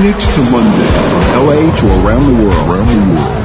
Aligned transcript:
Phoenix 0.00 0.26
to 0.34 0.40
London, 0.54 0.86
from 1.10 1.22
LA 1.46 1.74
to 1.74 1.86
around 2.06 2.24
the 2.26 2.36
world, 2.44 2.68
around 2.68 2.88
the 2.88 3.14
world. 3.14 3.36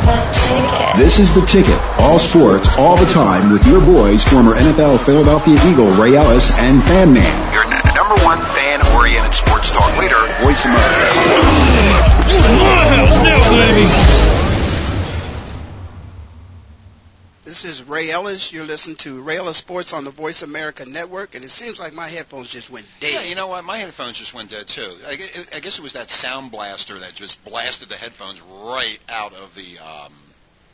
This 0.98 1.20
is 1.20 1.34
the 1.34 1.46
ticket. 1.46 1.80
All 2.00 2.20
sports, 2.20 2.78
all 2.78 2.96
the 2.98 3.06
time, 3.06 3.52
with 3.52 3.66
your 3.68 3.82
boys, 3.82 4.24
former 4.24 4.54
NFL 4.54 5.00
Philadelphia 5.00 5.58
Eagle 5.66 5.90
Ray 5.90 6.16
Ellis 6.16 6.56
and 6.58 6.82
Fan 6.84 7.14
Man. 7.14 7.54
Your 7.54 7.64
n- 7.64 7.96
number 7.96 8.16
one 8.24 8.40
fan-oriented 8.40 9.36
sports 9.36 9.72
talk 9.72 9.98
leader, 9.98 10.22
Voice 10.42 10.66
America. 10.66 11.06
Is 17.66 17.84
Ray 17.84 18.12
Ellis. 18.12 18.52
You're 18.54 18.66
listening 18.66 18.96
to 18.98 19.22
Ray 19.22 19.38
Ellis 19.38 19.58
Sports 19.58 19.94
on 19.94 20.06
the 20.06 20.12
Voice 20.12 20.42
America 20.44 20.86
Network, 20.86 21.36
and 21.36 21.44
it 21.44 21.50
seems 21.52 21.80
like 21.80 21.94
my 21.94 22.08
headphones 22.08 22.50
just 22.50 22.70
went 22.70 22.86
dead. 23.00 23.14
Yeah, 23.14 23.24
you 23.24 23.36
know 23.36 23.48
what? 23.48 23.64
My 23.66 23.78
headphones 23.78 24.18
just 24.18 24.34
went 24.34 24.50
dead 24.50 24.68
too. 24.68 24.90
I, 25.08 25.16
guess 25.60 25.78
it 25.80 25.82
was 25.82 25.94
that 25.94 26.10
sound 26.10 26.52
blaster 26.52 26.98
that 27.00 27.14
just 27.16 27.44
blasted 27.46 27.90
the 27.90 27.96
headphones 27.96 28.42
right 28.42 29.00
out 29.10 29.34
of 29.36 29.54
the. 29.56 29.80
Um, 29.80 30.14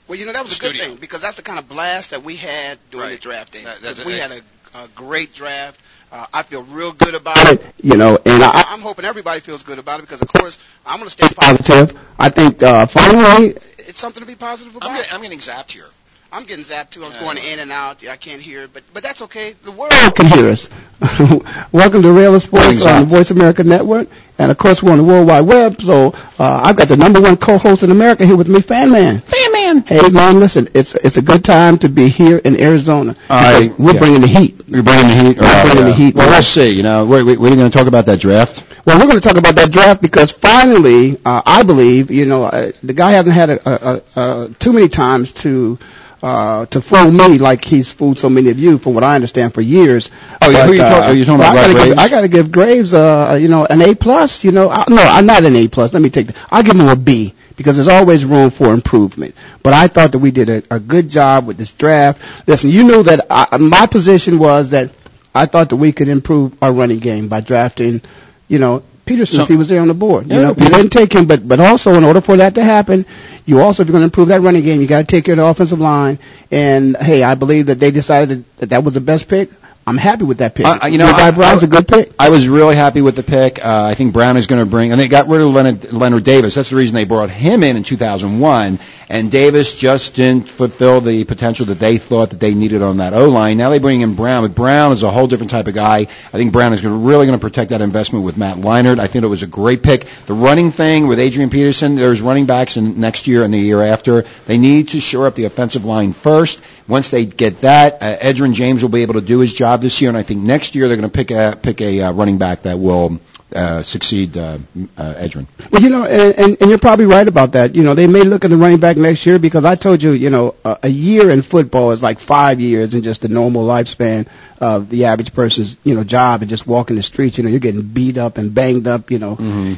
Well, 0.07 0.17
you 0.19 0.25
know 0.25 0.33
that 0.33 0.43
was 0.43 0.57
a 0.57 0.61
good 0.61 0.75
studio. 0.75 0.85
thing 0.91 0.95
because 0.97 1.21
that's 1.21 1.37
the 1.37 1.43
kind 1.43 1.59
of 1.59 1.67
blast 1.69 2.09
that 2.11 2.23
we 2.23 2.35
had 2.35 2.77
during 2.91 3.07
Right. 3.07 3.13
the 3.15 3.21
draft 3.21 3.53
day. 3.53 3.63
That- 3.63 3.81
that's 3.81 3.97
'Cause 3.97 4.05
we 4.05 4.13
it. 4.13 4.21
had 4.21 4.31
a, 4.31 4.79
a 4.83 4.87
great 4.89 5.33
draft. 5.33 5.79
Uh, 6.11 6.25
I 6.33 6.43
feel 6.43 6.63
real 6.63 6.91
good 6.91 7.15
about 7.15 7.37
it. 7.53 7.65
You 7.81 7.95
know, 7.95 8.17
and 8.25 8.43
I, 8.43 8.65
I'm 8.67 8.81
hoping 8.81 9.05
everybody 9.05 9.39
feels 9.39 9.63
good 9.63 9.79
about 9.79 9.99
it 9.99 10.03
because, 10.03 10.21
of 10.21 10.27
course, 10.27 10.59
I'm 10.85 10.97
going 10.97 11.07
to 11.07 11.11
stay 11.11 11.33
positive. 11.33 11.97
I 12.19 12.27
think 12.29 12.61
uh, 12.61 12.85
finally 12.85 13.55
it's 13.77 13.97
something 13.99 14.19
to 14.21 14.27
be 14.27 14.35
positive 14.35 14.75
about. 14.75 14.89
I'm, 14.89 14.97
getting, 14.97 15.13
I'm 15.13 15.21
getting 15.21 15.39
zapped 15.39 15.71
here. 15.71 15.87
I'm 16.33 16.45
getting 16.45 16.63
zapped 16.63 16.91
too. 16.91 17.03
I'm 17.03 17.11
Yeah. 17.11 17.19
going 17.19 17.37
in 17.39 17.59
and 17.59 17.71
out. 17.73 18.07
I 18.07 18.15
can't 18.15 18.41
hear 18.41 18.61
it, 18.63 18.69
but 18.73 18.83
but 18.93 19.03
that's 19.03 19.21
okay. 19.23 19.53
The 19.63 19.71
world 19.71 19.91
can 20.15 20.27
hear 20.27 20.49
us. 20.49 20.69
Welcome 21.73 22.03
to 22.03 22.11
Rail 22.13 22.39
Sports 22.39 22.85
on 22.85 23.01
the 23.01 23.05
Voice 23.05 23.31
America 23.31 23.65
Network, 23.65 24.07
and 24.39 24.49
of 24.49 24.57
course 24.57 24.81
we're 24.81 24.93
on 24.93 24.97
the 24.97 25.03
World 25.03 25.27
Wide 25.27 25.41
Web. 25.41 25.81
So 25.81 26.13
uh, 26.39 26.61
I've 26.63 26.77
got 26.77 26.87
the 26.87 26.95
number 26.95 27.19
one 27.19 27.35
co-host 27.35 27.83
in 27.83 27.91
America 27.91 28.25
here 28.25 28.37
with 28.37 28.47
me, 28.47 28.61
Fan 28.61 28.91
Man. 28.91 29.19
Fan 29.19 29.51
Man. 29.51 29.83
Hey 29.85 30.09
man, 30.09 30.39
listen, 30.39 30.69
it's 30.73 30.95
it's 30.95 31.17
a 31.17 31.21
good 31.21 31.43
time 31.43 31.77
to 31.79 31.89
be 31.89 32.07
here 32.07 32.37
in 32.37 32.57
Arizona. 32.61 33.13
I- 33.29 33.73
we're 33.77 33.93
yeah. 33.93 33.99
bringing 33.99 34.21
the 34.21 34.27
heat. 34.27 34.55
You're 34.67 34.83
bringing 34.83 35.07
the 35.09 35.23
heat. 35.23 35.37
We're 35.37 35.63
bringing 35.65 35.85
the 35.85 35.93
heat. 35.93 36.15
Well, 36.15 36.29
let's 36.29 36.47
see. 36.47 36.69
You 36.69 36.83
know, 36.83 37.05
what, 37.05 37.25
what 37.25 37.51
are 37.51 37.55
going 37.57 37.69
to 37.69 37.77
talk 37.77 37.87
about 37.87 38.05
that 38.05 38.21
draft? 38.21 38.63
Well, 38.85 38.97
we're 38.97 39.07
going 39.11 39.19
to 39.19 39.27
talk 39.27 39.37
about 39.37 39.55
that 39.55 39.69
draft 39.71 40.01
because 40.01 40.31
finally, 40.31 41.17
uh, 41.25 41.41
I 41.45 41.63
believe, 41.63 42.09
you 42.09 42.25
know, 42.25 42.45
uh, 42.45 42.71
the 42.81 42.93
guy 42.93 43.11
hasn't 43.11 43.35
had 43.35 43.49
a, 43.49 43.69
a, 43.69 44.01
a, 44.15 44.21
a, 44.45 44.49
too 44.59 44.71
many 44.73 44.87
times 44.87 45.33
to 45.33 45.77
uh, 46.23 46.65
to 46.67 46.81
fool 46.81 47.09
me 47.11 47.37
like 47.39 47.65
he's 47.65 47.91
fooled 47.91 48.19
so 48.19 48.29
many 48.29 48.49
of 48.49 48.59
you, 48.59 48.77
from 48.77 48.93
what 48.93 49.03
I 49.03 49.15
understand, 49.15 49.53
for 49.53 49.61
years. 49.61 50.09
Oh, 50.41 50.49
yeah, 50.49 50.65
who 50.67 50.73
you 50.73 50.79
talk- 50.79 51.03
are 51.03 51.13
you 51.13 51.25
talking 51.25 51.39
about 51.39 51.55
I 51.57 51.63
gotta 51.67 51.73
give, 51.73 51.81
Graves? 51.87 51.97
I 51.99 52.09
got 52.09 52.21
to 52.21 52.27
give 52.27 52.51
Graves, 52.51 52.93
uh, 52.93 53.37
you 53.41 53.47
know, 53.47 53.65
an 53.65 53.81
A 53.81 53.95
plus. 53.95 54.43
You 54.43 54.51
know, 54.51 54.69
I, 54.69 54.85
no, 54.87 55.01
I'm 55.01 55.25
not 55.25 55.43
an 55.43 55.55
A 55.55 55.67
plus. 55.67 55.93
Let 55.93 56.01
me 56.01 56.09
take 56.09 56.27
that. 56.27 56.35
I'll 56.51 56.63
give 56.63 56.75
him 56.75 56.87
a 56.87 56.95
B 56.95 57.33
because 57.55 57.75
there's 57.75 57.87
always 57.87 58.23
room 58.25 58.49
for 58.49 58.73
improvement. 58.73 59.35
But 59.63 59.73
I 59.73 59.87
thought 59.87 60.11
that 60.11 60.19
we 60.19 60.31
did 60.31 60.49
a, 60.49 60.63
a 60.75 60.79
good 60.79 61.09
job 61.09 61.45
with 61.47 61.57
this 61.57 61.71
draft. 61.73 62.21
Listen, 62.47 62.69
you 62.69 62.83
knew 62.83 63.03
that 63.03 63.25
I, 63.29 63.57
my 63.57 63.87
position 63.87 64.37
was 64.39 64.71
that 64.71 64.91
I 65.33 65.45
thought 65.47 65.69
that 65.69 65.77
we 65.77 65.91
could 65.91 66.07
improve 66.07 66.61
our 66.61 66.71
running 66.71 66.99
game 66.99 67.29
by 67.29 67.41
drafting, 67.41 68.01
you 68.47 68.59
know, 68.59 68.83
Peterson 69.05 69.37
So- 69.37 69.41
if 69.43 69.47
he 69.49 69.55
was 69.55 69.69
there 69.69 69.81
on 69.81 69.87
the 69.87 69.93
board. 69.93 70.27
You 70.29 70.35
Yeah, 70.35 70.41
know, 70.47 70.53
Peter- 70.55 70.71
didn't 70.71 70.91
take 70.91 71.13
him, 71.13 71.25
but 71.25 71.47
but 71.47 71.59
also 71.59 71.93
in 71.95 72.03
order 72.03 72.21
for 72.21 72.37
that 72.37 72.55
to 72.55 72.63
happen, 72.63 73.05
you 73.45 73.59
also 73.59 73.81
if 73.83 73.87
you're 73.87 73.93
going 73.93 74.01
to 74.01 74.05
improve 74.05 74.27
that 74.29 74.41
running 74.41 74.63
game, 74.63 74.79
you 74.81 74.87
got 74.87 74.99
to 74.99 75.03
take 75.05 75.25
care 75.25 75.33
of 75.33 75.37
the 75.37 75.45
offensive 75.45 75.79
line. 75.79 76.19
And 76.51 76.95
hey, 76.97 77.23
I 77.23 77.35
believe 77.35 77.67
that 77.67 77.79
they 77.79 77.91
decided 77.91 78.43
that 78.59 78.69
that 78.69 78.83
was 78.83 78.93
the 78.93 79.01
best 79.01 79.27
pick. 79.27 79.49
I'm 79.91 79.97
happy 79.97 80.23
with 80.23 80.37
that 80.37 80.55
pick. 80.55 80.65
Uh, 80.65 80.87
you 80.87 80.97
know, 80.97 81.05
Levi 81.05 81.19
I- 81.27 81.31
Brown's 81.31 81.63
I- 81.63 81.65
a 81.65 81.69
good 81.69 81.85
pick. 81.85 82.13
I 82.17 82.29
was 82.29 82.47
really 82.47 82.77
happy 82.77 83.01
with 83.01 83.17
the 83.17 83.23
pick. 83.23 83.59
Uh, 83.63 83.87
I 83.91 83.93
think 83.93 84.13
Brown 84.13 84.37
is 84.37 84.47
going 84.47 84.61
to 84.63 84.65
bring, 84.65 84.93
and 84.93 85.01
they 85.01 85.09
got 85.09 85.27
rid 85.27 85.41
of 85.41 85.49
Leonard, 85.53 85.91
Leonard 85.91 86.23
Davis. 86.23 86.55
That's 86.55 86.69
the 86.69 86.77
reason 86.77 86.95
they 86.95 87.03
brought 87.03 87.29
him 87.29 87.61
in 87.61 87.75
in 87.75 87.83
2001. 87.83 88.79
And 89.09 89.29
Davis 89.29 89.73
just 89.75 90.15
didn't 90.15 90.47
fulfill 90.47 91.01
the 91.01 91.25
potential 91.25 91.65
that 91.65 91.79
they 91.79 91.97
thought 91.97 92.29
that 92.29 92.39
they 92.39 92.53
needed 92.53 92.81
on 92.81 92.97
that 92.97 93.13
O 93.13 93.27
line. 93.27 93.57
Now 93.57 93.69
they 93.69 93.79
bring 93.79 93.99
in 93.99 94.15
Brown. 94.15 94.43
But 94.45 94.55
Brown 94.55 94.93
is 94.93 95.03
a 95.03 95.11
whole 95.11 95.27
different 95.27 95.51
type 95.51 95.67
of 95.67 95.73
guy. 95.73 95.97
I 95.97 96.05
think 96.37 96.53
Brown 96.53 96.71
is 96.71 96.79
gonna, 96.79 96.95
really 96.95 97.25
going 97.25 97.37
to 97.37 97.45
protect 97.45 97.71
that 97.71 97.81
investment 97.81 98.23
with 98.23 98.37
Matt 98.37 98.55
Leinart. 98.55 98.99
I 98.99 99.07
think 99.07 99.25
it 99.25 99.27
was 99.27 99.43
a 99.43 99.47
great 99.47 99.83
pick. 99.83 100.05
The 100.27 100.33
running 100.33 100.71
thing 100.71 101.07
with 101.07 101.19
Adrian 101.19 101.49
Peterson, 101.49 101.97
there's 101.97 102.21
running 102.21 102.45
backs 102.45 102.77
in 102.77 103.01
next 103.01 103.27
year 103.27 103.43
and 103.43 103.53
the 103.53 103.59
year 103.59 103.81
after. 103.81 104.23
They 104.47 104.57
need 104.57 104.87
to 104.89 105.01
shore 105.01 105.27
up 105.27 105.35
the 105.35 105.43
offensive 105.43 105.83
line 105.83 106.13
first. 106.13 106.61
Once 106.87 107.09
they 107.09 107.25
get 107.25 107.59
that, 107.61 107.97
uh, 108.01 108.15
Edgerrin 108.17 108.53
James 108.53 108.81
will 108.81 108.89
be 108.89 109.01
able 109.01 109.15
to 109.15 109.21
do 109.21 109.39
his 109.39 109.53
job 109.53 109.80
this 109.81 110.01
year, 110.01 110.09
and 110.09 110.17
I 110.17 110.23
think 110.23 110.41
next 110.41 110.75
year 110.75 110.87
they're 110.87 110.97
going 110.97 111.09
to 111.09 111.15
pick 111.15 111.31
a 111.31 111.57
pick 111.61 111.81
a 111.81 112.01
uh, 112.01 112.11
running 112.13 112.37
back 112.37 112.63
that 112.63 112.79
will 112.79 113.19
uh, 113.53 113.81
succeed 113.81 114.37
uh, 114.37 114.57
uh, 114.97 115.13
Edgerrin. 115.15 115.47
Well, 115.71 115.81
you 115.81 115.89
know, 115.89 116.05
and, 116.05 116.35
and, 116.37 116.57
and 116.61 116.69
you're 116.69 116.79
probably 116.79 117.05
right 117.05 117.27
about 117.27 117.53
that. 117.53 117.75
You 117.75 117.83
know, 117.83 117.95
they 117.95 118.07
may 118.07 118.21
look 118.21 118.45
at 118.45 118.49
the 118.49 118.57
running 118.57 118.79
back 118.79 118.97
next 118.97 119.25
year 119.25 119.39
because 119.39 119.65
I 119.65 119.75
told 119.75 120.01
you, 120.01 120.11
you 120.11 120.29
know, 120.29 120.55
a, 120.63 120.79
a 120.83 120.87
year 120.87 121.29
in 121.29 121.41
football 121.41 121.91
is 121.91 122.01
like 122.01 122.19
five 122.19 122.59
years 122.59 122.93
in 122.95 123.03
just 123.03 123.21
the 123.21 123.27
normal 123.27 123.65
lifespan 123.67 124.27
of 124.59 124.89
the 124.89 125.05
average 125.05 125.33
person's, 125.33 125.75
you 125.83 125.95
know, 125.95 126.03
job 126.03 126.41
and 126.41 126.49
just 126.49 126.67
walking 126.67 126.95
the 126.95 127.03
streets. 127.03 127.37
You 127.37 127.43
know, 127.43 127.49
you're 127.49 127.59
getting 127.59 127.81
beat 127.81 128.17
up 128.17 128.37
and 128.37 128.53
banged 128.53 128.87
up, 128.87 129.09
you 129.11 129.19
know, 129.19 129.35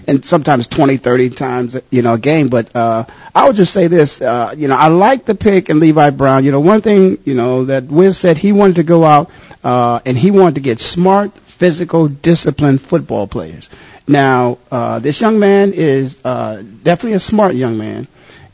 and 0.07 0.25
sometimes 0.25 0.67
20, 0.67 0.97
30 0.97 1.29
times, 1.31 1.77
you 1.89 2.01
know, 2.01 2.15
a 2.15 2.19
game. 2.19 2.49
But 2.49 2.75
uh, 2.75 3.05
I 3.33 3.47
would 3.47 3.55
just 3.55 3.73
say 3.73 3.87
this, 3.87 4.21
uh, 4.21 4.53
you 4.57 4.67
know, 4.67 4.75
I 4.75 4.87
like 4.89 5.25
the 5.25 5.35
pick 5.35 5.69
in 5.69 5.79
Levi 5.79 6.09
Brown. 6.11 6.43
You 6.43 6.51
know, 6.51 6.59
one 6.59 6.81
thing, 6.81 7.17
you 7.23 7.33
know, 7.33 7.65
that 7.65 7.85
Wiz 7.85 8.17
said 8.17 8.37
he 8.37 8.51
wanted 8.51 8.75
to 8.75 8.83
go 8.83 9.03
out 9.05 9.31
uh, 9.63 10.01
and 10.05 10.17
he 10.17 10.31
wanted 10.31 10.55
to 10.55 10.61
get 10.61 10.79
smart, 10.81 11.31
physical, 11.63 12.09
disciplined 12.09 12.81
football 12.81 13.25
players. 13.25 13.69
Now, 14.05 14.57
uh, 14.69 14.99
this 14.99 15.21
young 15.21 15.39
man 15.39 15.71
is 15.71 16.19
uh, 16.25 16.61
definitely 16.61 17.13
a 17.13 17.21
smart 17.21 17.55
young 17.55 17.77
man, 17.77 18.05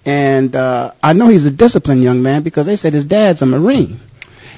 and 0.06 0.56
uh, 0.56 0.92
I 1.02 1.14
know 1.14 1.28
he's 1.28 1.48
a 1.48 1.50
disciplined 1.50 2.04
young 2.04 2.22
man 2.22 2.44
because 2.44 2.68
they 2.68 2.76
said 2.76 2.94
his 2.94 3.06
dad's 3.06 3.42
a 3.42 3.48
Marine. 3.48 4.00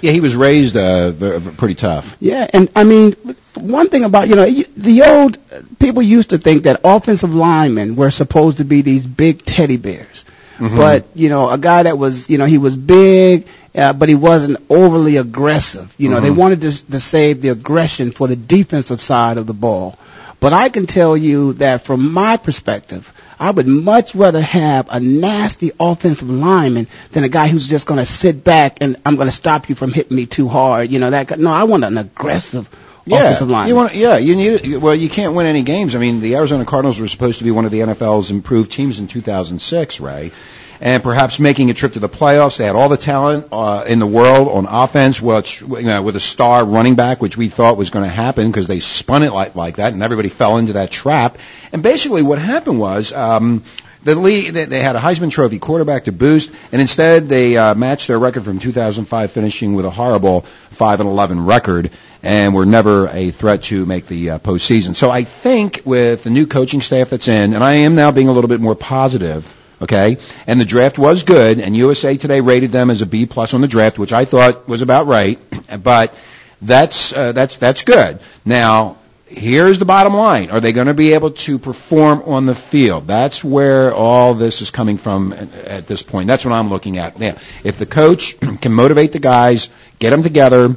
Yeah, 0.02 0.12
he 0.12 0.20
was 0.20 0.36
raised 0.36 0.76
uh, 0.76 1.14
pretty 1.56 1.76
tough. 1.76 2.18
Yeah, 2.20 2.46
and 2.52 2.70
I 2.76 2.84
mean, 2.84 3.14
one 3.54 3.88
thing 3.88 4.04
about 4.04 4.28
you 4.28 4.36
know 4.36 4.50
the 4.76 5.04
old 5.04 5.38
people 5.80 6.02
used 6.02 6.32
to 6.32 6.38
think 6.38 6.64
that 6.64 6.82
offensive 6.84 7.34
linemen 7.34 7.96
were 7.96 8.12
supposed 8.12 8.58
to 8.58 8.66
be 8.66 8.82
these 8.82 9.08
big 9.08 9.46
teddy 9.46 9.78
bears, 9.78 10.26
but 10.70 11.06
you 11.16 11.30
know 11.30 11.50
a 11.50 11.58
guy 11.58 11.84
that 11.84 11.98
was 11.98 12.30
you 12.30 12.38
know 12.38 12.46
he 12.46 12.58
was 12.58 12.76
big. 12.76 13.48
Uh, 13.74 13.94
but 13.94 14.10
he 14.10 14.16
wasn't 14.16 14.58
overly 14.70 15.16
aggressive. 15.16 15.96
You 15.98 16.10
know, 16.10 16.20
they 16.20 16.30
wanted 16.30 16.60
to, 16.64 16.92
to 16.92 17.00
save 17.00 17.42
the 17.42 17.48
aggression 17.48 18.12
for 18.12 18.28
the 18.28 18.36
defensive 18.36 19.02
side 19.02 19.38
of 19.38 19.48
the 19.48 19.54
ball. 19.54 19.98
But 20.42 20.52
I 20.52 20.68
can 20.68 20.88
tell 20.88 21.16
you 21.16 21.54
that 21.54 21.84
from 21.84 22.12
my 22.12 22.36
perspective, 22.36 23.14
I 23.40 23.52
would 23.52 23.68
much 23.68 24.14
rather 24.14 24.42
have 24.42 24.90
a 24.92 25.00
nasty 25.00 25.72
offensive 25.80 26.30
lineman 26.30 26.88
than 27.12 27.24
a 27.24 27.30
guy 27.30 27.48
who's 27.48 27.68
just 27.68 27.88
going 27.88 28.00
to 28.00 28.06
sit 28.06 28.44
back 28.44 28.80
and 28.82 28.98
I'm 29.06 29.16
going 29.16 29.30
to 29.30 29.32
stop 29.32 29.70
you 29.70 29.76
from 29.76 29.94
hitting 29.94 30.18
me 30.18 30.26
too 30.26 30.48
hard. 30.48 30.92
You 30.92 31.00
know 31.00 31.12
that. 31.12 31.40
No, 31.40 31.54
I 31.54 31.64
want 31.64 31.86
an 31.86 31.98
aggressive 31.98 32.70
offensive 33.08 33.50
lineman. 33.50 33.70
You 33.70 33.76
want, 33.76 33.96
yeah, 33.96 34.18
you 34.18 34.36
need. 34.36 34.78
Well, 34.78 34.96
you 34.96 35.10
can't 35.10 35.34
win 35.34 35.46
any 35.46 35.64
games. 35.64 35.96
I 35.96 36.00
mean, 36.00 36.20
the 36.20 36.36
Arizona 36.36 36.66
Cardinals 36.66 37.00
were 37.00 37.08
supposed 37.08 37.40
to 37.40 37.44
be 37.44 37.52
one 37.52 37.66
of 37.66 37.72
the 37.72 37.80
NFL's 37.80 38.32
improved 38.32 38.72
teams 38.72 39.00
in 39.00 39.08
2006, 39.08 40.00
Ray, 40.00 40.32
and 40.80 41.02
perhaps 41.02 41.40
making 41.40 41.70
a 41.70 41.74
trip 41.74 41.94
to 41.94 42.00
the 42.00 42.10
playoffs. 42.10 42.58
They 42.58 42.66
had 42.66 42.76
all 42.76 42.90
the 42.90 42.98
talent 42.98 43.48
uh, 43.52 43.86
in 43.88 44.00
the 44.00 44.08
world 44.08 44.48
on 44.50 44.66
offense, 44.66 45.22
which 45.22 45.62
you 45.62 45.82
know, 45.82 46.02
with 46.02 46.16
a 46.16 46.20
star 46.20 46.64
running 46.64 46.96
back, 46.96 47.22
which 47.22 47.38
we 47.38 47.50
thought 47.50 47.78
was 47.78 47.90
going 47.90 48.06
to 48.06 48.16
happen 48.16 48.52
because 48.52 48.68
they 48.68 48.80
spun 48.80 49.24
it 49.24 49.34
like 49.34 49.56
like 49.56 49.78
that, 49.78 49.94
and 49.94 50.04
everybody 50.04 50.30
fell 50.30 50.58
into 50.58 50.74
that 50.74 50.92
trap. 50.92 51.38
And 51.72 51.82
basically, 51.84 52.22
what 52.22 52.40
happened 52.40 52.80
was. 52.80 53.14
Um, 53.14 53.64
the 54.04 54.16
league, 54.16 54.54
they 54.54 54.82
had 54.82 54.96
a 54.96 55.00
Heisman 55.00 55.32
Trophy 55.32 55.60
quarterback 55.60 56.06
to 56.06 56.12
boost, 56.12 56.52
and 56.72 56.82
instead 56.82 57.30
they 57.30 57.58
uh, 57.58 57.76
matched 57.76 58.08
their 58.08 58.18
record 58.20 58.44
from 58.44 58.60
2005, 58.60 59.32
finishing 59.32 59.74
with 59.74 59.86
a 59.86 59.90
horrible 59.90 60.42
5 60.72 61.02
and 61.02 61.10
11 61.10 61.46
record, 61.46 61.92
and 62.24 62.54
were 62.54 62.66
never 62.66 63.08
a 63.10 63.32
threat 63.32 63.64
to 63.64 63.86
make 63.86 64.08
the 64.08 64.32
uh, 64.32 64.40
postseason. 64.40 64.96
So 64.96 65.10
I 65.10 65.24
think 65.24 65.82
with 65.86 66.24
the 66.24 66.30
new 66.30 66.48
coaching 66.48 66.82
staff 66.82 67.10
that's 67.10 67.28
in, 67.28 67.54
and 67.54 67.64
I 67.64 67.74
am 67.74 67.96
now 67.96 68.12
being 68.12 68.28
a 68.28 68.32
little 68.32 68.50
bit 68.50 68.62
more 68.62 68.76
positive. 68.76 69.56
Okay, 69.82 70.18
and 70.46 70.62
the 70.62 70.66
draft 70.66 71.00
was 71.00 71.24
good, 71.24 71.60
and 71.60 71.76
USA 71.76 72.16
Today 72.16 72.40
rated 72.40 72.72
them 72.72 72.92
as 72.92 73.02
a 73.02 73.08
B 73.08 73.26
plus 73.26 73.56
on 73.56 73.62
the 73.62 73.68
draft, 73.68 73.98
which 73.98 74.14
I 74.14 74.26
thought 74.26 74.68
was 74.68 74.84
about 74.84 75.08
right. 75.08 75.40
But 75.82 76.16
that's 76.62 77.12
uh, 77.12 77.32
that's 77.32 77.56
that's 77.56 77.82
good. 77.84 78.20
Now 78.46 78.98
here's 79.32 79.80
the 79.80 79.86
bottom 79.86 80.14
line. 80.14 80.52
Are 80.52 80.60
they 80.60 80.74
going 80.74 80.88
to 80.88 80.94
be 80.94 81.14
able 81.14 81.32
to 81.32 81.58
perform 81.58 82.24
on 82.26 82.46
the 82.46 82.56
field? 82.56 83.08
That's 83.08 83.44
where 83.44 83.94
all 83.94 84.34
this 84.34 84.62
is 84.62 84.72
coming 84.72 84.98
from 84.98 85.34
at, 85.34 85.88
this 85.88 86.04
point. 86.04 86.28
That's 86.28 86.46
what 86.46 86.54
I'm 86.54 86.70
looking 86.70 86.98
at. 86.98 87.20
Yeah. 87.20 87.38
If 87.64 87.78
the 87.78 87.86
coach 87.86 88.40
can 88.62 88.74
motivate 88.74 89.12
the 89.14 89.20
guys, 89.20 89.70
get 90.00 90.12
them 90.12 90.24
together, 90.24 90.76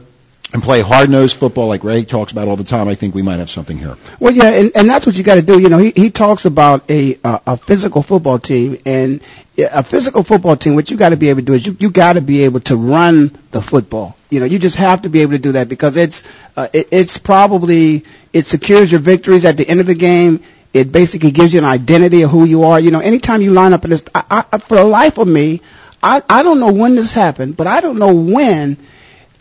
and 0.53 0.63
play 0.63 0.81
hard-nosed 0.81 1.37
football 1.37 1.67
like 1.67 1.83
Ray 1.83 2.05
talks 2.05 2.31
about 2.31 2.47
all 2.47 2.57
the 2.57 2.65
time, 2.65 2.87
I 2.87 2.95
think 2.95 3.13
we 3.15 3.23
might 3.23 3.41
have 3.41 3.51
something 3.51 3.77
here. 3.77 3.97
Well, 4.21 4.33
yeah, 4.33 4.51
and, 4.51 4.71
and 4.77 4.89
that's 4.89 5.05
what 5.05 5.17
you 5.17 5.25
got 5.25 5.35
to 5.35 5.43
do. 5.43 5.61
You 5.61 5.69
know, 5.69 5.79
he 5.79 5.93
he 5.97 6.11
talks 6.11 6.45
about 6.45 6.89
a 6.89 7.19
uh, 7.25 7.41
a 7.45 7.57
physical 7.57 8.03
football 8.03 8.39
team, 8.39 8.79
and 8.87 9.21
a 9.59 9.83
physical 9.83 10.23
football 10.23 10.57
team. 10.57 10.77
What 10.77 10.93
you 10.93 10.97
got 10.97 11.09
to 11.09 11.17
be 11.17 11.31
able 11.31 11.41
to 11.41 11.47
do 11.47 11.55
is 11.55 11.67
you 11.67 11.77
you 11.81 11.91
got 11.91 12.13
to 12.13 12.21
be 12.21 12.45
able 12.45 12.61
to 12.61 12.77
run 12.77 13.37
the 13.51 13.61
football. 13.61 14.17
You 14.35 14.41
know, 14.41 14.47
you 14.47 14.59
just 14.59 14.77
have 14.77 15.03
to 15.03 15.09
be 15.09 15.23
able 15.23 15.33
to 15.33 15.39
do 15.39 15.53
that 15.53 15.69
because 15.69 15.97
it's 15.97 16.25
uh, 16.57 16.67
it, 16.73 16.89
it's 16.91 17.19
probably 17.19 18.05
it 18.33 18.47
secures 18.47 18.91
your 18.91 19.01
victories 19.01 19.45
at 19.45 19.57
the 19.57 19.69
end 19.69 19.79
of 19.79 19.87
the 19.87 19.95
game. 19.95 20.43
It 20.73 20.91
basically 20.91 21.31
gives 21.31 21.53
you 21.55 21.61
an 21.61 21.65
identity 21.65 22.23
of 22.23 22.33
who 22.33 22.45
you 22.45 22.65
are. 22.65 22.81
You 22.81 22.91
know, 22.91 22.99
anytime 22.99 23.43
you 23.43 23.53
line 23.53 23.73
up 23.73 23.85
in 23.85 23.91
this, 23.91 24.03
I, 24.13 24.45
I, 24.53 24.59
for 24.59 24.75
the 24.77 24.85
life 24.85 25.19
of 25.19 25.29
me, 25.29 25.61
I 26.03 26.21
I 26.29 26.43
don't 26.43 26.59
know 26.59 26.73
when 26.73 26.97
this 26.97 27.13
happened, 27.13 27.57
but 27.57 27.69
I 27.69 27.81
don't 27.81 27.99
know 28.01 28.13
when 28.13 28.77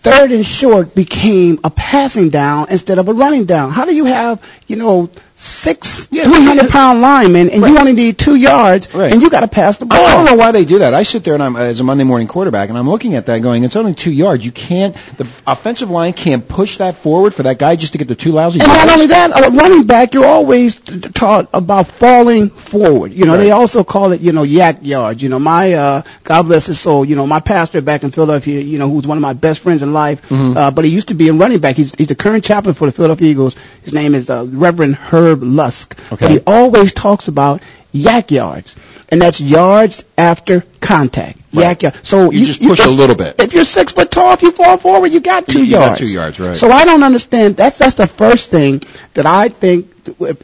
third 0.03 0.31
and 0.31 0.45
short 0.45 0.93
became 0.93 1.59
a 1.63 1.71
passing 1.71 2.29
down 2.29 2.67
instead 2.69 2.99
of 2.99 3.07
a 3.07 3.13
running 3.13 3.45
down. 3.45 3.71
How 3.71 3.85
do 3.85 3.95
you 3.95 4.05
have, 4.05 4.43
you 4.67 4.75
know, 4.75 5.09
six 5.35 6.07
Yeah, 6.12 6.24
300 6.25 6.69
pound 6.69 7.01
linemen 7.01 7.50
and 7.50 7.63
you 7.63 7.77
only 7.77 7.94
need 7.94 8.18
two 8.18 8.35
yards 8.35 8.94
Right. 8.94 9.12
and 9.12 9.21
you 9.21 9.30
got 9.30 9.41
to 9.41 9.47
pass 9.47 9.77
the 9.77 9.85
ball? 9.85 10.06
I 10.06 10.15
don't 10.15 10.25
know 10.25 10.35
why 10.35 10.51
they 10.51 10.63
do 10.63 10.80
that. 10.80 10.94
I 10.94 11.03
sit 11.03 11.24
there 11.24 11.33
and 11.33 11.41
I'm 11.44 11.56
as 11.56 11.80
a 11.80 11.83
Monday 11.83 12.03
morning 12.03 12.27
quarterback 12.27 12.69
and 12.69 12.77
I'm 12.77 12.89
looking 12.89 13.15
at 13.15 13.25
that 13.25 13.39
going, 13.39 13.63
it's 13.63 13.75
only 13.75 13.94
two 13.94 14.12
yards. 14.12 14.45
You 14.45 14.51
can't, 14.51 14.95
the 15.18 15.27
offensive 15.47 15.89
line 15.89 16.13
can't 16.13 16.47
push 16.47 16.77
that 16.77 16.95
forward 16.97 17.33
for 17.33 17.44
that 17.44 17.57
guy 17.57 17.75
just 17.75 17.94
to 17.94 17.97
get 17.97 18.07
the 18.07 18.15
two 18.15 18.31
lousy 18.31 18.59
And 18.59 18.68
not 18.68 18.89
only 18.89 19.07
that, 19.07 19.47
a 19.47 19.51
running 19.51 19.85
back, 19.85 20.13
you're 20.13 20.25
always 20.25 20.75
taught 20.77 21.50
about 21.53 21.88
falling 21.88 22.50
forward. 22.50 23.12
You 23.13 23.25
know, 23.25 23.36
they 23.38 23.51
also 23.51 23.83
call 23.83 24.12
it, 24.12 24.21
you 24.21 24.31
know, 24.33 24.44
yak 24.44 24.79
yards. 24.81 25.21
You 25.24 25.29
know, 25.29 25.39
my, 25.39 25.74
uh, 25.74 26.01
God 26.24 26.44
bless 26.44 26.68
his 26.68 26.79
soul, 26.79 27.03
you 27.06 27.15
know, 27.15 27.25
my 27.25 27.39
pastor 27.39 27.81
back 27.81 28.03
in 28.03 28.12
Philadelphia, 28.12 28.62
you 28.62 28.77
know, 28.77 28.89
who's 28.89 29.07
one 29.07 29.18
of 29.18 29.21
my 29.21 29.33
best 29.33 29.62
friends 29.62 29.81
in 29.81 29.94
life, 29.94 30.29
Mhm. 30.29 30.56
uh, 30.56 30.71
but 30.71 30.86
he 30.86 30.91
used 30.91 31.07
to 31.07 31.15
be 31.15 31.27
a 31.29 31.33
running 31.33 31.59
back. 31.59 31.75
He's, 31.75 31.94
he's 31.95 32.07
the 32.07 32.15
current 32.15 32.44
chaplain 32.44 32.75
for 32.75 32.86
the 32.86 32.91
Philadelphia 32.91 33.29
Eagles. 33.29 33.56
His 33.81 33.94
name 33.94 34.13
is, 34.15 34.29
uh, 34.29 34.45
Reverend 34.47 34.95
Herb 34.95 35.22
Lusk. 35.31 35.97
Okay. 36.11 36.25
But 36.25 36.31
he 36.31 36.39
always 36.45 36.93
talks 36.93 37.27
about 37.27 37.61
yak 37.91 38.31
yards. 38.31 38.75
And 39.09 39.21
that's 39.21 39.39
yards 39.39 40.03
after 40.17 40.61
contact. 40.81 41.37
Right. 41.53 41.63
Yak 41.63 41.83
yard. 41.83 41.95
So 42.03 42.31
You 42.31 42.45
just 42.45 42.61
push 42.63 42.83
a 42.85 42.89
little 42.89 43.15
bit. 43.15 43.35
If 43.39 43.53
you're 43.53 43.65
six 43.65 43.91
foot 43.91 44.09
tall, 44.11 44.33
if 44.33 44.41
you 44.41 44.51
fall 44.51 44.77
forward, 44.77 45.07
you 45.11 45.19
got 45.19 45.47
two 45.47 45.63
You 45.63 45.73
got 45.75 45.85
yards. 45.85 45.99
two 45.99 46.07
yards, 46.07 46.39
right. 46.39 46.57
So 46.57 46.69
I 46.69 46.85
don't 46.85 47.03
understand. 47.03 47.55
That's 47.55 47.77
that's 47.77 47.95
the 47.95 48.07
first 48.07 48.49
thing 48.49 48.81
that 49.13 49.25
I 49.27 49.49
think, 49.49 49.91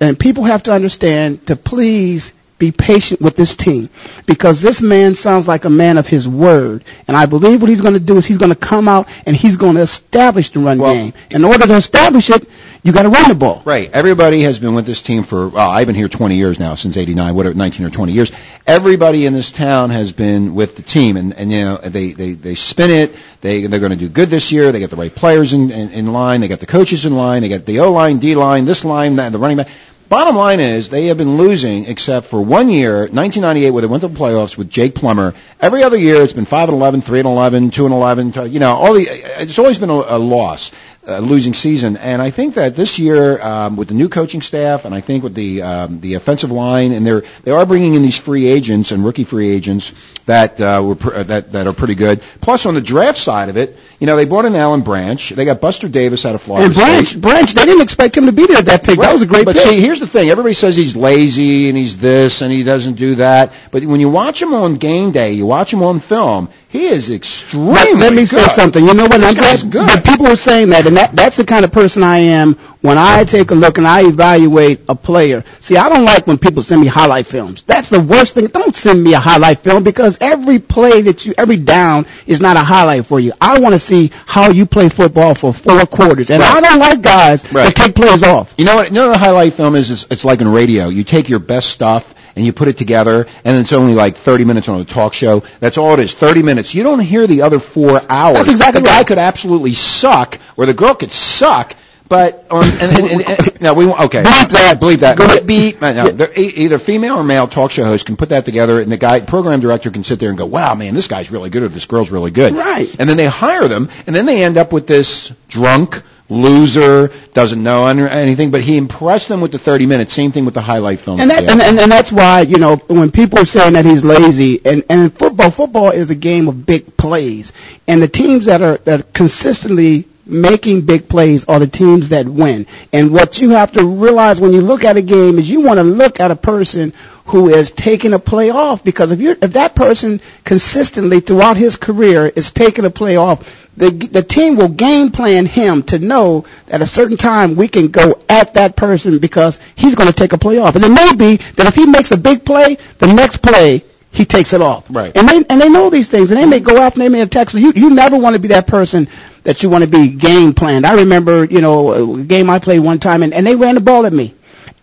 and 0.01 0.19
people 0.19 0.43
have 0.43 0.63
to 0.63 0.71
understand 0.71 1.47
to 1.47 1.55
please 1.55 2.33
be 2.59 2.71
patient 2.73 3.21
with 3.21 3.37
this 3.37 3.55
team 3.55 3.89
because 4.25 4.61
this 4.61 4.81
man 4.81 5.15
sounds 5.15 5.47
like 5.47 5.63
a 5.63 5.69
man 5.69 5.97
of 5.97 6.05
his 6.07 6.27
word, 6.27 6.83
and 7.07 7.15
I 7.15 7.25
believe 7.25 7.61
what 7.61 7.69
he's 7.69 7.79
going 7.81 7.93
to 7.93 8.01
do 8.01 8.17
is 8.17 8.25
he's 8.25 8.37
going 8.37 8.49
to 8.51 8.55
come 8.55 8.87
out 8.89 9.07
and 9.25 9.33
he's 9.35 9.55
going 9.55 9.75
to 9.75 9.81
establish 9.81 10.49
the 10.51 10.59
run 10.59 10.77
Well- 10.77 10.93
game. 10.93 11.13
In 11.31 11.43
order 11.45 11.65
to 11.65 11.75
establish 11.75 12.29
it, 12.29 12.47
you 12.83 12.93
got 12.93 13.03
to 13.03 13.09
run 13.09 13.27
the 13.27 13.35
ball. 13.35 13.61
Right. 13.65 13.89
Everybody 13.91 14.41
has 14.43 14.59
been 14.59 14.73
with 14.73 14.85
this 14.85 15.01
team 15.01 15.23
for, 15.23 15.49
well, 15.49 15.69
I've 15.69 15.87
been 15.87 15.95
here 15.95 16.07
20 16.07 16.35
years 16.35 16.59
now, 16.59 16.75
since 16.75 16.95
89, 16.95 17.35
whatever, 17.35 17.55
19 17.55 17.85
or 17.85 17.89
20 17.89 18.13
years. 18.13 18.31
Everybody 18.65 19.25
in 19.25 19.33
this 19.33 19.51
town 19.51 19.89
has 19.89 20.13
been 20.13 20.55
with 20.55 20.75
the 20.75 20.81
team, 20.81 21.17
and, 21.17 21.33
and 21.33 21.51
you 21.51 21.61
know, 21.61 21.77
they, 21.77 22.11
they, 22.11 22.33
they 22.33 22.55
spin 22.55 22.89
it, 22.89 23.15
they, 23.41 23.65
they're 23.65 23.79
going 23.79 23.91
to 23.91 23.97
do 23.97 24.07
good 24.07 24.29
this 24.29 24.51
year, 24.51 24.71
they 24.71 24.79
got 24.79 24.89
the 24.89 24.95
right 24.95 25.13
players 25.13 25.53
in, 25.53 25.71
in, 25.71 25.89
in 25.89 26.13
line, 26.13 26.41
they 26.41 26.47
got 26.47 26.59
the 26.59 26.65
coaches 26.65 27.05
in 27.05 27.15
line, 27.15 27.41
they 27.41 27.49
got 27.49 27.65
the 27.65 27.79
O-line, 27.79 28.19
D-line, 28.19 28.65
this 28.65 28.85
line, 28.85 29.17
that, 29.17 29.31
the 29.31 29.39
running 29.39 29.57
back. 29.57 29.69
Bottom 30.09 30.35
line 30.35 30.59
is 30.59 30.89
they 30.89 31.05
have 31.05 31.19
been 31.19 31.37
losing 31.37 31.85
except 31.85 32.25
for 32.25 32.41
one 32.41 32.67
year, 32.67 33.01
1998, 33.01 33.69
where 33.69 33.81
they 33.81 33.87
went 33.87 34.01
to 34.01 34.07
the 34.07 34.19
playoffs 34.19 34.57
with 34.57 34.67
Jake 34.67 34.95
Plummer. 34.95 35.35
Every 35.59 35.83
other 35.83 35.97
year, 35.97 36.23
it's 36.23 36.33
been 36.33 36.45
5 36.45 36.69
and 36.69 36.75
11, 36.75 37.01
3 37.01 37.19
and 37.19 37.27
11, 37.27 37.69
2 37.69 37.85
and 37.85 37.93
11. 37.93 38.33
You 38.51 38.59
know, 38.59 38.75
all 38.75 38.93
the 38.95 39.03
it's 39.07 39.59
always 39.59 39.77
been 39.77 39.91
a, 39.91 39.93
a 39.93 40.17
loss, 40.17 40.71
a 41.09 41.21
losing 41.21 41.53
season. 41.53 41.97
And 41.97 42.21
I 42.21 42.29
think 42.31 42.55
that 42.55 42.75
this 42.75 42.99
year, 42.99 43.41
um, 43.41 43.75
with 43.75 43.87
the 43.89 43.93
new 43.93 44.09
coaching 44.09 44.41
staff, 44.41 44.85
and 44.85 44.93
I 44.95 45.01
think 45.01 45.23
with 45.23 45.33
the 45.33 45.61
um, 45.61 45.99
the 46.01 46.13
offensive 46.15 46.51
line, 46.51 46.91
and 46.91 47.05
they're 47.05 47.23
they 47.43 47.51
are 47.51 47.65
bringing 47.65 47.95
in 47.95 48.01
these 48.01 48.17
free 48.17 48.47
agents 48.47 48.91
and 48.91 49.03
rookie 49.03 49.23
free 49.23 49.49
agents 49.49 49.91
that 50.25 50.59
uh, 50.61 50.81
were 50.85 50.95
pr- 50.95 51.13
uh, 51.13 51.23
that 51.23 51.51
that 51.53 51.67
are 51.67 51.73
pretty 51.73 51.95
good. 51.95 52.21
Plus, 52.41 52.65
on 52.65 52.73
the 52.75 52.81
draft 52.81 53.17
side 53.17 53.49
of 53.49 53.57
it, 53.57 53.77
you 53.99 54.07
know, 54.07 54.15
they 54.15 54.25
brought 54.25 54.45
in 54.45 54.55
Alan 54.55 54.81
Branch. 54.81 55.29
They 55.29 55.45
got 55.45 55.59
Buster 55.61 55.87
Davis 55.89 56.25
out 56.25 56.35
of 56.35 56.41
Florida 56.41 56.65
And 56.67 56.73
Branch, 56.75 57.07
State. 57.07 57.21
Branch, 57.21 57.51
they 57.53 57.65
didn't 57.65 57.81
expect 57.81 58.15
him 58.15 58.27
to 58.27 58.31
be 58.31 58.45
there 58.45 58.57
at 58.57 58.65
that 58.67 58.83
pick. 58.83 58.99
That 58.99 59.11
was 59.11 59.21
a 59.21 59.25
great 59.25 59.45
But 59.45 59.55
pick. 59.55 59.65
see, 59.67 59.81
here's 59.81 59.99
the 59.99 60.07
thing. 60.07 60.29
Everybody 60.29 60.53
says 60.53 60.75
he's 60.77 60.95
lazy 60.95 61.67
and 61.69 61.77
he's 61.77 61.97
this 61.97 62.41
and 62.41 62.51
he 62.51 62.63
doesn't 62.63 62.93
do 62.93 63.15
that. 63.15 63.53
But 63.71 63.83
when 63.83 63.99
you 63.99 64.09
watch 64.09 64.41
him 64.41 64.53
on 64.53 64.75
game 64.75 65.11
day, 65.11 65.33
you 65.33 65.45
watch 65.45 65.73
him 65.73 65.83
on 65.83 65.99
film, 65.99 66.49
he 66.69 66.85
is 66.85 67.09
extremely 67.09 67.73
Let, 67.73 67.97
let 67.97 68.13
me 68.13 68.25
say 68.25 68.43
something. 68.43 68.85
You 68.85 68.93
know 68.93 69.03
what? 69.05 69.23
I'm 69.23 69.33
glad, 69.33 69.71
good. 69.71 69.87
but 69.87 70.05
people 70.05 70.27
are 70.27 70.35
saying 70.35 70.69
that, 70.69 70.85
and 70.85 70.97
that, 70.97 71.15
that's 71.15 71.35
the 71.37 71.43
kind 71.45 71.65
of 71.65 71.71
person 71.71 72.03
I 72.03 72.17
am 72.19 72.53
when 72.81 72.97
I 72.97 73.25
take 73.25 73.51
a 73.51 73.55
look 73.55 73.77
and 73.77 73.85
I 73.85 74.07
evaluate 74.07 74.81
a 74.87 74.95
player. 74.95 75.43
See, 75.59 75.75
I 75.75 75.89
don't 75.89 76.05
like 76.05 76.25
when 76.27 76.37
people 76.37 76.61
send 76.63 76.79
me 76.81 76.87
highlight 76.87 77.27
films. 77.27 77.63
That's 77.63 77.89
the 77.89 77.99
worst 77.99 78.35
thing. 78.35 78.47
Don't 78.47 78.75
send 78.75 79.03
me 79.03 79.13
a 79.13 79.19
highlight 79.19 79.59
film 79.59 79.83
because 79.83 80.17
every 80.21 80.59
play 80.59 81.01
that 81.01 81.25
you, 81.25 81.33
every 81.37 81.57
down 81.57 82.05
is 82.25 82.39
not 82.39 82.55
a 82.55 82.61
highlight 82.63 83.05
for 83.05 83.19
you. 83.19 83.33
I 83.41 83.59
want 83.59 83.73
to 83.73 83.79
see 83.79 84.11
how 84.25 84.49
you 84.51 84.65
play 84.65 84.87
football 84.89 85.35
for 85.35 85.53
four 85.53 85.81
quarters, 85.87 86.29
and 86.29 86.41
Right. 86.41 86.55
I 86.55 86.61
don't 86.61 86.79
like 86.79 87.01
guys 87.01 87.43
Right. 87.51 87.65
that 87.65 87.75
take 87.75 87.95
plays 87.95 88.23
off. 88.23 88.53
You 88.57 88.65
know 88.65 88.75
what? 88.75 88.87
You 88.87 88.93
know 88.93 89.07
what 89.07 89.15
a 89.17 89.19
highlight 89.19 89.53
film 89.53 89.75
is? 89.75 89.91
It's, 89.91 90.05
it's 90.09 90.23
like 90.25 90.39
in 90.39 90.47
radio. 90.47 90.87
You 90.87 91.03
take 91.03 91.27
your 91.27 91.39
best 91.39 91.69
stuff 91.71 92.15
and 92.37 92.45
you 92.45 92.53
put 92.53 92.69
it 92.69 92.77
together, 92.77 93.27
and 93.43 93.57
it's 93.59 93.73
only 93.73 93.93
like 93.95 94.15
30 94.15 94.45
minutes 94.45 94.69
on 94.69 94.79
a 94.79 94.85
talk 94.85 95.13
show. 95.13 95.43
That's 95.59 95.77
all 95.77 95.93
it 95.95 95.99
is. 95.99 96.13
30 96.13 96.43
minutes. 96.43 96.73
You 96.73 96.83
don't 96.83 96.99
hear 96.99 97.27
the 97.27 97.41
other 97.41 97.59
four 97.59 98.01
hours. 98.09 98.37
That's 98.37 98.49
exactly 98.51 98.81
the 98.81 98.87
guy 98.87 98.97
right. 98.99 99.07
could 99.07 99.17
absolutely 99.17 99.73
suck, 99.73 100.37
or 100.55 100.65
the 100.65 100.73
girl 100.73 100.93
could 100.93 101.11
suck. 101.11 101.73
But 102.09 102.47
on 102.49 102.63
and, 102.63 102.81
and, 102.81 103.21
and, 103.29 103.61
no, 103.61 103.75
we 103.75 103.85
won't- 103.85 104.01
okay. 104.05 104.23
Bleep 104.23 104.49
that. 104.49 104.79
Believe 104.79 105.01
that. 105.01 105.19
Ahead. 105.19 105.45
Beep. 105.45 105.79
No, 105.79 106.27
e- 106.35 106.41
either 106.57 106.79
female 106.79 107.17
or 107.17 107.23
male 107.23 107.47
talk 107.47 107.69
show 107.71 107.85
host 107.85 108.07
can 108.07 108.17
put 108.17 108.29
that 108.29 108.45
together, 108.45 108.81
and 108.81 108.91
the 108.91 108.97
guy 108.97 109.19
program 109.19 109.59
director 109.59 109.91
can 109.91 110.03
sit 110.03 110.19
there 110.19 110.29
and 110.29 110.37
go, 110.37 110.47
"Wow, 110.47 110.73
man, 110.73 110.95
this 110.95 111.07
guy's 111.07 111.29
really 111.31 111.51
good, 111.51 111.61
or 111.61 111.67
this 111.69 111.85
girl's 111.85 112.09
really 112.09 112.31
good." 112.31 112.53
Right. 112.53 112.89
And 112.99 113.07
then 113.07 113.15
they 113.17 113.27
hire 113.27 113.67
them, 113.67 113.89
and 114.07 114.15
then 114.15 114.25
they 114.25 114.43
end 114.43 114.57
up 114.57 114.73
with 114.73 114.87
this 114.87 115.31
drunk 115.49 116.01
loser, 116.31 117.11
doesn't 117.33 117.61
know 117.61 117.85
anything, 117.87 118.51
but 118.51 118.61
he 118.61 118.77
impressed 118.77 119.29
them 119.29 119.41
with 119.41 119.51
the 119.51 119.57
30 119.57 119.85
minutes. 119.87 120.13
Same 120.13 120.31
thing 120.31 120.45
with 120.45 120.53
the 120.53 120.61
highlight 120.61 120.99
film. 120.99 121.19
And 121.19 121.29
that 121.31 121.49
and, 121.49 121.61
and, 121.61 121.79
and 121.79 121.91
that's 121.91 122.11
why 122.11 122.41
you 122.41 122.57
know 122.57 122.77
when 122.87 123.11
people 123.11 123.39
are 123.39 123.45
saying 123.45 123.73
that 123.73 123.85
he's 123.85 124.03
lazy 124.03 124.63
and 124.65 124.83
and 124.89 125.01
in 125.01 125.09
football 125.11 125.51
football 125.51 125.89
is 125.91 126.09
a 126.11 126.15
game 126.15 126.47
of 126.47 126.65
big 126.65 126.95
plays 126.97 127.51
and 127.87 128.01
the 128.01 128.07
teams 128.07 128.45
that 128.45 128.61
are 128.61 128.77
that 128.85 128.99
are 128.99 129.03
consistently 129.11 130.05
making 130.29 130.81
big 130.81 131.09
plays 131.09 131.45
are 131.45 131.59
the 131.59 131.67
teams 131.67 132.09
that 132.09 132.27
win 132.27 132.65
and 132.93 133.11
what 133.11 133.39
you 133.41 133.51
have 133.51 133.71
to 133.71 133.85
realize 133.85 134.39
when 134.39 134.53
you 134.53 134.61
look 134.61 134.83
at 134.83 134.97
a 134.97 135.01
game 135.01 135.39
is 135.39 135.49
you 135.49 135.61
want 135.61 135.77
to 135.77 135.83
look 135.83 136.19
at 136.19 136.31
a 136.31 136.35
person 136.35 136.93
who 137.25 137.49
is 137.49 137.69
taking 137.71 138.13
a 138.13 138.19
play 138.19 138.49
off 138.49 138.83
because 138.83 139.11
if 139.11 139.19
you're 139.19 139.37
if 139.41 139.53
that 139.53 139.75
person 139.75 140.19
consistently 140.43 141.19
throughout 141.19 141.57
his 141.57 141.75
career 141.75 142.25
is 142.27 142.51
taking 142.51 142.85
a 142.85 142.89
play 142.89 143.15
off 143.15 143.69
the 143.79 143.89
the 143.89 144.21
team 144.21 144.57
will 144.57 144.67
game 144.67 145.11
plan 145.11 145.45
him 145.45 145.83
to 145.83 145.97
know 145.99 146.45
at 146.67 146.81
a 146.81 146.85
certain 146.85 147.17
time 147.17 147.55
we 147.55 147.67
can 147.67 147.87
go 147.87 148.19
at 148.27 148.53
that 148.55 148.75
person 148.75 149.19
because 149.19 149.57
he's 149.75 149.95
going 149.95 150.07
to 150.07 150.13
take 150.13 150.33
a 150.33 150.37
play 150.37 150.57
off. 150.57 150.75
And 150.75 150.83
it 150.83 150.89
may 150.89 151.15
be 151.15 151.37
that 151.53 151.65
if 151.65 151.75
he 151.75 151.85
makes 151.85 152.11
a 152.11 152.17
big 152.17 152.45
play, 152.45 152.77
the 152.99 153.13
next 153.13 153.41
play 153.41 153.83
he 154.11 154.25
takes 154.25 154.53
it 154.53 154.61
off. 154.61 154.85
Right. 154.89 155.15
And 155.15 155.27
they 155.27 155.43
and 155.49 155.61
they 155.61 155.69
know 155.69 155.89
these 155.89 156.07
things, 156.07 156.31
and 156.31 156.39
they 156.39 156.45
may 156.45 156.59
go 156.59 156.77
after, 156.77 156.99
and 156.99 157.05
they 157.05 157.09
may 157.09 157.21
attack. 157.21 157.49
So 157.49 157.57
you 157.57 157.71
you 157.75 157.89
never 157.91 158.17
want 158.17 158.35
to 158.35 158.41
be 158.41 158.49
that 158.49 158.67
person 158.67 159.07
that 159.43 159.63
you 159.63 159.69
want 159.69 159.83
to 159.83 159.89
be 159.89 160.09
game 160.09 160.53
planned. 160.53 160.85
I 160.85 160.95
remember 160.95 161.43
you 161.45 161.61
know 161.61 162.15
a 162.17 162.23
game 162.23 162.49
I 162.49 162.59
played 162.59 162.79
one 162.79 162.99
time, 162.99 163.23
and, 163.23 163.33
and 163.33 163.45
they 163.45 163.55
ran 163.55 163.75
the 163.75 163.81
ball 163.81 164.05
at 164.05 164.13
me. 164.13 164.33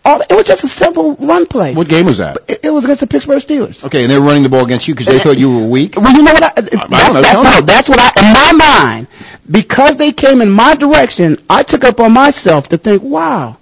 All, 0.04 0.20
it 0.20 0.30
was 0.32 0.46
just 0.46 0.62
a 0.62 0.68
simple 0.68 1.16
run 1.16 1.46
play. 1.46 1.74
What 1.74 1.88
game 1.88 2.06
was 2.06 2.18
that? 2.18 2.38
It, 2.46 2.60
it 2.66 2.70
was 2.70 2.84
against 2.84 3.00
the 3.00 3.08
Pittsburgh 3.08 3.42
Steelers. 3.42 3.82
Okay, 3.82 4.04
and 4.04 4.12
they 4.12 4.16
were 4.16 4.24
running 4.24 4.44
the 4.44 4.48
ball 4.48 4.64
against 4.64 4.86
you 4.86 4.94
because 4.94 5.06
they 5.12 5.18
thought 5.18 5.36
you 5.36 5.52
were 5.52 5.66
weak. 5.66 5.96
Well, 5.96 6.12
you 6.14 6.22
know 6.22 6.32
what? 6.32 6.44
I, 6.44 6.60
don't 6.60 6.72
know. 7.14 7.22
that- 7.22 7.40
no, 7.60 7.66
that's 7.66 7.88
what 7.88 7.98
I, 7.98 8.12
in 8.20 8.32
my 8.58 8.64
mind, 8.64 9.08
because 9.50 9.96
they 9.96 10.12
came 10.12 10.42
in 10.42 10.50
my 10.50 10.76
direction, 10.76 11.38
I 11.50 11.64
took 11.64 11.82
up 11.82 11.98
on 11.98 12.12
myself 12.12 12.68
to 12.68 12.78
think, 12.78 13.02
wow, 13.02 13.56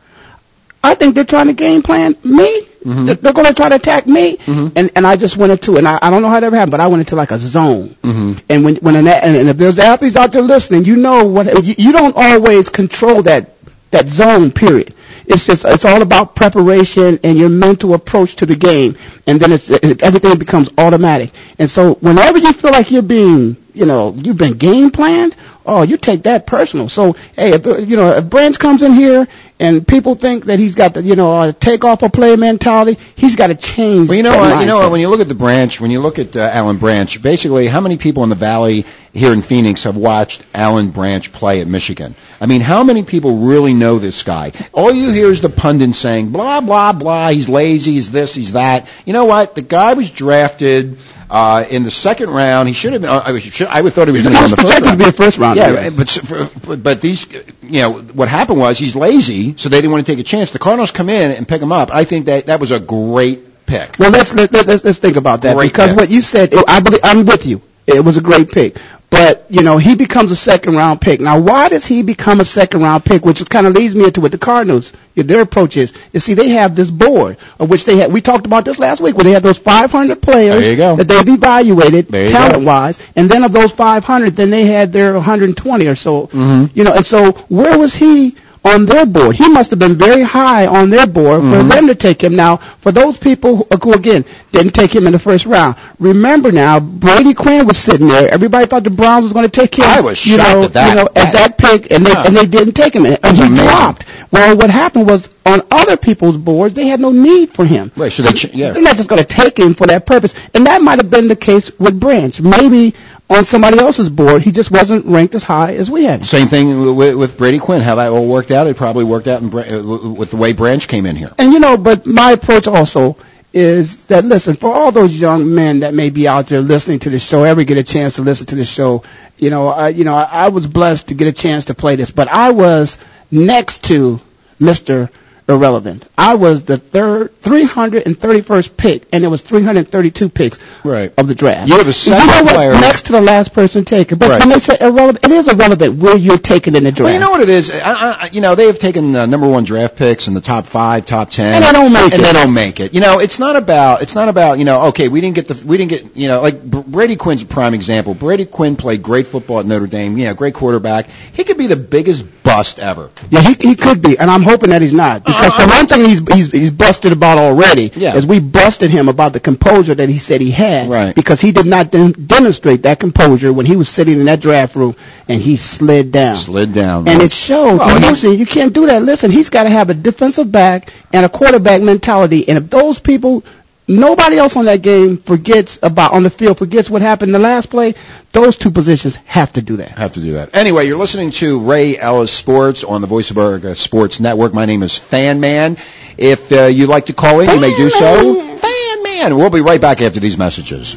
I 0.82 0.94
think 0.94 1.14
they're 1.14 1.24
trying 1.24 1.46
to 1.46 1.54
game 1.54 1.82
plan 1.82 2.14
me. 2.22 2.66
Mhm. 2.84 3.06
They're, 3.06 3.14
they're 3.14 3.32
going 3.32 3.46
to 3.46 3.54
try 3.54 3.68
to 3.70 3.76
attack 3.76 4.06
me, 4.06 4.36
Mhm. 4.36 4.72
and 4.76 4.90
and 4.94 5.06
I 5.06 5.16
just 5.16 5.36
went 5.36 5.52
into, 5.52 5.76
and 5.78 5.88
I, 5.88 5.98
I 6.02 6.10
don't 6.10 6.20
know 6.22 6.28
how 6.28 6.40
that 6.40 6.46
ever 6.46 6.56
happened, 6.56 6.72
but 6.72 6.80
I 6.80 6.86
went 6.86 7.00
into 7.00 7.16
like 7.16 7.30
a 7.30 7.38
zone. 7.38 7.96
Mm-hmm. 8.02 8.32
And 8.50 8.64
when 8.64 8.76
when 8.76 8.96
an, 8.96 9.06
and, 9.08 9.36
and 9.36 9.48
if 9.48 9.56
there's 9.56 9.78
athletes 9.78 10.16
out 10.16 10.32
there 10.32 10.42
listening, 10.42 10.84
you 10.84 10.96
know 10.96 11.24
what 11.24 11.64
you, 11.64 11.74
you 11.78 11.92
don't 11.92 12.14
always 12.16 12.68
control 12.68 13.22
that 13.22 13.54
that 13.90 14.08
zone. 14.08 14.50
Period. 14.50 14.94
It's 15.26 15.46
just 15.46 15.64
it's 15.64 15.86
all 15.86 16.02
about 16.02 16.34
preparation 16.34 17.18
and 17.24 17.38
your 17.38 17.48
mental 17.48 17.94
approach 17.94 18.36
to 18.36 18.46
the 18.46 18.54
game, 18.56 18.96
and 19.26 19.40
then 19.40 19.52
it's 19.52 19.70
it, 19.70 20.02
everything 20.02 20.36
becomes 20.38 20.68
automatic. 20.76 21.30
And 21.58 21.70
so 21.70 21.94
whenever 21.94 22.36
you 22.38 22.52
feel 22.52 22.72
like 22.72 22.90
you're 22.90 23.00
being 23.02 23.56
you 23.74 23.86
know 23.86 24.14
you've 24.14 24.38
been 24.38 24.56
game 24.56 24.90
planned 24.90 25.34
oh, 25.66 25.82
you 25.82 25.96
take 25.96 26.24
that 26.24 26.46
personal. 26.46 26.88
So, 26.88 27.12
hey, 27.36 27.54
if, 27.54 27.66
uh, 27.66 27.78
you 27.78 27.96
know, 27.96 28.10
if 28.16 28.28
Branch 28.28 28.58
comes 28.58 28.82
in 28.82 28.92
here 28.92 29.26
and 29.58 29.86
people 29.86 30.14
think 30.14 30.46
that 30.46 30.58
he's 30.58 30.74
got 30.74 30.94
the, 30.94 31.02
you 31.02 31.16
know, 31.16 31.42
a 31.42 31.52
take 31.52 31.84
off 31.84 32.02
a 32.02 32.10
play 32.10 32.36
mentality, 32.36 32.98
he's 33.16 33.36
got 33.36 33.48
to 33.48 33.54
change. 33.54 34.08
Well, 34.08 34.16
you 34.16 34.22
know 34.22 34.36
what? 34.36 34.60
You 34.60 34.66
know 34.66 34.78
what? 34.78 34.90
When 34.90 35.00
you 35.00 35.08
look 35.08 35.20
at 35.20 35.28
the 35.28 35.34
branch, 35.34 35.80
when 35.80 35.90
you 35.90 36.00
look 36.00 36.18
at 36.18 36.36
uh, 36.36 36.40
Alan 36.40 36.78
Branch, 36.78 37.22
basically, 37.22 37.66
how 37.66 37.80
many 37.80 37.96
people 37.96 38.24
in 38.24 38.28
the 38.28 38.34
Valley 38.34 38.84
here 39.12 39.32
in 39.32 39.42
Phoenix 39.42 39.84
have 39.84 39.96
watched 39.96 40.44
Alan 40.54 40.90
Branch 40.90 41.32
play 41.32 41.60
at 41.60 41.66
Michigan? 41.66 42.14
I 42.40 42.46
mean, 42.46 42.60
how 42.60 42.84
many 42.84 43.04
people 43.04 43.38
really 43.38 43.74
know 43.74 43.98
this 43.98 44.22
guy? 44.22 44.52
All 44.72 44.92
you 44.92 45.12
hear 45.12 45.28
is 45.28 45.40
the 45.40 45.48
pundits 45.48 45.98
saying 45.98 46.30
blah 46.30 46.60
blah 46.60 46.92
blah. 46.92 47.30
He's 47.30 47.48
lazy. 47.48 47.92
He's 47.92 48.10
this. 48.10 48.34
He's 48.34 48.52
that. 48.52 48.88
You 49.06 49.12
know 49.12 49.24
what? 49.24 49.54
The 49.54 49.62
guy 49.62 49.94
was 49.94 50.10
drafted. 50.10 50.98
Uh, 51.36 51.66
in 51.68 51.82
the 51.82 51.90
second 51.90 52.30
round, 52.30 52.68
he 52.68 52.74
should 52.74 52.92
have 52.92 53.02
been. 53.02 53.10
uh, 53.10 53.22
I, 53.24 53.32
was, 53.32 53.42
should, 53.42 53.66
I 53.66 53.80
would 53.80 53.92
thought 53.92 54.06
he 54.06 54.12
was 54.12 54.22
going 54.22 54.34
to 54.34 54.38
go 54.38 54.44
in 54.44 54.50
the 54.52 54.56
first 54.56 54.78
projected 54.78 54.84
to 54.84 54.88
round. 54.90 54.98
be 55.00 55.04
a 55.06 55.12
first 55.12 55.38
round. 55.38 55.56
Yeah, 55.58 55.90
but, 55.90 56.62
but 56.64 56.82
but 56.82 57.00
these, 57.00 57.26
you 57.62 57.80
know, 57.80 57.90
what 57.92 58.28
happened 58.28 58.60
was 58.60 58.78
he's 58.78 58.94
lazy, 58.94 59.56
so 59.56 59.68
they 59.68 59.78
didn't 59.78 59.90
want 59.90 60.06
to 60.06 60.12
take 60.12 60.20
a 60.20 60.22
chance. 60.22 60.52
The 60.52 60.60
Cardinals 60.60 60.92
come 60.92 61.08
in 61.10 61.32
and 61.32 61.48
pick 61.48 61.60
him 61.60 61.72
up. 61.72 61.90
I 61.92 62.04
think 62.04 62.26
that 62.26 62.46
that 62.46 62.60
was 62.60 62.70
a 62.70 62.78
great 62.78 63.66
pick. 63.66 63.96
Well, 63.98 64.12
let's 64.12 64.32
let, 64.32 64.52
let, 64.52 64.66
let's 64.68 64.84
let's 64.84 64.98
think 64.98 65.16
about 65.16 65.42
that 65.42 65.56
Great 65.56 65.72
because 65.72 65.90
pick. 65.90 65.98
what 65.98 66.10
you 66.10 66.22
said, 66.22 66.54
I 66.68 66.78
believe, 66.80 67.00
I'm 67.02 67.26
with 67.26 67.46
you. 67.46 67.60
It 67.86 68.04
was 68.04 68.16
a 68.16 68.20
great 68.20 68.52
pick, 68.52 68.76
but 69.14 69.46
you 69.48 69.62
know 69.62 69.78
he 69.78 69.94
becomes 69.94 70.32
a 70.32 70.36
second 70.36 70.74
round 70.76 71.00
pick. 71.00 71.20
Now, 71.20 71.38
why 71.40 71.68
does 71.68 71.86
he 71.86 72.02
become 72.02 72.40
a 72.40 72.44
second 72.44 72.80
round 72.82 73.04
pick? 73.04 73.24
Which 73.24 73.48
kind 73.48 73.66
of 73.66 73.74
leads 73.74 73.94
me 73.94 74.04
into 74.04 74.20
what 74.20 74.32
the 74.32 74.38
Cardinals, 74.38 74.92
their 75.14 75.40
approach 75.42 75.76
is. 75.76 75.92
You 76.12 76.20
see, 76.20 76.34
they 76.34 76.50
have 76.50 76.74
this 76.74 76.90
board 76.90 77.36
of 77.60 77.70
which 77.70 77.84
they 77.84 77.96
had. 77.98 78.12
We 78.12 78.20
talked 78.20 78.46
about 78.46 78.64
this 78.64 78.78
last 78.78 79.00
week, 79.00 79.16
where 79.16 79.24
they 79.24 79.30
had 79.32 79.42
those 79.42 79.58
500 79.58 80.20
players 80.20 80.60
There 80.62 80.70
you 80.72 80.76
go. 80.76 80.96
that 80.96 81.08
they've 81.08 81.28
evaluated 81.34 82.08
talent 82.10 82.64
wise, 82.64 82.98
and 83.14 83.30
then 83.30 83.44
of 83.44 83.52
those 83.52 83.72
500, 83.72 84.36
then 84.36 84.50
they 84.50 84.66
had 84.66 84.92
their 84.92 85.14
120 85.14 85.86
or 85.86 85.94
so. 85.94 86.26
Mhm. 86.28 86.70
You 86.74 86.84
know, 86.84 86.92
and 86.92 87.06
so 87.06 87.32
where 87.48 87.78
was 87.78 87.94
he? 87.94 88.34
On 88.66 88.86
their 88.86 89.04
board, 89.04 89.36
he 89.36 89.46
must 89.50 89.68
have 89.70 89.78
been 89.78 89.96
very 89.98 90.22
high 90.22 90.66
on 90.66 90.88
their 90.88 91.06
board 91.06 91.42
for 91.42 91.58
Mhm. 91.62 91.68
them 91.70 91.86
to 91.88 91.94
take 91.94 92.24
him. 92.24 92.34
Now, 92.34 92.60
for 92.80 92.92
those 92.92 93.18
people 93.18 93.56
who, 93.56 93.66
who 93.82 93.92
again 93.92 94.24
didn't 94.52 94.72
take 94.72 94.94
him 94.94 95.06
in 95.06 95.12
the 95.12 95.18
first 95.18 95.44
round, 95.44 95.74
remember 95.98 96.50
now, 96.50 96.80
Brady 96.80 97.34
Quinn 97.34 97.66
was 97.66 97.76
sitting 97.76 98.08
there. 98.08 98.32
Everybody 98.32 98.64
thought 98.64 98.84
the 98.84 98.90
Browns 98.90 99.24
was 99.24 99.34
going 99.34 99.44
to 99.48 99.60
take 99.60 99.74
him. 99.74 99.84
I 99.86 100.00
was 100.00 100.24
you 100.24 100.36
shocked 100.38 100.54
know, 100.54 100.62
at 100.64 100.72
that. 100.72 100.88
You 100.88 100.94
know, 100.94 101.08
at 101.14 101.32
that 101.34 101.58
pick, 101.58 101.92
and 101.92 102.06
they 102.06 102.12
Yeah. 102.12 102.24
and 102.26 102.34
they 102.36 102.46
didn't 102.46 102.72
take 102.72 102.94
him, 102.96 103.04
and 103.04 103.18
he 103.36 103.42
amazing. 103.42 103.54
dropped. 103.66 104.06
Well, 104.30 104.56
what 104.56 104.70
happened 104.70 105.10
was 105.10 105.28
on 105.44 105.60
other 105.70 105.98
people's 105.98 106.38
boards, 106.38 106.72
they 106.74 106.86
had 106.86 107.00
no 107.00 107.12
need 107.12 107.50
for 107.52 107.66
him. 107.66 107.92
Right, 107.94 108.10
so 108.10 108.22
they 108.22 108.48
yeah. 108.54 108.70
They're 108.72 108.82
not 108.82 108.96
just 108.96 109.10
going 109.10 109.20
to 109.22 109.28
take 109.28 109.58
him 109.58 109.74
for 109.74 109.86
that 109.88 110.06
purpose. 110.06 110.34
And 110.54 110.66
that 110.66 110.82
might 110.82 111.00
have 111.00 111.10
been 111.10 111.28
the 111.28 111.36
case 111.36 111.70
with 111.78 112.00
Branch. 112.00 112.40
Maybe 112.40 112.94
on 113.30 113.44
somebody 113.44 113.78
else's 113.78 114.08
board, 114.08 114.42
he 114.42 114.52
just 114.52 114.70
wasn't 114.70 115.06
ranked 115.06 115.34
as 115.34 115.44
high 115.44 115.74
as 115.76 115.90
we 115.90 116.04
had. 116.04 116.26
Same 116.26 116.48
thing 116.48 116.94
with, 116.94 117.14
with 117.14 117.38
Brady 117.38 117.58
Quinn. 117.58 117.80
How 117.80 117.94
that 117.96 118.10
all 118.10 118.26
worked 118.26 118.50
out, 118.50 118.66
it 118.66 118.76
probably 118.76 119.04
worked 119.04 119.26
out 119.26 119.42
in, 119.42 119.48
uh, 119.48 120.12
with 120.12 120.30
the 120.30 120.36
way 120.36 120.52
Branch 120.52 120.86
came 120.86 121.06
in 121.06 121.16
here. 121.16 121.32
And 121.38 121.52
you 121.52 121.60
know, 121.60 121.76
but 121.76 122.06
my 122.06 122.32
approach 122.32 122.66
also 122.66 123.16
is 123.52 124.06
that 124.06 124.24
listen, 124.24 124.56
for 124.56 124.74
all 124.74 124.90
those 124.90 125.18
young 125.18 125.54
men 125.54 125.80
that 125.80 125.94
may 125.94 126.10
be 126.10 126.26
out 126.26 126.48
there 126.48 126.60
listening 126.60 126.98
to 126.98 127.10
the 127.10 127.18
show, 127.18 127.44
ever 127.44 127.64
get 127.64 127.78
a 127.78 127.84
chance 127.84 128.16
to 128.16 128.22
listen 128.22 128.46
to 128.46 128.56
the 128.56 128.64
show, 128.64 129.04
you 129.38 129.48
know, 129.48 129.68
I, 129.68 129.88
you 129.90 130.04
know, 130.04 130.14
I, 130.14 130.24
I 130.24 130.48
was 130.48 130.66
blessed 130.66 131.08
to 131.08 131.14
get 131.14 131.28
a 131.28 131.32
chance 131.32 131.66
to 131.66 131.74
play 131.74 131.94
this, 131.96 132.10
but 132.10 132.28
I 132.28 132.50
was 132.50 132.98
next 133.30 133.84
to 133.84 134.20
Mr. 134.60 135.08
Irrelevant. 135.46 136.06
I 136.16 136.36
was 136.36 136.64
the 136.64 136.78
third, 136.78 137.30
331st 137.42 138.76
pick, 138.78 139.06
and 139.12 139.22
there 139.22 139.30
was 139.30 139.42
332 139.42 140.28
picks 140.30 140.58
Right. 140.82 141.12
of 141.18 141.28
the 141.28 141.34
draft. 141.34 141.68
You 141.68 141.76
have 141.76 141.84
a 141.86 141.88
you 141.88 141.92
second 141.92 142.46
know 142.46 142.52
player- 142.54 142.72
next 142.72 143.06
to 143.06 143.12
the 143.12 143.20
last 143.20 143.52
person 143.52 143.84
taken. 143.84 144.16
But 144.16 144.30
Right. 144.30 144.40
when 144.40 144.48
they 144.48 144.58
say 144.58 144.76
irrelevant, 144.80 145.18
it 145.24 145.30
is 145.30 145.48
irrelevant 145.48 145.98
where 145.98 146.16
you're 146.16 146.38
taken 146.38 146.74
in 146.76 146.84
the 146.84 146.92
draft. 146.92 147.04
Well, 147.08 147.14
you 147.14 147.20
know 147.20 147.30
what 147.30 147.42
it 147.42 147.50
is. 147.50 147.70
I, 147.70 147.76
I, 147.92 148.30
you 148.32 148.40
know, 148.40 148.54
they 148.54 148.66
have 148.66 148.78
taken 148.78 149.14
uh, 149.14 149.26
number 149.26 149.46
one 149.46 149.64
draft 149.64 149.96
picks 149.96 150.28
in 150.28 150.34
the 150.34 150.40
top 150.40 150.66
five, 150.66 151.04
top 151.04 151.30
ten, 151.30 151.54
And 151.54 151.64
they 151.64 151.72
don't 151.72 151.92
make 151.92 152.12
and 152.12 152.22
it. 152.22 152.24
they 152.24 152.32
don't 152.32 152.54
make 152.54 152.80
it. 152.80 152.94
You 152.94 153.00
know, 153.00 153.18
it's 153.18 153.38
not 153.38 153.56
about. 153.56 154.00
It's 154.02 154.14
not 154.14 154.28
about. 154.30 154.58
You 154.58 154.64
know, 154.64 154.84
okay, 154.84 155.08
we 155.08 155.20
didn't 155.20 155.34
get 155.36 155.48
the. 155.48 155.66
We 155.66 155.76
didn't 155.76 155.90
get. 155.90 156.16
You 156.16 156.28
know, 156.28 156.40
like 156.40 156.62
Brady 156.64 157.16
Quinn's 157.16 157.42
a 157.42 157.46
prime 157.46 157.74
example. 157.74 158.14
Brady 158.14 158.46
Quinn 158.46 158.76
played 158.76 159.02
great 159.02 159.26
football 159.26 159.60
at 159.60 159.66
Notre 159.66 159.86
Dame. 159.86 160.16
Yeah, 160.16 160.32
great 160.32 160.54
quarterback. 160.54 161.08
He 161.34 161.44
could 161.44 161.58
be 161.58 161.66
the 161.66 161.76
biggest 161.76 162.24
bust 162.42 162.78
ever. 162.78 163.10
Yeah, 163.30 163.40
he 163.42 163.56
he 163.60 163.74
could 163.76 164.00
be, 164.00 164.16
and 164.18 164.30
I'm 164.30 164.42
hoping 164.42 164.70
that 164.70 164.80
he's 164.80 164.92
not. 164.94 165.22
Because 165.34 165.66
the 165.66 165.72
one 165.72 165.86
thing 165.86 166.04
he's 166.08 166.34
he's 166.34 166.50
he's 166.50 166.70
busted 166.70 167.12
about 167.12 167.38
already 167.38 167.92
Yeah. 167.96 168.14
is 168.16 168.26
we 168.26 168.40
busted 168.40 168.90
him 168.90 169.08
about 169.08 169.32
the 169.32 169.40
composure 169.40 169.94
that 169.94 170.08
he 170.08 170.18
said 170.18 170.40
he 170.40 170.50
had. 170.50 170.88
Right. 170.88 171.14
Because 171.14 171.40
he 171.40 171.52
did 171.52 171.66
not 171.66 171.90
dem- 171.90 172.12
demonstrate 172.12 172.82
that 172.82 173.00
composure 173.00 173.52
when 173.52 173.66
he 173.66 173.76
was 173.76 173.88
sitting 173.88 174.18
in 174.20 174.26
that 174.26 174.40
draft 174.40 174.76
room 174.76 174.96
and 175.28 175.40
he 175.40 175.56
slid 175.56 176.12
down. 176.12 176.36
Slid 176.36 176.72
down. 176.72 177.08
And 177.08 177.22
it 177.22 177.32
showed. 177.32 177.78
Well, 177.78 178.00
Listen, 178.00 178.38
you 178.38 178.46
can't 178.46 178.72
do 178.72 178.86
that. 178.86 179.02
Listen, 179.02 179.30
he's 179.30 179.50
got 179.50 179.64
to 179.64 179.70
have 179.70 179.90
a 179.90 179.94
defensive 179.94 180.50
back 180.52 180.92
and 181.12 181.24
a 181.26 181.28
quarterback 181.28 181.82
mentality. 181.82 182.48
And 182.48 182.58
if 182.58 182.70
those 182.70 182.98
people, 182.98 183.44
nobody 183.86 184.38
else 184.38 184.56
on 184.56 184.64
that 184.66 184.82
game 184.82 185.16
forgets 185.16 185.78
about 185.82 186.12
on 186.12 186.22
the 186.22 186.30
field 186.30 186.58
forgets 186.58 186.88
what 186.88 187.02
happened 187.02 187.28
in 187.28 187.32
the 187.32 187.38
last 187.38 187.70
play, 187.70 187.94
those 188.32 188.56
two 188.56 188.70
positions 188.70 189.16
have 189.26 189.52
to 189.52 189.62
do 189.62 189.76
that. 189.76 189.90
have 189.98 190.12
to 190.12 190.20
do 190.20 190.34
that. 190.34 190.54
Anyway, 190.54 190.86
you're 190.86 190.98
listening 190.98 191.30
to 191.32 191.60
Ray 191.60 191.98
Ellis 191.98 192.32
Sports 192.32 192.84
on 192.84 193.00
the 193.00 193.06
Voice 193.06 193.30
of 193.30 193.36
America 193.36 193.76
Sports 193.76 194.20
Network. 194.20 194.54
My 194.54 194.66
name 194.66 194.82
is 194.82 194.96
Fan 194.96 195.40
Man. 195.40 195.76
If 196.16 196.52
uh, 196.52 196.64
you'd 196.64 196.88
like 196.88 197.06
to 197.06 197.12
call 197.12 197.40
in, 197.40 197.50
you 197.50 197.60
may 197.60 197.76
do 197.76 197.90
so. 197.90 198.56
Fan 198.58 199.02
Man. 199.02 199.36
We'll 199.36 199.50
be 199.50 199.60
right 199.60 199.80
back 199.80 200.00
after 200.00 200.20
these 200.20 200.38
messages. 200.38 200.96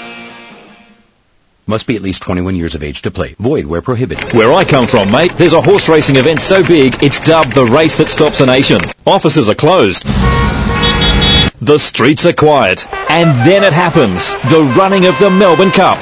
Must 1.71 1.87
be 1.87 1.95
at 1.95 2.01
least 2.01 2.21
21 2.23 2.57
years 2.57 2.75
of 2.75 2.83
age 2.83 3.01
to 3.03 3.11
play. 3.11 3.33
Void 3.39 3.65
where 3.65 3.81
prohibited. 3.81 4.33
Where 4.33 4.51
I 4.51 4.65
come 4.65 4.87
from, 4.87 5.09
mate, 5.09 5.31
there's 5.37 5.53
a 5.53 5.61
horse 5.61 5.87
racing 5.87 6.17
event 6.17 6.41
so 6.41 6.67
big, 6.67 7.01
it's 7.01 7.21
dubbed 7.21 7.53
the 7.53 7.63
race 7.63 7.95
that 7.95 8.09
stops 8.09 8.41
a 8.41 8.45
nation. 8.45 8.81
Offices 9.07 9.47
are 9.47 9.55
closed. 9.55 10.03
The 11.61 11.77
streets 11.77 12.25
are 12.25 12.33
quiet. 12.33 12.85
And 13.09 13.47
then 13.47 13.63
it 13.63 13.71
happens. 13.71 14.33
The 14.51 14.63
running 14.77 15.05
of 15.05 15.17
the 15.17 15.29
Melbourne 15.29 15.71
Cup. 15.71 15.97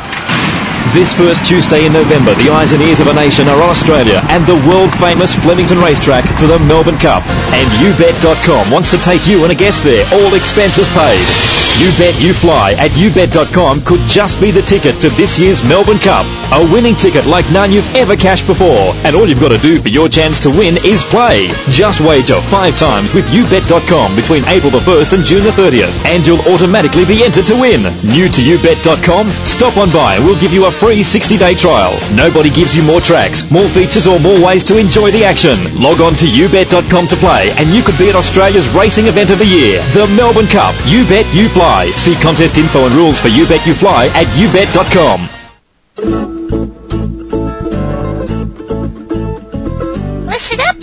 This 0.94 1.14
first 1.14 1.46
Tuesday 1.46 1.86
in 1.86 1.94
November, 1.94 2.34
the 2.36 2.50
eyes 2.50 2.74
and 2.74 2.82
ears 2.82 3.00
of 3.00 3.08
a 3.08 3.14
nation 3.14 3.48
are 3.48 3.62
on 3.62 3.70
Australia 3.70 4.22
and 4.30 4.46
the 4.46 4.56
world-famous 4.68 5.36
Flemington 5.36 5.78
racetrack 5.78 6.26
for 6.40 6.48
the 6.48 6.58
Melbourne 6.58 6.98
Cup. 6.98 7.24
And 7.54 7.70
YouBet.com 7.78 8.72
wants 8.72 8.90
to 8.92 8.98
take 8.98 9.28
you 9.28 9.44
and 9.44 9.52
a 9.52 9.56
guest 9.56 9.84
there, 9.84 10.06
all 10.14 10.34
expenses 10.34 10.90
paid. 10.90 11.60
You 11.80 11.88
Bet 11.98 12.20
You 12.20 12.34
Fly 12.34 12.74
at 12.74 12.92
YouBet.com 12.92 13.84
could 13.86 14.02
just 14.02 14.42
be 14.42 14.52
the 14.52 14.62
ticket 14.62 15.00
to 15.00 15.10
this 15.12 15.40
year's 15.40 15.64
Melbourne 15.64 16.00
Cup. 16.00 16.26
A 16.52 16.60
winning 16.74 16.96
ticket 16.96 17.26
like 17.26 17.50
none 17.52 17.72
you've 17.72 17.88
ever 17.96 18.18
cashed 18.18 18.48
before. 18.48 18.92
And 19.08 19.16
all 19.16 19.30
you've 19.30 19.40
got 19.40 19.56
to 19.56 19.58
do 19.58 19.80
for 19.80 19.88
your 19.88 20.10
chance 20.10 20.42
to 20.42 20.50
win 20.50 20.76
is 20.84 21.04
play. 21.04 21.48
Just 21.70 22.02
wager 22.02 22.42
five 22.52 22.76
times 22.76 23.14
with 23.14 23.30
YouBet.com 23.30 24.16
between 24.16 24.44
April 24.46 24.72
the 24.72 24.80
1st 24.80 25.14
and 25.14 25.24
June 25.24 25.44
the 25.46 25.52
30th. 25.52 26.04
And 26.04 26.28
you'll 26.28 26.44
automatically 26.52 27.06
be 27.06 27.24
entered 27.24 27.46
to 27.46 27.56
win. 27.56 27.84
New 28.04 28.28
to 28.28 28.42
YouBet.com? 28.42 29.32
Stop 29.46 29.78
on 29.78 29.90
by 29.92 30.16
and 30.16 30.26
we'll 30.26 30.40
give 30.42 30.52
you 30.52 30.66
a 30.66 30.69
free 30.72 31.02
60-day 31.02 31.56
trial. 31.56 31.98
Nobody 32.14 32.50
gives 32.50 32.76
you 32.76 32.84
more 32.84 33.02
tracks, 33.02 33.50
more 33.50 33.68
features 33.70 34.08
or 34.08 34.20
more 34.20 34.40
ways 34.44 34.64
to 34.66 34.78
enjoy 34.78 35.12
the 35.12 35.24
action. 35.24 35.58
Log 35.80 36.02
on 36.02 36.16
to 36.16 36.26
YouBet.com 36.26 37.08
to 37.08 37.16
play 37.18 37.52
and 37.58 37.70
you 37.70 37.82
could 37.82 37.98
be 37.98 38.10
at 38.10 38.16
Australia's 38.16 38.68
racing 38.70 39.08
event 39.08 39.32
of 39.32 39.40
the 39.40 39.46
year. 39.46 39.82
The 39.94 40.08
Melbourne 40.08 40.48
Cup. 40.48 40.76
You 40.86 41.04
Bet 41.06 41.26
You 41.34 41.50
Fly. 41.50 41.92
See 41.96 42.16
contest 42.16 42.58
info 42.58 42.86
and 42.86 42.94
rules 42.96 43.20
for 43.20 43.28
You 43.28 43.48
Bet 43.48 43.66
You 43.66 43.74
Fly 43.74 44.08
at 44.14 44.28
YouBet.com. 44.38 45.39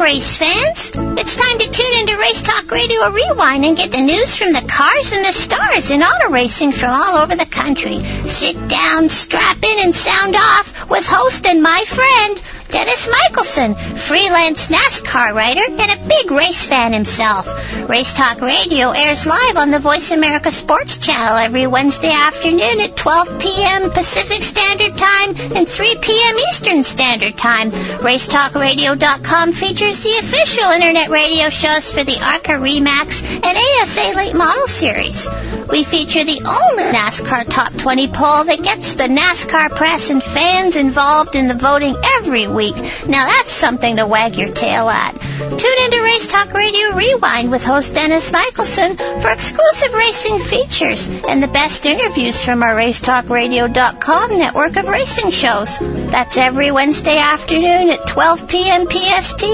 race 0.06 0.38
fans. 0.38 0.92
It's 1.18 1.34
time 1.34 1.58
to 1.58 1.68
tune 1.68 1.98
into 1.98 2.16
Race 2.16 2.40
Talk 2.40 2.70
Radio 2.70 3.10
Rewind 3.10 3.64
and 3.64 3.76
get 3.76 3.90
the 3.90 4.02
news 4.02 4.36
from 4.36 4.52
the 4.52 4.62
cars 4.62 5.10
and 5.10 5.24
the 5.24 5.32
stars 5.32 5.90
in 5.90 6.00
auto 6.00 6.30
racing 6.30 6.70
from 6.70 6.90
all 6.90 7.16
over 7.16 7.34
the 7.34 7.44
country. 7.44 7.98
Sit 7.98 8.68
down, 8.68 9.08
strap 9.08 9.56
in, 9.64 9.84
and 9.84 9.92
sound 9.92 10.36
off 10.36 10.88
with 10.88 11.04
host 11.08 11.44
and 11.48 11.60
my 11.60 11.82
friend, 11.88 12.40
Dennis 12.76 13.08
Michelson, 13.08 13.74
freelance 13.74 14.66
NASCAR 14.66 15.32
writer 15.32 15.62
and 15.66 15.90
a 15.92 16.06
big 16.06 16.30
race 16.30 16.66
fan 16.66 16.92
himself. 16.92 17.46
Race 17.88 18.12
Talk 18.12 18.42
Radio 18.42 18.90
airs 18.90 19.24
live 19.24 19.56
on 19.56 19.70
the 19.70 19.78
Voice 19.78 20.10
America 20.10 20.52
Sports 20.52 20.98
Channel 20.98 21.38
every 21.38 21.66
Wednesday 21.66 22.12
afternoon 22.12 22.80
at 22.80 22.94
12 22.94 23.40
p.m. 23.40 23.90
Pacific 23.90 24.42
Standard 24.42 24.94
Time 24.98 25.56
and 25.56 25.66
3 25.66 25.96
p.m. 26.02 26.36
Eastern 26.50 26.82
Standard 26.82 27.38
Time. 27.38 27.70
RaceTalkRadio.com 27.70 29.52
features 29.52 30.02
the 30.02 30.18
official 30.20 30.70
internet 30.72 31.08
radio 31.08 31.48
shows 31.48 31.90
for 31.94 32.04
the 32.04 32.20
ARCA 32.22 32.60
Remax 32.60 33.22
and 33.22 33.56
ASA 33.56 34.16
Late 34.18 34.36
Model 34.36 34.66
Series. 34.66 35.26
We 35.70 35.82
feature 35.82 36.24
the 36.24 36.42
only 36.44 36.84
NASCAR 36.92 37.48
Top 37.48 37.72
20 37.72 38.08
poll 38.08 38.44
that 38.44 38.62
gets 38.62 38.94
the 38.94 39.04
NASCAR 39.04 39.70
press 39.70 40.10
and 40.10 40.22
fans 40.22 40.76
involved 40.76 41.34
in 41.34 41.48
the 41.48 41.54
voting 41.54 41.96
every 42.18 42.46
week. 42.46 42.65
Now 42.72 43.26
that's 43.26 43.52
something 43.52 43.96
to 43.96 44.06
wag 44.06 44.36
your 44.36 44.52
tail 44.52 44.88
at. 44.88 45.12
Tune 45.38 45.84
into 45.84 46.02
Race 46.02 46.26
Talk 46.26 46.52
Radio 46.52 46.94
Rewind 46.94 47.50
with 47.50 47.64
host 47.64 47.94
Dennis 47.94 48.32
Michelson 48.32 48.96
for 48.96 49.30
exclusive 49.30 49.92
racing 49.92 50.38
features 50.40 51.08
and 51.28 51.42
the 51.42 51.48
best 51.48 51.86
interviews 51.86 52.44
from 52.44 52.62
our 52.62 52.74
RaceTalkRadio.com 52.74 54.38
network 54.38 54.76
of 54.76 54.88
racing 54.88 55.30
shows. 55.30 55.78
That's 55.78 56.36
every 56.36 56.70
Wednesday 56.70 57.18
afternoon 57.18 57.90
at 57.90 58.06
12 58.06 58.48
p.m. 58.48 58.86
PST 58.90 59.44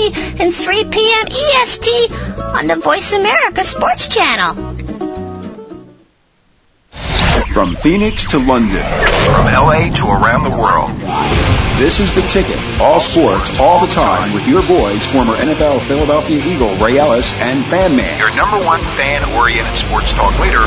and 0.40 0.54
3 0.54 0.84
p.m. 0.84 1.26
EST 1.30 2.12
on 2.38 2.66
the 2.66 2.76
Voice 2.76 3.12
America 3.12 3.64
Sports 3.64 4.08
Channel. 4.08 4.78
From 7.52 7.74
Phoenix 7.74 8.30
to 8.30 8.38
London, 8.38 8.82
From 8.82 9.44
LA 9.44 9.92
to 9.94 10.06
around 10.06 10.44
the 10.44 10.56
world. 10.56 11.01
This 11.78 12.00
is 12.00 12.12
The 12.14 12.22
Ticket. 12.28 12.58
All 12.80 13.00
sports, 13.00 13.58
all 13.58 13.84
the 13.84 13.92
time 13.92 14.32
with 14.34 14.46
your 14.48 14.62
boys, 14.62 15.04
former 15.06 15.34
NFL 15.34 15.80
Philadelphia 15.80 16.40
Eagle 16.44 16.74
Ray 16.84 16.98
Ellis 16.98 17.32
and 17.40 17.64
Fan 17.64 17.96
Man. 17.96 18.18
Your 18.18 18.34
number 18.36 18.56
one 18.64 18.80
fan-oriented 18.80 19.76
sports 19.76 20.12
talk 20.14 20.38
leader, 20.40 20.62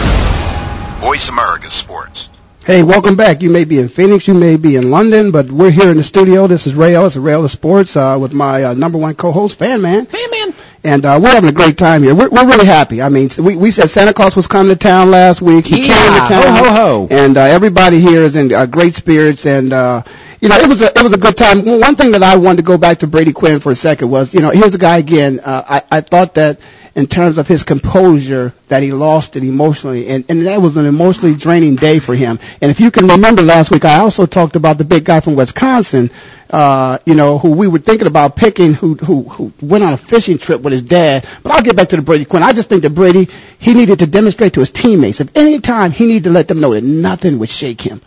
Voice 0.99 1.29
America 1.29 1.69
Sports. 1.69 2.29
Hey, 2.65 2.81
welcome 2.81 3.15
back. 3.15 3.43
You 3.43 3.51
may 3.51 3.63
be 3.63 3.79
in 3.79 3.89
Phoenix, 3.89 4.27
you 4.27 4.33
may 4.33 4.57
be 4.57 4.75
in 4.75 4.89
London, 4.89 5.31
but 5.31 5.51
we're 5.51 5.69
here 5.71 5.91
in 5.91 5.97
the 5.97 6.03
studio. 6.03 6.47
This 6.47 6.65
is 6.67 6.73
Ray 6.73 6.95
Ellis 6.95 7.15
of 7.15 7.23
Ray 7.23 7.33
Ellis 7.33 7.51
Sports 7.51 7.95
uh, 7.95 8.17
with 8.19 8.33
my 8.33 8.63
uh, 8.63 8.73
number 8.73 8.97
one 8.97 9.13
co-host, 9.15 9.57
Fan 9.59 9.81
Man. 9.81 10.05
Fan 10.07 10.31
Man. 10.31 10.53
And 10.83 11.05
uh, 11.05 11.19
we're 11.21 11.29
having 11.31 11.49
a 11.49 11.53
great 11.53 11.77
time 11.79 12.03
here. 12.03 12.13
We're, 12.13 12.29
we're 12.29 12.45
really 12.47 12.65
happy. 12.67 13.01
I 13.01 13.09
mean, 13.09 13.29
we, 13.39 13.55
we 13.55 13.71
said 13.71 13.89
Santa 13.89 14.13
Claus 14.13 14.35
was 14.35 14.45
coming 14.47 14.69
to 14.71 14.75
town 14.75 15.09
last 15.09 15.41
week. 15.41 15.65
He 15.65 15.87
Yeah, 15.87 15.93
came 15.95 16.13
to 16.13 16.27
town. 16.27 16.57
ho, 16.57 16.63
ho, 16.63 16.73
ho. 16.73 17.07
And 17.09 17.37
uh, 17.37 17.41
everybody 17.41 17.99
here 18.01 18.21
is 18.21 18.35
in 18.35 18.51
uh, 18.53 18.67
great 18.67 18.93
spirits. 18.93 19.47
And 19.47 19.73
uh, 19.73 20.03
you 20.45 20.49
know, 20.49 20.57
it 20.57 20.69
was 20.69 20.79
a 20.79 20.85
it 20.95 21.01
was 21.01 21.11
a 21.11 21.17
good 21.17 21.35
time. 21.35 21.65
One 21.65 21.95
thing 21.95 22.11
that 22.11 22.21
I 22.21 22.35
wanted 22.35 22.57
to 22.57 22.61
go 22.61 22.77
back 22.77 22.99
to 22.99 23.07
Brady 23.07 23.33
Quinn 23.33 23.59
for 23.59 23.71
a 23.71 23.75
second 23.75 24.11
was, 24.11 24.31
you 24.31 24.41
know, 24.41 24.51
here's 24.51 24.75
a 24.75 24.77
guy 24.77 24.97
again. 24.99 25.39
Uh, 25.39 25.63
I 25.67 25.97
I 25.97 26.01
thought 26.01 26.35
that 26.35 26.59
in 26.93 27.07
terms 27.07 27.39
of 27.39 27.47
his 27.47 27.63
composure 27.63 28.53
that 28.67 28.83
he 28.83 28.91
lost 28.91 29.35
it 29.37 29.43
emotionally 29.43 30.07
and, 30.07 30.23
and 30.29 30.45
that 30.45 30.61
was 30.61 30.77
an 30.77 30.85
emotionally 30.85 31.35
draining 31.35 31.75
day 31.77 31.97
for 31.97 32.13
him. 32.13 32.37
And 32.61 32.69
if 32.69 32.79
you 32.79 32.91
can 32.91 33.07
remember 33.07 33.41
last 33.41 33.71
week 33.71 33.85
I 33.85 33.97
also 34.01 34.27
talked 34.27 34.55
about 34.55 34.77
the 34.77 34.83
big 34.85 35.03
guy 35.03 35.19
from 35.19 35.33
Wisconsin, 35.35 36.11
uh, 36.51 36.99
you 37.07 37.15
know, 37.15 37.39
who 37.39 37.53
we 37.53 37.67
were 37.67 37.79
thinking 37.79 38.05
about 38.05 38.35
picking 38.35 38.75
who 38.75 38.93
who 38.93 39.23
who 39.23 39.51
went 39.63 39.83
on 39.83 39.93
a 39.93 39.97
fishing 39.97 40.37
trip 40.37 40.61
with 40.61 40.73
his 40.73 40.83
dad. 40.83 41.27
But 41.41 41.53
I'll 41.53 41.63
get 41.63 41.75
back 41.75 41.89
to 41.89 41.95
the 41.95 42.03
Brady 42.03 42.25
Quinn. 42.25 42.43
I 42.43 42.53
just 42.53 42.69
think 42.69 42.83
that 42.83 42.91
Brady 42.91 43.29
he 43.57 43.73
needed 43.73 43.97
to 43.97 44.05
demonstrate 44.05 44.53
to 44.53 44.59
his 44.59 44.69
teammates 44.69 45.21
if 45.21 45.35
any 45.35 45.59
time 45.59 45.89
he 45.89 46.05
needed 46.05 46.25
to 46.25 46.29
let 46.29 46.47
them 46.47 46.59
know 46.59 46.75
that 46.75 46.83
nothing 46.83 47.39
would 47.39 47.49
shake 47.49 47.81
him. 47.81 48.03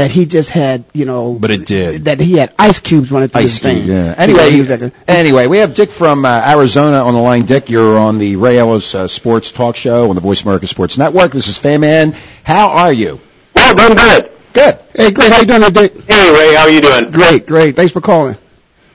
That 0.00 0.10
he 0.10 0.24
just 0.24 0.48
had, 0.48 0.84
you 0.94 1.04
know, 1.04 1.34
But 1.38 1.50
it 1.50 1.66
did. 1.66 2.06
That 2.06 2.20
he 2.20 2.32
had 2.38 2.54
ice 2.58 2.80
cubes 2.80 3.12
running 3.12 3.28
through 3.28 3.42
Ice 3.42 3.50
his 3.50 3.58
veins. 3.58 3.84
Cube, 3.84 3.88
yeah. 3.90 4.26
He 4.26 4.32
was 4.32 4.70
Anyway, 4.70 4.76
like- 4.84 4.92
anyway, 5.06 5.46
we 5.46 5.58
have 5.58 5.74
Dick 5.74 5.90
from 5.90 6.24
uh, 6.24 6.42
Arizona 6.46 7.04
on 7.04 7.12
the 7.12 7.20
line. 7.20 7.44
Dick, 7.44 7.68
you're 7.68 7.98
on 7.98 8.16
the 8.16 8.36
Ray 8.36 8.58
Ellis 8.58 8.94
uh, 8.94 9.08
Sports 9.08 9.52
Talk 9.52 9.76
Show 9.76 10.08
on 10.08 10.14
the 10.14 10.22
Voice 10.22 10.42
America 10.42 10.66
Sports 10.66 10.96
Network. 10.96 11.32
This 11.32 11.48
is 11.48 11.58
Fan 11.58 11.82
Man. 11.82 12.14
How 12.44 12.70
are 12.70 12.92
you? 12.94 13.20
Well, 13.54 13.74
doing 13.76 13.94
good. 13.94 14.30
Good. 14.54 14.78
Hey, 14.96 15.10
great. 15.10 15.30
How 15.32 15.40
you 15.40 15.46
doing, 15.46 15.70
Dick? 15.70 15.92
Hey, 16.08 16.30
Ray, 16.32 16.54
how 16.54 16.62
are 16.62 16.70
you 16.70 16.80
doing? 16.80 17.10
Great, 17.10 17.46
great. 17.46 17.76
Thanks 17.76 17.92
for 17.92 18.00
calling. 18.00 18.36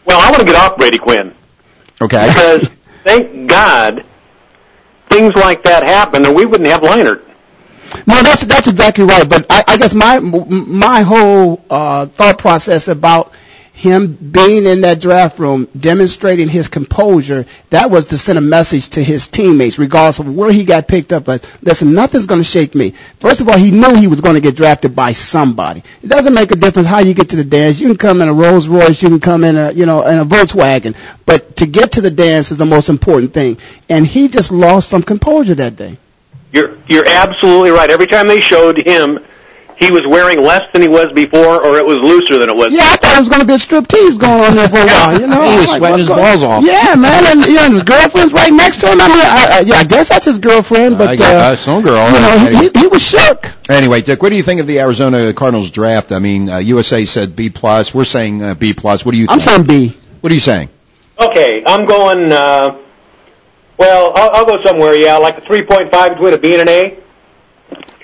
Well, 0.06 0.20
I 0.20 0.32
want 0.32 0.40
to 0.42 0.46
get 0.46 0.56
off 0.56 0.76
Brady 0.78 0.98
Quinn 0.98 1.36
Okay. 2.02 2.28
because 2.28 2.68
thank 3.04 3.48
God 3.48 4.04
things 5.10 5.36
like 5.36 5.62
that 5.66 5.84
happen, 5.84 6.26
or 6.26 6.34
we 6.34 6.46
wouldn't 6.48 6.68
have 6.70 6.82
Leinart. 6.82 7.22
No, 8.06 8.22
that's 8.22 8.46
that's 8.46 8.68
exactly 8.68 9.04
right. 9.04 9.28
But 9.30 9.46
I, 9.50 9.64
I 9.68 9.78
guess 9.78 9.94
my 9.94 10.20
my 10.20 11.02
whole 11.02 11.64
uh, 11.70 12.06
thought 12.08 12.38
process 12.38 12.88
about 12.88 13.34
him 13.76 14.14
being 14.16 14.66
in 14.66 14.82
that 14.82 15.02
draft 15.02 15.38
room, 15.38 15.68
demonstrating 15.78 16.48
his 16.48 16.70
composure, 16.70 17.46
that 17.72 17.92
was 17.92 18.06
to 18.06 18.18
send 18.18 18.38
a 18.38 18.42
message 18.42 18.90
to 18.92 19.04
his 19.04 19.28
teammates, 19.28 19.78
regardless 19.78 20.20
of 20.20 20.34
where 20.34 20.52
he 20.52 20.64
got 20.64 20.88
picked 20.88 21.12
up. 21.12 21.26
But 21.26 21.46
listen, 21.62 21.94
nothing's 21.94 22.26
going 22.26 22.40
to 22.40 22.46
shake 22.46 22.74
me. 22.74 22.92
First 23.20 23.42
of 23.42 23.50
all, 23.50 23.58
he 23.58 23.72
knew 23.72 23.94
he 23.94 24.08
was 24.08 24.22
going 24.22 24.36
to 24.36 24.42
get 24.42 24.56
drafted 24.56 24.96
by 24.96 25.12
somebody. 25.12 25.84
It 26.02 26.08
doesn't 26.08 26.34
make 26.34 26.52
a 26.52 26.56
difference 26.56 26.88
how 26.88 27.00
you 27.00 27.14
get 27.14 27.32
to 27.32 27.36
the 27.36 27.44
dance. 27.44 27.80
You 27.80 27.88
can 27.88 27.98
come 27.98 28.22
in 28.22 28.30
a 28.30 28.34
Rolls 28.34 28.70
Royce, 28.70 29.04
you 29.04 29.10
can 29.10 29.20
come 29.20 29.44
in 29.44 29.58
a 29.58 29.72
you 29.74 29.86
know 29.86 30.08
in 30.08 30.20
a 30.20 30.26
Volkswagen, 30.26 30.96
but 31.26 31.58
to 31.58 31.66
get 31.66 31.94
to 31.94 32.02
the 32.02 32.12
dance 32.12 32.52
is 32.52 32.58
the 32.58 32.66
most 32.66 32.88
important 32.88 33.34
thing. 33.34 33.58
And 33.90 34.08
he 34.08 34.30
just 34.30 34.54
lost 34.54 34.88
some 34.88 35.04
composure 35.04 35.56
that 35.56 35.76
day. 35.76 35.98
You're 36.56 36.78
you're 36.88 37.06
absolutely 37.06 37.72
right. 37.72 37.90
Every 37.90 38.08
time 38.08 38.30
they 38.30 38.40
showed 38.40 38.78
him, 38.78 39.20
he 39.76 39.92
was 39.92 40.08
wearing 40.08 40.42
less 40.42 40.72
than 40.72 40.82
he 40.82 40.88
was 40.88 41.12
before, 41.12 41.62
or 41.62 41.78
it 41.78 41.86
was 41.86 41.98
looser 41.98 42.38
than 42.40 42.48
it 42.48 42.56
was. 42.56 42.72
Yeah, 42.72 42.84
I 42.86 42.96
thought 42.96 43.18
it 43.18 43.20
was 43.20 43.28
going 43.28 43.42
to 43.42 43.48
be 43.48 43.56
a 43.56 43.60
strip 43.60 43.86
tease 43.90 44.18
going 44.18 44.42
on 44.42 44.56
there 44.56 44.70
for 44.70 44.78
a 44.80 44.86
while. 44.86 45.20
You 45.20 45.28
know, 45.28 45.44
He 45.44 45.58
was 45.58 45.68
I'm 45.68 45.68
like, 45.68 45.78
sweating 45.80 46.00
his 46.00 46.08
balls 46.08 46.44
off. 46.44 46.64
Yeah, 46.64 46.96
man, 46.96 47.26
and 47.28 47.46
you 47.46 47.56
know, 47.56 47.72
his 47.72 47.84
girlfriend's 47.84 48.32
right 48.32 48.54
next 48.54 48.80
to 48.80 48.88
him. 48.88 49.02
I 49.02 49.08
mean, 49.10 49.18
I, 49.20 49.50
I, 49.52 49.60
yeah, 49.68 49.76
I 49.76 49.84
guess 49.84 50.08
that's 50.08 50.24
his 50.24 50.40
girlfriend, 50.40 50.98
but 50.98 51.10
I 51.10 51.16
got, 51.18 51.36
uh, 51.36 51.40
uh, 51.40 51.56
some 51.58 51.84
girl. 51.84 52.08
you 52.08 52.22
know, 52.22 52.62
he, 52.62 52.70
he, 52.70 52.80
he 52.80 52.88
was 52.88 53.04
shook. 53.04 53.52
Anyway, 53.68 54.02
Dick, 54.02 54.24
what 54.24 54.30
do 54.30 54.38
you 54.38 54.44
think 54.44 54.62
of 54.62 54.68
the 54.68 54.80
Arizona 54.80 55.34
Cardinals 55.34 55.72
draft? 55.72 56.14
I 56.14 56.20
mean, 56.20 56.48
uh, 56.50 56.60
USA 56.60 57.04
said 57.04 57.36
B 57.36 57.50
plus. 57.50 57.94
We're 57.94 58.06
saying 58.06 58.42
uh, 58.42 58.56
B 58.56 58.74
plus. 58.74 59.04
What 59.04 59.12
do 59.12 59.18
you? 59.18 59.28
I'm 59.28 59.42
saying 59.42 59.66
B. 59.66 59.98
What 60.22 60.32
are 60.32 60.36
you 60.36 60.40
saying? 60.40 60.70
Okay, 61.20 61.66
I'm 61.66 61.86
going. 61.86 62.32
Uh, 62.32 62.78
well, 63.78 64.14
I'll, 64.16 64.30
I'll 64.32 64.46
go 64.46 64.62
somewhere. 64.62 64.96
Yeah, 64.96 65.18
like 65.18 65.38
a 65.38 65.42
3.5 65.42 66.10
between 66.10 66.34
a 66.34 66.38
B 66.38 66.54
and 66.54 66.68
an 66.68 66.70
A. 66.70 66.98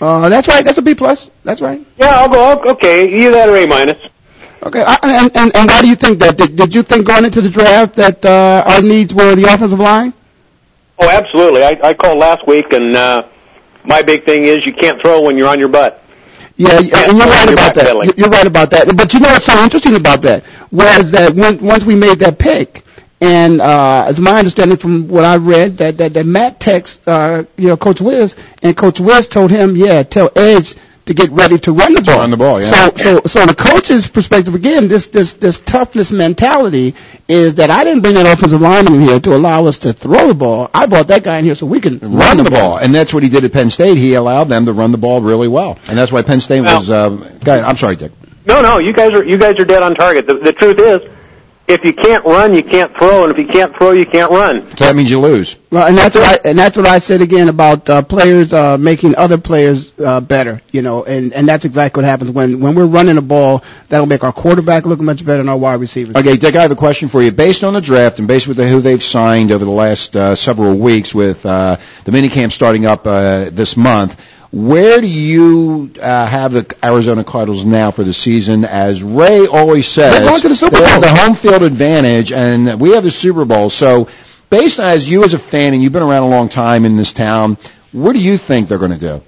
Uh, 0.02 0.30
that's 0.30 0.48
right. 0.48 0.66
That's 0.66 0.78
a 0.78 0.82
B 0.82 0.96
plus. 0.96 1.30
That's 1.44 1.62
right. 1.62 1.86
Yeah, 1.98 2.10
I'll 2.16 2.30
go. 2.30 2.72
Okay, 2.72 3.08
either 3.08 3.32
that 3.32 3.50
or 3.50 3.56
A 3.56 3.68
minus. 3.68 4.10
Okay, 4.64 4.84
I, 4.86 4.98
and, 5.04 5.38
and 5.38 5.56
and 5.56 5.70
why 5.70 5.82
do 5.82 5.88
you 5.88 5.96
think 5.96 6.20
that? 6.20 6.38
Did, 6.38 6.56
did 6.56 6.76
you 6.76 6.84
think 6.84 7.08
going 7.08 7.26
into 7.26 7.42
the 7.42 7.50
draft 7.50 7.96
that 7.96 8.24
uh, 8.26 8.64
our 8.66 8.82
needs 8.82 9.14
were 9.14 9.36
the 9.36 9.44
offensive 9.44 9.80
line? 9.80 10.14
Oh, 11.00 11.10
absolutely. 11.10 11.64
I, 11.64 11.80
I 11.84 11.94
called 11.96 12.20
last 12.20 12.46
week, 12.46 12.74
and 12.74 12.96
uh, 12.96 13.28
my 13.84 14.04
big 14.04 14.24
thing 14.24 14.44
is 14.44 14.66
you 14.66 14.74
can't 14.74 15.02
throw 15.02 15.22
when 15.22 15.36
you're 15.36 15.48
on 15.48 15.60
your 15.60 15.70
butt. 15.70 16.04
Yeah, 16.58 16.78
and 16.78 16.88
you're 17.18 17.26
right 17.26 17.52
about 17.52 17.76
that. 17.76 18.14
You're 18.18 18.30
right 18.30 18.46
about 18.46 18.70
that. 18.72 18.96
But 18.96 19.14
you 19.14 19.20
know 19.20 19.30
what's 19.30 19.46
so 19.46 19.64
interesting 19.64 19.96
about 19.96 20.22
that 20.24 20.44
was 20.72 21.10
that 21.12 21.34
when, 21.34 21.58
once 21.60 21.84
we 21.86 21.96
made 21.96 22.20
that 22.20 22.38
pick, 22.38 22.84
and 23.22 23.62
uh, 23.62 24.06
as 24.08 24.20
my 24.20 24.40
understanding 24.40 24.78
from 24.78 25.08
what 25.08 25.24
I 25.24 25.38
read, 25.38 25.78
that 25.78 25.98
that, 26.00 26.14
that 26.14 26.26
Matt 26.26 26.60
texted, 26.60 27.08
uh, 27.08 27.46
you 27.56 27.68
know, 27.68 27.78
Coach 27.78 28.02
Wiz, 28.02 28.36
and 28.64 28.76
Coach 28.76 29.00
Wiz 29.00 29.28
told 29.28 29.52
him, 29.52 29.76
yeah, 29.76 30.04
tell 30.04 30.32
Edge 30.36 30.76
to 31.06 31.14
get 31.14 31.32
ready 31.32 31.58
to 31.60 31.72
run 31.72 31.94
the 31.94 32.02
ball. 32.02 32.20
run 32.20 32.32
the 32.32 32.38
ball, 32.38 32.62
yeah. 32.62 32.68
So, 32.68 32.96
so, 32.96 33.22
so 33.26 33.46
the 33.46 33.56
coach's 33.56 34.08
perspective 34.08 34.56
again, 34.56 34.88
this 34.88 35.08
this 35.08 35.34
this 35.34 35.60
toughness 35.60 36.12
mentality 36.12 36.96
is 37.28 37.56
that 37.56 37.70
I 37.70 37.84
didn't 37.84 38.02
bring 38.02 38.16
that 38.16 38.26
offensive 38.26 38.62
lineman 38.62 38.96
in 38.96 39.02
here 39.08 39.20
to 39.20 39.36
allow 39.36 39.66
us 39.66 39.80
to 39.80 39.94
throw 39.94 40.28
the 40.28 40.34
ball. 40.34 40.70
I 40.74 40.86
brought 40.86 41.08
that 41.08 41.24
guy 41.24 41.38
in 41.38 41.46
here 41.46 41.56
so 41.56 41.66
we 41.66 41.80
can 41.80 42.00
Run 42.00 42.38
the 42.38 42.50
ball, 42.50 42.78
and 42.78 42.94
that's 42.94 43.14
what 43.14 43.24
he 43.24 43.30
did 43.30 43.44
at 43.46 43.54
Penn 43.54 43.70
State. 43.70 43.98
He 43.98 44.14
allowed 44.14 44.46
them 44.46 44.66
to 44.66 44.74
run 44.74 44.92
the 44.92 44.98
ball 44.98 45.22
really 45.22 45.48
well, 45.48 45.78
and 45.88 45.98
that's 45.98 46.12
why 46.12 46.22
Penn 46.22 46.42
State 46.42 46.62
was. 46.62 46.90
Uh, 46.90 47.10
go. 47.44 47.62
I'm 47.62 47.78
sorry, 47.78 47.96
Dick. 47.96 48.12
No, 48.46 48.62
no, 48.62 48.80
you 48.80 48.94
guys 48.94 49.14
are 49.14 49.24
you 49.24 49.38
guys 49.38 49.60
are 49.60 49.66
dead 49.66 49.84
on 49.84 49.96
target. 49.96 50.28
The, 50.28 50.36
the 50.36 50.54
truth 50.54 50.80
is, 50.80 51.02
if 51.74 51.86
you 51.86 51.94
can't 51.94 52.24
run, 52.26 52.54
you 52.54 52.64
can't 52.64 52.96
throw, 52.96 53.24
and 53.24 53.32
if 53.32 53.38
you 53.38 53.48
can't 53.48 53.76
throw, 53.76 53.92
you 53.92 54.06
can't 54.06 54.32
run. 54.32 54.70
So 54.78 54.86
that 54.86 54.96
means 54.96 55.10
you 55.10 55.20
lose. 55.20 55.58
Well, 55.72 55.88
and 55.88 55.98
that's 55.98 56.16
what 56.16 56.24
I 56.24 56.50
and 56.50 56.58
that's 56.58 56.76
what 56.76 56.88
I 56.88 57.00
said 57.00 57.22
again 57.22 57.48
about 57.48 57.90
uh, 57.90 58.02
players 58.02 58.52
uh, 58.54 58.78
making 58.78 59.16
other 59.16 59.38
players 59.38 59.94
uh, 60.00 60.20
better. 60.20 60.62
You 60.72 60.82
know, 60.82 61.04
and 61.04 61.34
and 61.34 61.48
that's 61.48 61.66
exactly 61.66 62.02
what 62.02 62.10
happens 62.10 62.32
when 62.32 62.60
when 62.60 62.76
we're 62.76 62.86
running 62.86 63.16
the 63.16 63.22
ball. 63.22 63.64
That'll 63.90 64.06
make 64.06 64.24
our 64.24 64.34
quarterback 64.34 64.86
look 64.86 65.00
much 65.00 65.26
better 65.26 65.38
than 65.38 65.50
our 65.50 65.58
wide 65.58 65.80
receivers. 65.80 66.16
Okay, 66.16 66.38
Dick, 66.38 66.56
I 66.56 66.62
have 66.62 66.72
a 66.72 66.76
question 66.76 67.08
for 67.08 67.22
you. 67.22 67.32
Based 67.32 67.64
on 67.64 67.74
the 67.74 67.82
draft 67.82 68.20
and 68.20 68.28
based 68.28 68.48
with 68.48 68.58
the, 68.58 68.68
who 68.68 68.82
they've 68.82 69.04
signed 69.04 69.52
over 69.52 69.64
the 69.64 69.72
last 69.72 70.16
uh, 70.16 70.36
several 70.36 70.78
weeks, 70.78 71.14
with 71.14 71.46
uh, 71.46 71.78
the 72.06 72.12
minicamp 72.12 72.52
starting 72.52 72.86
up 72.86 73.08
uh, 73.08 73.50
this 73.50 73.78
month, 73.78 74.20
where 74.52 75.00
do 75.00 75.08
you 75.08 75.92
uh, 76.02 76.26
have 76.26 76.52
the 76.52 76.76
Arizona 76.84 77.24
Cardinals 77.24 77.64
now 77.64 77.92
for 77.92 78.04
the 78.04 78.14
season? 78.14 78.66
As 78.66 79.02
Ray 79.02 79.48
always 79.48 79.88
says, 79.88 80.14
They're 80.14 80.28
going 80.28 80.42
to 80.42 80.50
the 80.50 80.56
Super 80.56 80.78
they 80.78 80.86
have 80.86 81.02
Bowl. 81.02 81.14
the 81.14 81.22
home 81.22 81.36
field 81.36 81.64
advantage, 81.64 82.32
and 82.34 82.80
we 82.80 82.92
have 82.92 83.04
the 83.04 83.12
Super 83.12 83.46
Bowl. 83.46 83.70
So, 83.70 84.10
based 84.50 84.80
on 84.80 84.88
as 84.88 85.10
you 85.10 85.24
as 85.24 85.34
a 85.34 85.40
fan, 85.40 85.74
and 85.74 85.82
you've 85.82 85.94
been 85.94 86.04
around 86.04 86.24
a 86.24 86.30
long 86.30 86.50
time 86.50 86.84
in 86.84 86.98
this 86.98 87.14
town, 87.14 87.58
what 87.94 88.12
do 88.14 88.20
you 88.20 88.38
think 88.38 88.68
they're 88.68 88.78
going 88.78 88.92
to 88.92 88.98
do? 88.98 89.22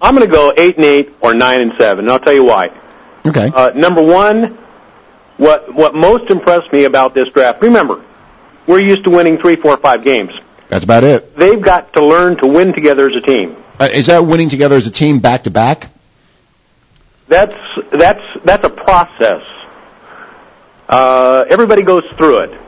I'm 0.00 0.14
going 0.14 0.28
to 0.28 0.32
go 0.32 0.52
eight 0.56 0.76
and 0.76 0.84
eight 0.84 1.12
or 1.20 1.34
nine 1.34 1.60
and 1.60 1.72
seven, 1.74 2.04
and 2.04 2.12
I'll 2.12 2.20
tell 2.20 2.32
you 2.32 2.44
why. 2.44 2.70
Okay. 3.24 3.50
Uh, 3.52 3.72
number 3.74 4.02
one, 4.02 4.56
what 5.38 5.74
what 5.74 5.94
most 5.94 6.30
impressed 6.30 6.72
me 6.72 6.84
about 6.84 7.14
this 7.14 7.28
draft. 7.30 7.62
Remember, 7.62 8.04
we're 8.66 8.78
used 8.80 9.04
to 9.04 9.10
winning 9.10 9.38
three, 9.38 9.56
four, 9.56 9.76
five 9.76 10.04
games. 10.04 10.38
That's 10.68 10.84
about 10.84 11.02
it. 11.02 11.34
They've 11.36 11.60
got 11.60 11.94
to 11.94 12.04
learn 12.04 12.36
to 12.36 12.46
win 12.46 12.72
together 12.72 13.08
as 13.08 13.16
a 13.16 13.20
team. 13.20 13.56
Uh, 13.78 13.88
is 13.92 14.06
that 14.06 14.24
winning 14.24 14.48
together 14.48 14.76
as 14.76 14.86
a 14.86 14.90
team 14.90 15.20
back 15.20 15.44
to 15.44 15.50
back? 15.50 15.90
That's 17.28 17.56
that's 17.90 18.44
that's 18.44 18.64
a 18.64 18.70
process. 18.70 19.42
Uh, 20.88 21.44
everybody 21.48 21.82
goes 21.82 22.04
through 22.12 22.38
it. 22.38 22.60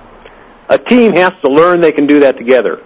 A 0.69 0.77
team 0.77 1.13
has 1.13 1.33
to 1.41 1.49
learn 1.49 1.81
they 1.81 1.93
can 1.93 2.07
do 2.07 2.21
that 2.21 2.37
together. 2.37 2.83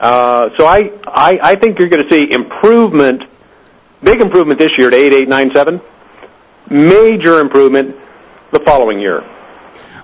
Uh, 0.00 0.50
so 0.56 0.66
I, 0.66 0.92
I 1.06 1.40
I 1.42 1.56
think 1.56 1.78
you're 1.78 1.88
going 1.88 2.04
to 2.04 2.08
see 2.08 2.30
improvement, 2.30 3.24
big 4.02 4.20
improvement 4.20 4.58
this 4.58 4.78
year 4.78 4.88
to 4.88 4.96
eight 4.96 5.12
eight 5.12 5.28
nine 5.28 5.50
seven, 5.50 5.80
major 6.70 7.40
improvement 7.40 7.96
the 8.50 8.60
following 8.60 8.98
year. 8.98 9.24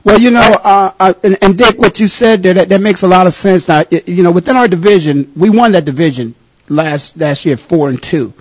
Well, 0.04 0.20
you 0.20 0.30
know, 0.30 0.40
uh, 0.40 0.92
uh, 0.98 1.14
and, 1.22 1.38
and 1.42 1.58
Dick, 1.58 1.78
what 1.78 1.98
you 2.00 2.08
said 2.08 2.42
there, 2.42 2.54
that, 2.54 2.68
that 2.70 2.80
makes 2.80 3.02
a 3.02 3.08
lot 3.08 3.26
of 3.26 3.34
sense. 3.34 3.68
Now, 3.68 3.84
you 3.90 4.22
know, 4.22 4.32
within 4.32 4.56
our 4.56 4.68
division, 4.68 5.32
we 5.34 5.50
won 5.50 5.72
that 5.72 5.84
division 5.84 6.34
last 6.70 7.16
last 7.16 7.44
year, 7.44 7.56
four 7.56 7.88
and 7.88 8.02
two. 8.02 8.32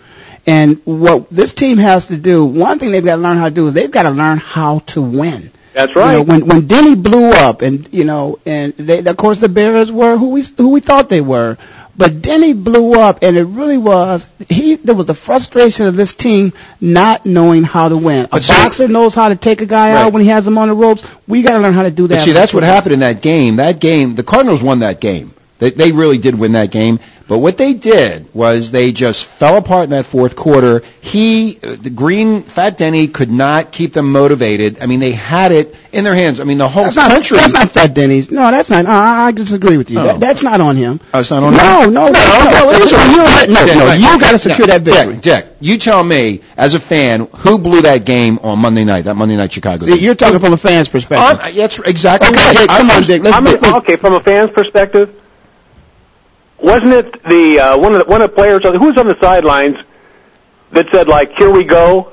And 0.45 0.81
what 0.85 1.29
this 1.29 1.51
team 1.53 1.77
has 1.77 2.07
to 2.07 2.17
do, 2.17 2.45
one 2.45 2.79
thing 2.79 2.91
they've 2.91 3.03
got 3.03 3.17
to 3.17 3.21
learn 3.21 3.37
how 3.37 3.45
to 3.49 3.55
do 3.55 3.67
is 3.67 3.73
they've 3.73 3.91
got 3.91 4.03
to 4.03 4.11
learn 4.11 4.37
how 4.37 4.79
to 4.79 5.01
win. 5.01 5.51
That's 5.73 5.89
You 5.93 6.01
know, 6.01 6.17
right. 6.19 6.25
when 6.27 6.47
when 6.47 6.67
Denny 6.67 6.95
blew 6.95 7.29
up, 7.29 7.61
and 7.61 7.87
you 7.93 8.03
know, 8.05 8.39
and 8.45 8.73
they, 8.73 8.99
of 8.99 9.17
course 9.17 9.39
the 9.39 9.49
Bears 9.49 9.91
were 9.91 10.17
who 10.17 10.29
we 10.29 10.43
who 10.57 10.69
we 10.69 10.79
thought 10.79 11.09
they 11.09 11.21
were, 11.21 11.57
but 11.95 12.21
Denny 12.21 12.53
blew 12.53 12.93
up, 12.93 13.19
and 13.21 13.37
it 13.37 13.43
really 13.43 13.77
was 13.77 14.25
he. 14.49 14.75
There 14.75 14.95
was 14.95 15.09
a 15.09 15.13
frustration 15.13 15.85
of 15.85 15.95
this 15.95 16.15
team 16.15 16.53
not 16.81 17.25
knowing 17.25 17.63
how 17.63 17.89
to 17.89 17.97
win. 17.97 18.25
A 18.25 18.27
But 18.29 18.43
see- 18.43 18.53
boxer 18.53 18.87
knows 18.87 19.13
how 19.13 19.29
to 19.29 19.35
take 19.35 19.61
a 19.61 19.65
guy 19.67 19.91
Right. 19.93 20.01
out 20.05 20.13
when 20.13 20.23
he 20.23 20.29
has 20.29 20.47
him 20.47 20.57
on 20.57 20.69
the 20.69 20.75
ropes. 20.75 21.03
We 21.27 21.41
got 21.43 21.53
to 21.53 21.59
learn 21.59 21.73
how 21.73 21.83
to 21.83 21.91
do 21.91 22.07
that. 22.07 22.15
But 22.15 22.23
see, 22.23 22.31
that's 22.31 22.53
what 22.53 22.63
happened 22.63 22.93
in 22.93 22.99
that 23.01 23.21
game. 23.21 23.57
That 23.57 23.79
game, 23.79 24.15
the 24.15 24.23
Cardinals 24.23 24.63
won 24.63 24.79
that 24.79 24.99
game. 25.01 25.33
They, 25.59 25.71
they 25.71 25.91
really 25.91 26.17
did 26.19 26.35
win 26.35 26.53
that 26.53 26.71
game. 26.71 26.99
But 27.27 27.39
what 27.39 27.57
they 27.57 27.73
did 27.73 28.33
was 28.33 28.71
they 28.71 28.93
just 28.93 29.25
fell 29.25 29.57
apart 29.57 29.83
in 29.85 29.89
that 29.89 30.05
fourth 30.05 30.37
quarter. 30.37 30.81
He, 31.01 31.59
uh, 31.61 31.75
the 31.75 31.89
Green, 31.89 32.41
Fat 32.43 32.77
Denny 32.77 33.09
could 33.09 33.29
not 33.29 33.73
keep 33.73 33.91
them 33.91 34.13
motivated. 34.13 34.79
I 34.81 34.85
mean, 34.85 35.01
they 35.01 35.11
had 35.11 35.51
it 35.51 35.75
in 35.91 36.05
their 36.05 36.15
hands. 36.15 36.39
I 36.39 36.45
mean, 36.45 36.57
the 36.57 36.69
whole 36.69 36.85
That's 36.85 36.95
not, 36.95 37.11
country. 37.11 37.37
that's 37.37 37.51
not 37.51 37.69
Fat 37.69 37.93
Denny's. 37.93 38.31
No, 38.31 38.49
that's 38.49 38.69
not. 38.69 38.85
I, 38.85 39.25
I 39.27 39.31
disagree 39.33 39.75
with 39.75 39.91
you. 39.91 39.99
Oh. 39.99 40.03
That, 40.05 40.19
that's 40.21 40.41
not 40.41 40.61
on 40.61 40.77
him. 40.77 41.01
Oh, 41.13 41.19
it's 41.19 41.29
not 41.29 41.43
on 41.43 41.51
no, 41.53 41.81
him? 41.83 41.93
No, 41.93 42.07
no, 42.07 42.11
no, 42.11 42.13
no, 42.13 42.61
no. 42.61 42.69
on 42.69 43.47
you, 43.49 43.53
no, 43.53 43.65
no, 43.65 43.93
you 43.93 44.19
got 44.21 44.31
to 44.31 44.39
secure 44.39 44.67
that 44.67 44.83
victory. 44.83 45.13
Dick, 45.15 45.21
Dick, 45.21 45.47
you 45.59 45.77
tell 45.77 46.01
me, 46.03 46.41
as 46.55 46.75
a 46.75 46.79
fan, 46.79 47.27
who 47.35 47.57
blew 47.57 47.81
that 47.81 48.05
game 48.05 48.39
on 48.41 48.59
Monday 48.59 48.85
night, 48.85 49.01
that 49.03 49.15
Monday 49.15 49.35
night 49.35 49.51
Chicago 49.51 49.85
game? 49.85 49.97
You're 49.99 50.15
talking 50.15 50.39
from 50.39 50.53
a 50.53 50.57
fan's 50.57 50.87
perspective. 50.87 51.39
I'm- 51.41 51.55
that's 51.55 51.77
exactly 51.79 52.29
Okay, 52.29 52.37
right. 52.37 52.57
Dick, 52.57 52.67
come 52.69 52.89
I'm- 52.89 53.01
on, 53.01 53.03
Dick. 53.07 53.23
Let's 53.23 53.35
I 53.35 53.41
mean, 53.41 53.59
do- 53.59 53.75
okay, 53.77 53.95
from 53.97 54.13
a 54.13 54.21
fan's 54.21 54.51
perspective, 54.51 55.13
wasn't 56.59 56.93
it 56.93 57.23
the 57.23 57.59
uh, 57.59 57.77
one 57.77 57.93
of 57.93 58.05
the 58.05 58.11
one 58.11 58.21
of 58.21 58.29
the 58.29 58.35
players 58.35 58.63
who 58.63 58.79
was 58.79 58.97
on 58.97 59.07
the 59.07 59.19
sidelines 59.19 59.77
that 60.71 60.89
said 60.89 61.07
like 61.07 61.33
"Here 61.33 61.51
we 61.51 61.63
go"? 61.63 62.11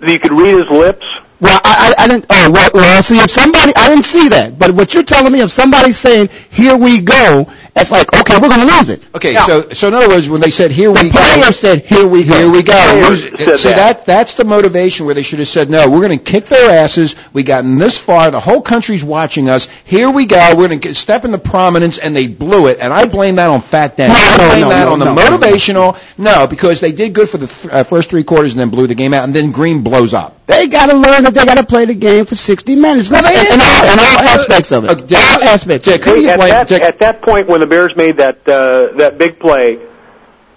You 0.00 0.18
could 0.18 0.32
read 0.32 0.58
his 0.58 0.68
lips. 0.68 1.06
Well, 1.38 1.60
I, 1.64 1.94
I, 1.98 2.04
I 2.04 2.08
didn't. 2.08 2.26
Oh, 2.30 2.50
well, 2.50 2.70
well, 2.72 3.02
see, 3.02 3.16
if 3.18 3.30
somebody, 3.30 3.72
I 3.76 3.90
didn't 3.90 4.04
see 4.06 4.28
that. 4.30 4.58
But 4.58 4.70
what 4.70 4.94
you're 4.94 5.02
telling 5.02 5.32
me, 5.32 5.40
if 5.42 5.50
somebody's 5.50 5.98
saying, 5.98 6.30
"Here 6.50 6.74
we 6.76 7.02
go," 7.02 7.46
it's 7.76 7.90
like, 7.90 8.10
okay, 8.20 8.36
we're 8.40 8.48
going 8.48 8.66
to 8.66 8.74
lose 8.78 8.88
it. 8.88 9.02
Okay, 9.14 9.34
Yeah. 9.34 9.44
so 9.44 9.68
so 9.68 9.88
in 9.88 9.94
other 9.94 10.08
words, 10.08 10.30
when 10.30 10.40
they 10.40 10.48
said 10.48 10.70
here 10.70 10.90
The 10.94 11.02
we 11.02 11.10
go, 11.10 11.18
player 11.18 11.52
said, 11.52 11.84
"Here 11.84 12.06
we 12.06 12.24
go." 12.24 12.34
here 12.38 12.50
we 12.50 12.62
go. 12.62 12.72
Players 12.72 13.20
Lose- 13.22 13.38
said 13.44 13.58
See 13.58 13.68
that. 13.68 13.76
that 13.98 14.06
that's 14.06 14.32
the 14.32 14.46
motivation 14.46 15.04
where 15.04 15.14
they 15.14 15.20
should 15.20 15.38
have 15.40 15.48
said 15.48 15.68
no. 15.68 15.90
We're 15.90 16.00
going 16.06 16.18
to 16.18 16.24
kick 16.24 16.46
their 16.46 16.70
asses. 16.70 17.16
We 17.34 17.42
gotten 17.42 17.76
this 17.76 17.98
far. 17.98 18.30
The 18.30 18.40
whole 18.40 18.62
country's 18.62 19.04
watching 19.04 19.50
us. 19.50 19.68
Here 19.84 20.10
we 20.10 20.24
go. 20.24 20.54
We're 20.56 20.68
going 20.68 20.80
to 20.80 20.94
step 20.94 21.26
into 21.26 21.36
prominence, 21.36 21.98
and 21.98 22.16
they 22.16 22.28
blew 22.28 22.68
it. 22.68 22.78
And 22.80 22.94
I 22.94 23.04
blame 23.04 23.36
that 23.36 23.48
on 23.48 23.60
Fat 23.60 23.98
Dan. 23.98 24.08
No, 24.08 24.14
I 24.14 24.36
blame 24.48 24.60
no, 24.62 24.68
that 24.70 24.84
no, 24.86 24.92
on 24.94 24.98
the 25.00 25.04
no. 25.04 25.14
motivational. 25.16 25.98
No, 26.16 26.46
because 26.46 26.80
they 26.80 26.92
did 26.92 27.12
good 27.12 27.28
for 27.28 27.36
the 27.36 27.46
th- 27.46 27.72
uh, 27.74 27.84
first 27.84 28.08
three 28.08 28.24
quarters 28.24 28.52
and 28.54 28.60
then 28.60 28.70
blew 28.70 28.86
the 28.86 28.94
game 28.94 29.12
out, 29.12 29.24
and 29.24 29.34
then 29.36 29.52
Green 29.52 29.82
blows 29.82 30.14
up. 30.14 30.35
They 30.46 30.68
got 30.68 30.90
to 30.90 30.96
learn 30.96 31.24
that 31.24 31.34
they 31.34 31.44
got 31.44 31.56
to 31.58 31.66
play 31.66 31.86
the 31.86 31.94
game 31.94 32.24
for 32.24 32.36
60 32.36 32.76
minutes. 32.76 33.10
No, 33.10 33.20
they 33.20 33.34
in, 33.40 33.46
in, 33.46 33.60
all, 33.60 33.84
in 33.84 33.98
all 33.98 34.20
aspects 34.20 34.70
of 34.70 34.84
it. 34.84 34.90
Uh, 34.90 34.94
Dick, 34.94 35.18
all 35.18 35.42
aspects. 35.42 35.84
Dick, 35.86 36.00
of 36.00 36.04
who 36.06 36.12
it. 36.12 36.14
do 36.16 36.22
you 36.22 36.28
at, 36.30 36.38
that, 36.38 36.68
Dick- 36.68 36.82
at 36.82 36.98
that 37.00 37.20
point, 37.22 37.48
when 37.48 37.60
the 37.60 37.66
Bears 37.66 37.96
made 37.96 38.18
that 38.18 38.36
uh, 38.48 38.96
that 38.96 39.18
big 39.18 39.40
play, 39.40 39.80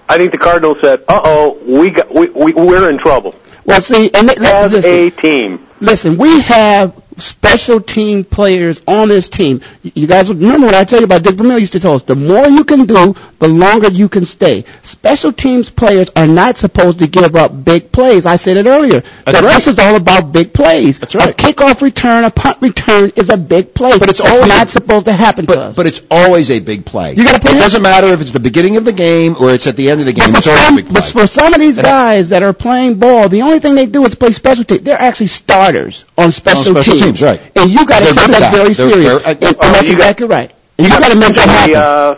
I 0.07 0.17
think 0.17 0.31
the 0.31 0.37
Cardinals 0.37 0.79
said, 0.81 1.01
"Uh 1.07 1.21
oh, 1.23 1.57
we 1.65 1.89
got 1.89 2.13
we, 2.13 2.29
we 2.29 2.53
we're 2.53 2.89
in 2.89 2.97
trouble." 2.99 3.33
Well, 3.65 3.81
see, 3.81 4.11
and 4.13 4.27
th- 4.29 4.39
As 4.39 4.71
listen, 4.71 4.91
a 4.93 5.09
team, 5.09 5.67
listen, 5.79 6.17
we 6.17 6.39
have 6.41 6.93
special 7.19 7.79
team 7.81 8.23
players 8.23 8.81
on 8.87 9.07
this 9.09 9.27
team. 9.27 9.61
You 9.83 10.07
guys 10.07 10.29
remember 10.29 10.67
what 10.67 10.75
I 10.75 10.83
tell 10.83 10.99
you 10.99 11.05
about 11.05 11.23
Dick 11.23 11.35
Vermeil 11.35 11.59
used 11.59 11.73
to 11.73 11.79
tell 11.79 11.93
us, 11.95 12.03
the 12.03 12.15
more 12.15 12.47
you 12.47 12.63
can 12.63 12.85
do, 12.85 13.15
the 13.39 13.47
longer 13.47 13.89
you 13.89 14.09
can 14.09 14.25
stay. 14.25 14.65
Special 14.83 15.31
teams 15.31 15.69
players 15.69 16.09
are 16.15 16.27
not 16.27 16.57
supposed 16.57 16.99
to 16.99 17.07
give 17.07 17.35
up 17.35 17.63
big 17.65 17.91
plays. 17.91 18.25
I 18.25 18.35
said 18.35 18.57
it 18.57 18.65
earlier. 18.65 19.01
That's 19.25 19.41
that 19.41 19.43
right. 19.43 19.67
Is 19.67 19.79
all 19.79 19.95
about 19.95 20.31
big 20.31 20.53
plays. 20.53 20.99
That's 20.99 21.15
right. 21.15 21.29
A 21.29 21.33
kickoff 21.33 21.81
return, 21.81 22.23
a 22.23 22.31
punt 22.31 22.57
return 22.61 23.11
is 23.15 23.29
a 23.29 23.37
big 23.37 23.73
play. 23.73 23.97
But 23.99 24.09
it's 24.09 24.21
always 24.21 24.47
not 24.47 24.67
a- 24.67 24.69
supposed 24.69 25.05
to 25.05 25.13
happen 25.13 25.45
to 25.47 25.59
us. 25.59 25.75
but 25.75 25.85
it's 25.85 26.01
always 26.09 26.49
a 26.51 26.59
big 26.59 26.85
play. 26.85 27.13
You 27.13 27.23
gotta 27.25 27.39
put 27.39 27.51
it 27.51 27.57
it- 27.57 27.59
doesn't 27.59 27.81
matter 27.81 28.07
if 28.07 28.21
it's 28.21 28.31
the 28.31 28.39
beginning 28.39 28.77
of 28.77 28.85
the 28.85 28.93
game 28.93 29.35
or 29.39 29.51
it's 29.51 29.67
at 29.67 29.75
the 29.75 29.89
end 29.89 29.99
of 29.99 30.05
the 30.05 30.13
game. 30.13 30.31
But 30.31 30.37
It's 30.39 30.47
for, 30.47 30.53
a 30.53 30.57
some, 30.57 30.75
big 30.75 30.85
play. 30.85 30.93
but 30.93 31.03
for 31.05 31.27
some 31.27 31.53
of 31.53 31.59
these 31.59 31.77
And 31.77 31.85
guys 31.85 32.29
that 32.29 32.43
are 32.43 32.53
playing 32.53 32.95
ball, 32.95 33.29
the 33.29 33.41
only 33.41 33.59
thing 33.59 33.75
they 33.75 33.85
do 33.85 34.05
is 34.05 34.15
play 34.15 34.31
special 34.31 34.63
teams. 34.63 34.81
They're 34.81 34.99
actually 35.01 35.27
starters 35.27 36.05
on 36.17 36.31
special, 36.31 36.63
special 36.63 36.93
teams. 36.93 37.03
teams, 37.05 37.08
right. 37.21 37.41
And 37.55 37.71
you 37.71 37.85
got 37.85 37.99
to 37.99 38.05
They're 38.05 38.13
take 38.13 38.31
that 38.31 38.39
that. 38.39 38.53
very 38.53 38.73
They're- 38.73 38.91
serious. 38.93 39.23
and, 39.25 39.43
and 39.43 39.55
Oh, 39.59 39.71
that's 39.73 39.87
you 39.87 39.93
got- 39.95 39.99
exactly 39.99 40.27
right. 40.27 40.51
And 40.77 40.87
you 40.87 40.93
got 40.93 41.11
to 41.11 41.17
make 41.19 41.35
that 41.35 41.49
happen. 41.49 41.73
the, 41.73 41.79
uh, 41.79 42.15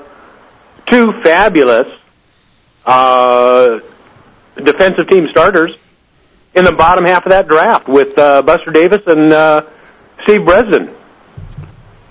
two 0.86 1.13
fabulous 1.21 1.88
uh, 2.86 3.80
defensive 4.56 5.08
team 5.08 5.27
starters 5.27 5.75
in 6.54 6.65
the 6.65 6.71
bottom 6.71 7.06
half 7.06 7.25
of 7.25 7.30
that 7.32 7.47
draft 7.47 7.88
with 7.88 8.17
uh, 8.17 8.41
Buster 8.41 8.71
Davis 8.71 9.01
and 9.08 9.32
uh, 9.34 9.63
Steve 10.23 10.45
Breaston. 10.45 10.93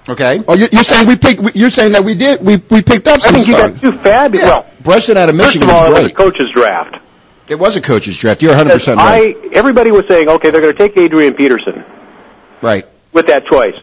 okay. 0.09 0.43
oh, 0.49 0.55
you're, 0.55 0.69
you're 0.73 0.83
saying 0.85 1.07
we 1.07 1.17
picked? 1.17 1.41
we- 1.41 1.53
You're 1.55 1.71
saying 1.71 1.93
that 1.93 2.05
we 2.05 2.15
did? 2.15 2.41
We 2.45 2.57
we 2.71 2.83
picked 2.83 3.07
up 3.07 3.21
I 3.25 3.31
think 3.33 3.47
you 3.47 3.55
starters. 3.55 3.81
got 3.81 3.93
two 3.93 3.99
fabulous. 3.99 4.49
Well, 4.49 4.67
Breaston 4.81 5.17
out 5.19 5.29
of 5.29 5.37
first 5.37 5.47
Michigan 5.49 5.69
of 5.69 5.75
all, 5.75 5.91
was 5.91 5.99
it 5.99 6.03
was 6.03 6.11
a 6.11 6.15
great. 6.15 6.17
coach's 6.17 6.51
draft. 6.53 7.01
It 7.49 7.59
was 7.59 7.77
a 7.77 7.81
coach's 7.81 8.17
draft. 8.17 8.43
You're 8.43 8.53
100 8.53 8.73
percent 8.73 8.97
right. 8.99 9.37
I 9.37 9.49
everybody 9.53 9.91
was 9.91 10.07
saying, 10.07 10.29
okay, 10.29 10.51
they're 10.51 10.61
going 10.61 10.73
to 10.73 10.79
take 10.79 10.97
Adrian 10.97 11.35
Peterson 11.35 11.85
Right. 12.63 12.87
with 13.13 13.27
that 13.29 13.47
choice, 13.47 13.79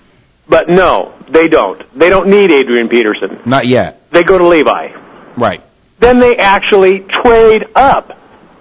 but 0.48 0.70
no, 0.70 1.14
they 1.28 1.48
don't. 1.48 1.82
They 1.98 2.10
don't 2.10 2.30
need 2.30 2.52
Adrian 2.52 2.90
Peterson. 2.90 3.40
Not 3.46 3.66
yet. 3.66 4.10
They 4.12 4.24
go 4.24 4.38
to 4.38 4.48
Levi. 4.48 4.92
Right. 5.36 5.62
Then 6.00 6.20
they 6.20 6.38
actually 6.38 7.00
trade 7.00 7.68
up. 7.76 8.18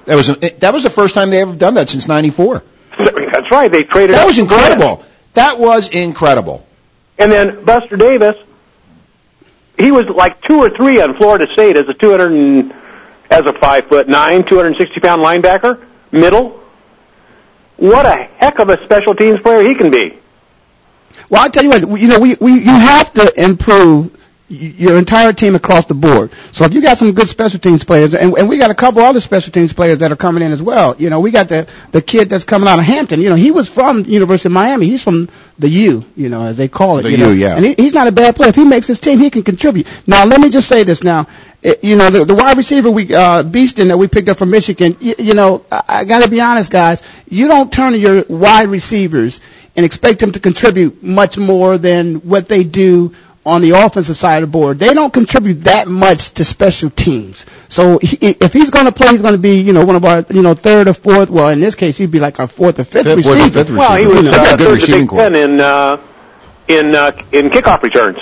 That 0.07 0.17
was 0.17 0.29
a, 0.29 0.35
that 0.35 0.73
was 0.73 0.83
the 0.83 0.91
first 0.91 1.15
time 1.15 1.31
they 1.31 1.41
ever 1.41 1.55
done 1.55 1.75
that 1.75 1.91
since 1.91 2.09
'94. 2.09 2.63
That's 2.99 3.51
right. 3.51 3.71
They 3.71 3.85
traded. 3.85 4.17
That 4.17 4.27
was 4.27 4.39
for 4.39 4.47
Grant. 4.47 4.73
incredible. 4.73 5.05
That 5.35 5.59
was 5.59 5.89
incredible. 5.89 6.67
And 7.19 7.31
then 7.31 7.65
Buster 7.65 7.97
Davis, 7.97 8.37
he 9.79 9.91
was 9.91 10.09
like 10.09 10.41
two 10.43 10.59
or 10.61 10.71
three 10.71 11.01
on 11.01 11.15
Florida 11.15 11.51
State 11.53 11.77
as 11.77 11.89
a 11.89 11.95
200 11.95 12.33
and, 12.33 12.75
as 13.31 13.47
a 13.47 13.53
five 13.53 13.87
foot 13.87 14.09
nine, 14.09 14.45
260 14.45 15.01
pound 15.01 15.23
linebacker, 15.23 15.85
middle. 16.13 16.63
What 17.77 18.07
a 18.07 18.15
heck 18.15 18.59
of 18.59 18.69
a 18.69 18.83
special 18.85 19.15
teams 19.15 19.41
player 19.41 19.63
he 19.63 19.75
can 19.75 19.91
be. 19.91 20.19
Well, 21.29 21.43
I 21.45 21.49
tell 21.49 21.65
you 21.65 21.71
what, 21.71 22.01
you 22.01 22.09
know, 22.09 22.21
we, 22.21 22.37
we 22.41 22.53
you 22.53 22.71
have 22.71 23.13
to 23.15 23.33
improve 23.43 24.17
your 24.49 24.97
entire 24.97 25.33
team 25.33 25.57
across 25.57 25.87
the 25.87 25.95
board. 25.95 26.31
So 26.53 26.65
if 26.65 26.73
you 26.73 26.81
got 26.81 26.99
some 26.99 27.13
good 27.13 27.29
special 27.29 27.59
teams 27.59 27.83
players, 27.83 28.15
and, 28.15 28.37
and 28.39 28.49
we 28.49 28.59
got 28.59 28.71
a 28.71 28.75
couple 28.75 29.03
other 29.03 29.21
special 29.21 29.53
teams 29.53 29.73
players 29.73 29.99
that 29.99 30.13
are 30.13 30.17
coming 30.17 30.43
in 30.43 30.53
as 30.53 30.63
well. 30.63 30.95
You 30.99 31.11
know, 31.11 31.21
we 31.21 31.31
got 31.33 31.49
the 31.49 31.67
the 31.91 32.01
kid 32.01 32.31
that's 32.31 32.45
coming 32.45 32.69
out 32.69 32.79
of 32.79 32.85
Hampton. 32.85 33.21
You 33.21 33.31
know, 33.31 33.35
he 33.35 33.51
was 33.51 33.69
from 33.69 34.05
University 34.05 34.49
of 34.49 34.53
Miami. 34.53 34.87
He's 34.89 35.03
from 35.03 35.29
the 35.59 35.69
U, 35.69 36.05
you 36.17 36.29
know, 36.29 36.45
as 36.45 36.57
they 36.57 36.69
call 36.69 36.99
it. 36.99 37.03
The 37.03 37.11
you 37.11 37.17
know? 37.17 37.31
U, 37.31 37.37
yeah. 37.37 37.57
And 37.57 37.65
he, 37.65 37.75
he's 37.75 37.95
not 37.95 38.07
a 38.07 38.13
bad 38.13 38.37
player. 38.37 38.51
If 38.51 38.55
he 38.57 38.65
makes 38.65 38.87
his 38.87 39.01
team, 39.01 39.19
he 39.19 39.31
can 39.31 39.43
contribute. 39.43 39.87
Now, 40.07 40.25
let 40.25 40.41
me 40.41 40.51
just 40.51 40.69
say 40.69 40.85
this. 40.85 41.03
Now, 41.03 41.27
it, 41.63 41.83
you 41.83 41.97
know, 41.97 42.11
the, 42.11 42.25
the 42.25 42.35
wide 42.35 42.57
receiver 42.57 42.91
we 42.91 43.13
uh, 43.13 43.43
Breaston 43.43 43.89
that 43.89 43.97
we 43.97 44.07
picked 44.07 44.29
up 44.29 44.39
from 44.39 44.51
Michigan. 44.51 44.97
You, 45.01 45.15
you 45.19 45.35
know, 45.35 45.65
I, 45.73 45.83
I 45.89 46.05
got 46.05 46.23
to 46.23 46.31
be 46.31 46.41
honest, 46.41 46.71
guys. 46.71 47.03
You 47.29 47.49
don't 47.49 47.73
turn 47.73 47.93
to 47.93 47.99
your 47.99 48.25
wide 48.29 48.69
receivers 48.69 49.41
and 49.75 49.85
expect 49.85 50.21
them 50.21 50.33
to 50.33 50.41
contribute 50.41 51.03
much 51.03 51.37
more 51.37 51.77
than 51.77 52.17
what 52.17 52.49
they 52.49 52.65
do 52.65 53.15
on 53.47 53.63
the 53.63 53.71
offensive 53.71 54.17
side 54.17 54.43
of 54.43 54.49
the 54.49 54.53
board. 54.53 54.79
They 54.79 54.93
don't 54.93 55.13
contribute 55.13 55.65
that 55.65 55.87
much 55.87 56.33
to 56.33 56.45
special 56.45 56.91
teams. 56.91 57.47
So 57.69 57.99
he, 57.99 58.19
if 58.21 58.53
he's 58.53 58.71
going 58.71 58.87
to 58.87 58.93
play, 58.93 59.09
he's 59.11 59.23
going 59.23 59.35
to 59.35 59.39
be, 59.39 59.61
you 59.61 59.73
know, 59.73 59.85
one 59.85 59.97
of 59.97 60.05
our, 60.05 60.27
you 60.31 60.43
know, 60.43 60.55
third 60.55 60.89
or 60.89 60.95
fourth. 60.95 61.31
Well, 61.31 61.49
in 61.51 61.61
this 61.61 61.77
case, 61.77 61.97
he'd 61.97 62.11
be 62.11 62.19
like 62.21 62.41
our 62.41 62.49
fourth 62.49 62.79
or 62.81 62.85
fifth, 62.85 63.05
Fifth, 63.05 63.25
fourth, 63.25 63.37
or 63.37 63.45
receiver. 63.45 63.65
fifth 63.65 63.77
Well, 63.77 63.97
he 63.97 64.07
was 64.07 64.23
They 64.23 64.31
got 64.31 64.51
uh, 64.51 64.55
a 64.55 64.57
good 64.59 64.67
third 64.67 64.75
receiving 64.75 65.09
Ten 65.09 65.35
in 65.37 65.61
uh, 65.61 66.03
in 66.69 66.95
uh, 66.95 67.13
in 67.33 67.51
kickoff 67.51 67.83
returns. 67.83 68.19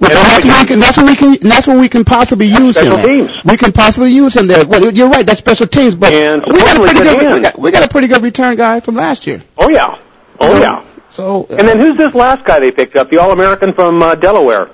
But 0.00 0.08
that's 0.08 0.44
when 0.44 0.58
we 0.58 0.66
can. 0.66 0.80
That's 0.80 0.96
when 0.96 1.06
we 1.06 1.16
can. 1.16 1.48
That's 1.48 1.66
when 1.66 1.78
we 1.78 1.88
can 1.88 2.04
possibly 2.04 2.46
use 2.46 2.74
special 2.76 2.96
him. 2.96 3.04
teams. 3.26 3.44
We 3.44 3.56
can 3.56 3.72
possibly 3.72 4.10
use 4.10 4.34
him 4.34 4.48
there. 4.48 4.66
Well, 4.66 4.92
you're 4.92 5.08
right. 5.08 5.24
That's 5.24 5.38
special 5.38 5.68
teams. 5.68 5.94
But 5.94 6.12
And 6.12 6.44
we 6.44 6.58
got 6.58 6.76
a 6.76 6.80
pretty 6.80 6.98
good 6.98 7.20
good. 7.20 7.34
We 7.34 7.40
got, 7.40 7.58
we 7.58 7.70
got 7.70 7.84
a 7.84 7.88
pretty 7.88 8.08
good 8.08 8.22
return 8.22 8.56
guy 8.56 8.80
from 8.80 8.96
last 8.96 9.28
year. 9.28 9.42
Oh 9.56 9.68
yeah, 9.68 9.98
Oh 10.40 10.52
know, 10.54 10.60
yeah. 10.60 10.84
So 11.12 11.44
uh, 11.50 11.56
And 11.56 11.68
then 11.68 11.78
who's 11.78 11.96
this 11.96 12.14
last 12.14 12.44
guy 12.44 12.58
they 12.60 12.72
picked 12.72 12.96
up? 12.96 13.10
The 13.10 13.18
All-American 13.18 13.72
from 13.74 14.02
uh, 14.02 14.14
Delaware. 14.16 14.70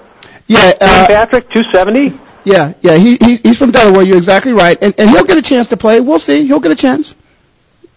yeah, 0.47 0.73
uh, 0.81 1.07
Patrick, 1.07 1.51
270. 1.51 2.19
yeah, 2.45 2.73
yeah. 2.81 2.97
He, 2.97 3.17
he 3.17 3.37
he's 3.37 3.59
from 3.59 3.71
Delaware. 3.73 4.03
You're 4.03 4.17
exactly 4.17 4.53
right, 4.53 4.79
and 4.81 4.95
and 4.99 5.11
he'll 5.11 5.25
get 5.25 5.37
a 5.37 5.43
chance 5.43 5.67
to 5.69 5.77
play. 5.77 6.01
We'll 6.01 6.19
see. 6.21 6.47
He'll 6.47 6.61
get 6.61 6.73
a 6.73 6.77
chance. 6.77 7.15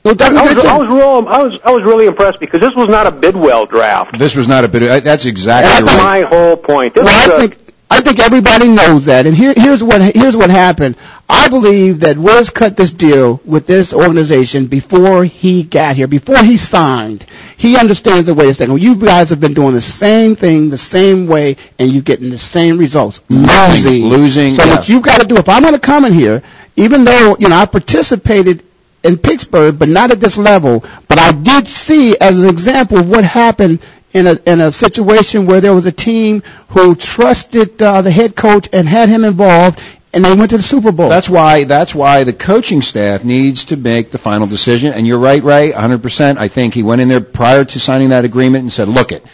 He'll 0.03 0.15
I 0.19 0.31
was, 0.31 0.53
get 0.55 0.57
a 0.57 0.59
I 0.59 0.63
chance. 0.63 0.79
was 0.79 0.89
real. 0.89 1.27
I 1.29 1.43
was 1.43 1.59
I 1.63 1.71
was 1.71 1.83
really 1.83 2.07
impressed 2.07 2.39
because 2.39 2.59
this 2.59 2.73
was 2.75 2.89
not 2.89 3.05
a 3.07 3.11
Bidwell 3.11 3.67
draft. 3.67 4.17
This 4.17 4.35
was 4.35 4.47
not 4.47 4.65
a 4.65 4.67
bit. 4.67 4.81
Of, 4.83 5.03
that's 5.03 5.25
exactly 5.25 5.69
That's 5.85 5.97
right. 5.97 6.21
my 6.21 6.27
whole 6.27 6.57
point. 6.57 6.95
This 6.95 7.03
Well, 7.05 7.23
is 7.23 7.29
I 7.29 7.35
a, 7.35 7.47
think 7.47 7.60
I 7.91 7.99
think 7.99 8.19
everybody 8.19 8.69
knows 8.69 9.05
that, 9.05 9.25
and 9.27 9.35
here, 9.35 9.53
here's 9.55 9.83
what 9.83 10.01
here's 10.15 10.37
what 10.37 10.49
happened. 10.49 10.95
I 11.27 11.49
believe 11.49 11.99
that 11.99 12.17
Wiz 12.17 12.49
cut 12.49 12.77
this 12.77 12.91
deal 12.91 13.41
with 13.43 13.67
this 13.67 13.93
organization 13.93 14.67
before 14.67 15.25
he 15.25 15.63
got 15.63 15.97
here, 15.97 16.07
before 16.07 16.37
he 16.37 16.55
signed. 16.55 17.25
He 17.57 17.77
understands 17.77 18.27
the 18.27 18.33
way 18.33 18.45
it's 18.45 18.59
done. 18.59 18.77
You 18.79 18.95
guys 18.95 19.31
have 19.31 19.41
been 19.41 19.53
doing 19.53 19.73
the 19.73 19.81
same 19.81 20.37
thing 20.37 20.69
the 20.69 20.77
same 20.77 21.27
way, 21.27 21.57
and 21.77 21.91
you're 21.91 22.01
getting 22.01 22.29
the 22.29 22.37
same 22.37 22.77
results. 22.77 23.21
Losing, 23.27 24.05
Losing, 24.05 24.51
So 24.51 24.63
yeah. 24.63 24.75
what 24.75 24.87
you've 24.87 25.03
got 25.03 25.19
to 25.19 25.27
do, 25.27 25.35
if 25.35 25.49
I'm 25.49 25.61
going 25.61 25.73
to 25.73 25.79
come 25.79 26.05
in 26.05 26.13
here, 26.13 26.43
even 26.77 27.03
though 27.03 27.35
you 27.39 27.49
know 27.49 27.57
I 27.57 27.65
participated 27.65 28.63
in 29.03 29.17
Pittsburgh, 29.17 29.77
but 29.77 29.89
not 29.89 30.11
at 30.11 30.21
this 30.21 30.37
level. 30.37 30.85
But 31.09 31.19
I 31.19 31.33
did 31.33 31.67
see 31.67 32.15
as 32.19 32.41
an 32.41 32.47
example 32.47 32.99
of 32.99 33.09
what 33.09 33.25
happened 33.25 33.81
in 34.13 34.27
a 34.27 34.39
in 34.45 34.61
a 34.61 34.71
situation 34.71 35.45
where 35.45 35.61
there 35.61 35.73
was 35.73 35.85
a 35.85 35.91
team 35.91 36.41
who 36.69 36.95
trusted 36.95 37.81
uh, 37.81 38.01
the 38.01 38.11
head 38.11 38.35
coach 38.35 38.67
and 38.73 38.87
had 38.87 39.09
him 39.09 39.23
involved, 39.23 39.79
and 40.13 40.25
they 40.25 40.33
went 40.35 40.51
to 40.51 40.57
the 40.57 40.63
Super 40.63 40.91
Bowl. 40.91 41.09
That's 41.09 41.29
why 41.29 41.63
that's 41.63 41.95
why 41.95 42.23
the 42.23 42.33
coaching 42.33 42.81
staff 42.81 43.23
needs 43.23 43.65
to 43.65 43.77
make 43.77 44.11
the 44.11 44.17
final 44.17 44.47
decision. 44.47 44.93
And 44.93 45.07
you're 45.07 45.19
right, 45.19 45.41
Ray, 45.41 45.71
100%. 45.71 46.37
I 46.37 46.47
think 46.47 46.73
he 46.73 46.83
went 46.83 47.01
in 47.01 47.07
there 47.07 47.21
prior 47.21 47.65
to 47.65 47.79
signing 47.79 48.09
that 48.09 48.25
agreement 48.25 48.63
and 48.63 48.73
said, 48.73 48.87
"Look 48.87 49.11
it, 49.11 49.25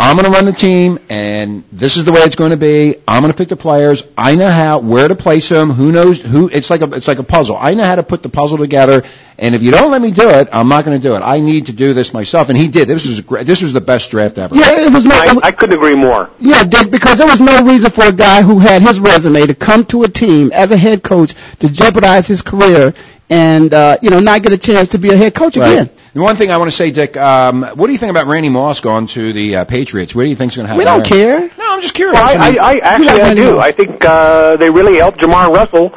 I'm 0.00 0.16
going 0.16 0.26
to 0.26 0.30
run 0.30 0.44
the 0.44 0.52
team, 0.52 1.00
and 1.08 1.64
this 1.72 1.96
is 1.96 2.04
the 2.04 2.12
way 2.12 2.20
it's 2.20 2.36
going 2.36 2.52
to 2.52 2.56
be. 2.56 2.96
I'm 3.06 3.20
going 3.20 3.32
to 3.32 3.36
pick 3.36 3.48
the 3.48 3.56
players. 3.56 4.04
I 4.16 4.36
know 4.36 4.48
how 4.48 4.78
where 4.78 5.08
to 5.08 5.16
place 5.16 5.48
them. 5.48 5.70
Who 5.70 5.90
knows 5.90 6.20
who? 6.20 6.48
It's 6.48 6.70
like 6.70 6.82
a 6.82 6.92
it's 6.94 7.08
like 7.08 7.18
a 7.18 7.24
puzzle. 7.24 7.56
I 7.58 7.74
know 7.74 7.84
how 7.84 7.96
to 7.96 8.04
put 8.04 8.22
the 8.22 8.28
puzzle 8.28 8.58
together. 8.58 9.02
And 9.40 9.54
if 9.54 9.62
you 9.62 9.70
don't 9.70 9.90
let 9.90 10.00
me 10.00 10.10
do 10.10 10.30
it, 10.30 10.48
I'm 10.52 10.68
not 10.68 10.84
going 10.84 11.00
to 11.00 11.02
do 11.02 11.14
it. 11.14 11.20
I 11.20 11.40
need 11.40 11.66
to 11.66 11.72
do 11.72 11.94
this 11.94 12.12
myself. 12.12 12.48
And 12.48 12.58
he 12.58 12.68
did. 12.68 12.88
This 12.88 13.06
was 13.08 13.20
a 13.20 13.22
great, 13.22 13.46
this 13.46 13.62
was 13.62 13.72
the 13.72 13.80
best 13.80 14.10
draft 14.10 14.38
ever. 14.38 14.54
yeah, 14.54 14.86
it 14.86 14.92
was 14.92 15.04
no. 15.04 15.14
I, 15.14 15.38
I 15.44 15.52
couldn't 15.52 15.76
agree 15.76 15.94
more. 15.94 16.30
Yeah, 16.40 16.64
Dick, 16.64 16.90
because 16.90 17.18
there 17.18 17.26
was 17.26 17.40
no 17.40 17.62
reason 17.62 17.90
for 17.90 18.04
a 18.04 18.12
guy 18.12 18.42
who 18.42 18.58
had 18.58 18.82
his 18.82 18.98
resume 18.98 19.46
to 19.46 19.54
come 19.54 19.84
to 19.86 20.02
a 20.02 20.08
team 20.08 20.50
as 20.52 20.70
a 20.70 20.76
head 20.76 21.02
coach 21.02 21.34
to 21.60 21.68
jeopardize 21.68 22.26
his 22.26 22.42
career 22.42 22.94
and 23.30 23.72
uh, 23.74 23.98
you 24.02 24.10
know 24.10 24.20
not 24.20 24.42
get 24.42 24.52
a 24.52 24.58
chance 24.58 24.90
to 24.90 24.98
be 24.98 25.10
a 25.10 25.16
head 25.16 25.34
coach 25.34 25.56
again. 25.56 25.86
Right. 25.86 25.94
And 26.14 26.22
one 26.22 26.36
thing 26.36 26.50
I 26.50 26.56
want 26.56 26.70
to 26.70 26.76
say, 26.76 26.90
Dick, 26.90 27.16
um, 27.16 27.62
what 27.62 27.86
do 27.86 27.92
you 27.92 27.98
think 27.98 28.10
about 28.10 28.26
Randy 28.26 28.48
Moss 28.48 28.80
going 28.80 29.06
to 29.08 29.32
the 29.32 29.56
uh, 29.56 29.64
Patriots? 29.66 30.14
What 30.14 30.24
do 30.24 30.30
you 30.30 30.36
think's 30.36 30.56
going 30.56 30.64
to 30.64 30.68
happen? 30.68 30.78
We 30.78 30.84
don't 30.84 31.08
there? 31.08 31.48
care. 31.48 31.58
No, 31.58 31.74
I'm 31.74 31.82
just 31.82 31.94
curious. 31.94 32.14
Well, 32.14 32.24
I, 32.26 32.56
I, 32.56 32.74
I 32.74 32.78
actually 32.78 33.06
like 33.06 33.22
I 33.22 33.34
do. 33.34 33.52
Moss. 33.56 33.64
I 33.64 33.72
think 33.72 34.04
uh, 34.04 34.56
they 34.56 34.70
really 34.70 34.96
helped 34.96 35.18
Jamar 35.18 35.54
Russell 35.54 35.90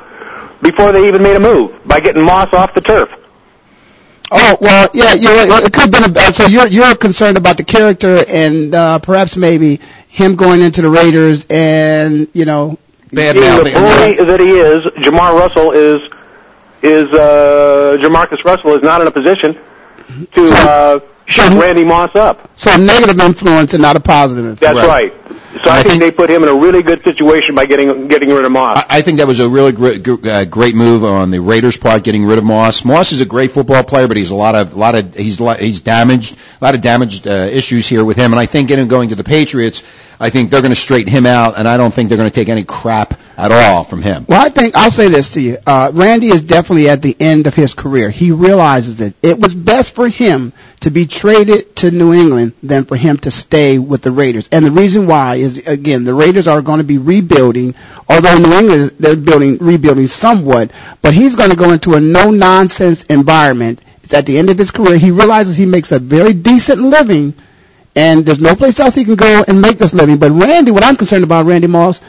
before 0.61 0.91
they 0.91 1.07
even 1.07 1.23
made 1.23 1.35
a 1.35 1.39
move 1.39 1.87
by 1.87 1.99
getting 2.01 2.23
Moss 2.23 2.53
off 2.53 2.73
the 2.73 2.81
turf. 2.81 3.17
Oh 4.33 4.57
well, 4.61 4.89
yeah, 4.93 5.13
you 5.13 5.23
know, 5.23 5.57
it 5.57 5.73
could 5.73 5.81
have 5.81 5.91
been 5.91 6.05
a 6.05 6.09
bad. 6.13 6.33
So 6.35 6.45
you're 6.45 6.67
you're 6.67 6.95
concerned 6.95 7.37
about 7.37 7.57
the 7.57 7.65
character 7.65 8.23
and 8.27 8.73
uh, 8.73 8.99
perhaps 8.99 9.35
maybe 9.35 9.81
him 10.07 10.35
going 10.35 10.61
into 10.61 10.81
the 10.81 10.89
Raiders 10.89 11.45
and 11.49 12.29
you 12.33 12.45
know 12.45 12.77
Bad 13.11 13.33
Being 13.33 13.45
the 13.45 13.71
mouthing. 13.71 13.73
bully 13.73 14.25
that 14.25 14.39
he 14.39 14.51
is, 14.51 14.83
Jamar 15.03 15.37
Russell 15.37 15.71
is 15.71 16.09
is 16.81 17.11
uh, 17.13 17.97
Jamarcus 17.99 18.43
Russell 18.43 18.73
is 18.73 18.81
not 18.83 19.01
in 19.01 19.07
a 19.07 19.11
position 19.11 19.57
to 20.33 20.43
uh, 20.51 20.99
shut 21.25 21.53
Randy 21.61 21.83
Moss 21.85 22.15
up. 22.15 22.49
so 22.55 22.71
a 22.73 22.77
negative 22.77 23.19
influence 23.19 23.73
and 23.73 23.81
not 23.81 23.95
a 23.95 23.99
positive 23.99 24.45
influence. 24.45 24.75
That's 24.75 24.87
Right. 24.87 25.13
right. 25.13 25.40
So 25.51 25.69
I, 25.69 25.79
I 25.79 25.83
think, 25.83 25.89
think- 25.89 25.99
they 26.01 26.11
put 26.11 26.29
him 26.29 26.43
in 26.43 26.49
a 26.49 26.55
really 26.55 26.81
good 26.81 27.03
situation 27.03 27.55
by 27.55 27.65
getting 27.65 28.07
getting 28.07 28.29
rid 28.29 28.45
of 28.45 28.51
Moss. 28.51 28.77
I 28.77 28.85
I 28.99 29.01
think 29.01 29.17
that 29.17 29.27
was 29.27 29.39
a 29.39 29.49
really 29.49 29.71
great, 29.71 30.03
gr- 30.03 30.27
uh, 30.29 30.45
great 30.45 30.75
move 30.75 31.03
on 31.03 31.29
the 31.31 31.39
Raiders' 31.39 31.75
part, 31.77 32.03
getting 32.03 32.23
rid 32.25 32.37
of 32.37 32.43
Moss. 32.43 32.85
Moss 32.85 33.11
is 33.11 33.19
a 33.21 33.25
great 33.25 33.51
football 33.51 33.83
player, 33.83 34.07
but 34.07 34.15
he's 34.15 34.29
a 34.31 34.35
lot 34.35 34.55
of, 34.55 34.75
lot 34.75 34.95
of, 34.95 35.13
he's, 35.15 35.39
lo- 35.39 35.55
he's 35.55 35.81
damaged, 35.81 36.37
a 36.61 36.63
lot 36.63 36.75
of 36.75 36.81
damaged 36.81 37.27
uh, 37.27 37.31
issues 37.31 37.87
here 37.87 38.05
with 38.05 38.15
him. 38.17 38.31
And 38.31 38.39
I 38.39 38.45
think 38.45 38.69
in 38.71 38.87
going 38.87 39.09
to 39.09 39.15
the 39.15 39.23
Patriots, 39.23 39.83
I 40.19 40.29
think 40.29 40.51
they're 40.51 40.61
going 40.61 40.71
to 40.73 40.79
straighten 40.79 41.11
him 41.11 41.25
out, 41.25 41.57
and 41.57 41.67
I 41.67 41.77
don't 41.77 41.91
think 41.93 42.09
they're 42.09 42.17
going 42.17 42.29
to 42.29 42.33
take 42.35 42.47
any 42.49 42.63
crap 42.63 43.19
at 43.37 43.51
all 43.51 43.83
from 43.83 44.01
him. 44.03 44.25
Well, 44.29 44.45
I 44.45 44.49
think 44.49 44.75
I'll 44.75 44.91
say 44.91 45.09
this 45.09 45.31
to 45.33 45.41
you. 45.41 45.57
Uh, 45.65 45.91
Randy 45.93 46.27
is 46.27 46.43
definitely 46.43 46.89
at 46.89 47.01
the 47.01 47.17
end 47.19 47.47
of 47.47 47.55
his 47.55 47.73
career. 47.73 48.09
He 48.11 48.31
realizes 48.31 48.97
that 48.97 49.15
it 49.23 49.39
was 49.39 49.55
best 49.55 49.95
for 49.95 50.07
him 50.07 50.53
to 50.81 50.91
be 50.91 51.05
traded 51.05 51.75
to 51.77 51.91
New 51.91 52.13
England 52.13 52.53
than 52.61 52.85
for 52.85 52.95
him 52.95 53.17
to 53.19 53.31
stay 53.31 53.77
with 53.77 54.01
the 54.01 54.11
Raiders. 54.11 54.49
And 54.51 54.65
the 54.65 54.71
reason 54.71 55.07
why 55.07 55.35
is, 55.35 55.57
again, 55.59 56.03
the 56.03 56.13
Raiders 56.13 56.47
are 56.47 56.61
going 56.61 56.79
to 56.79 56.83
be 56.83 56.97
rebuilding, 56.97 57.75
although 58.09 58.37
New 58.37 58.53
England, 58.53 58.91
they're 58.99 59.15
building, 59.15 59.57
rebuilding 59.59 60.07
somewhat, 60.07 60.71
but 61.01 61.13
he's 61.13 61.35
going 61.35 61.51
to 61.51 61.55
go 61.55 61.71
into 61.71 61.93
a 61.93 62.01
no-nonsense 62.01 63.03
environment. 63.03 63.81
It's 64.03 64.13
at 64.13 64.25
the 64.25 64.37
end 64.37 64.49
of 64.49 64.57
his 64.57 64.71
career. 64.71 64.97
He 64.97 65.11
realizes 65.11 65.55
he 65.55 65.65
makes 65.65 65.91
a 65.91 65.99
very 65.99 66.33
decent 66.33 66.81
living 66.81 67.35
and 67.95 68.25
there's 68.25 68.39
no 68.39 68.55
place 68.55 68.79
else 68.79 68.95
he 68.95 69.05
can 69.05 69.15
go 69.15 69.43
and 69.47 69.61
make 69.61 69.77
this 69.77 69.93
living. 69.93 70.17
But 70.17 70.31
Randy, 70.31 70.71
what 70.71 70.83
I'm 70.83 70.95
concerned 70.95 71.23
about, 71.23 71.45
Randy 71.45 71.67
Moss, 71.67 72.01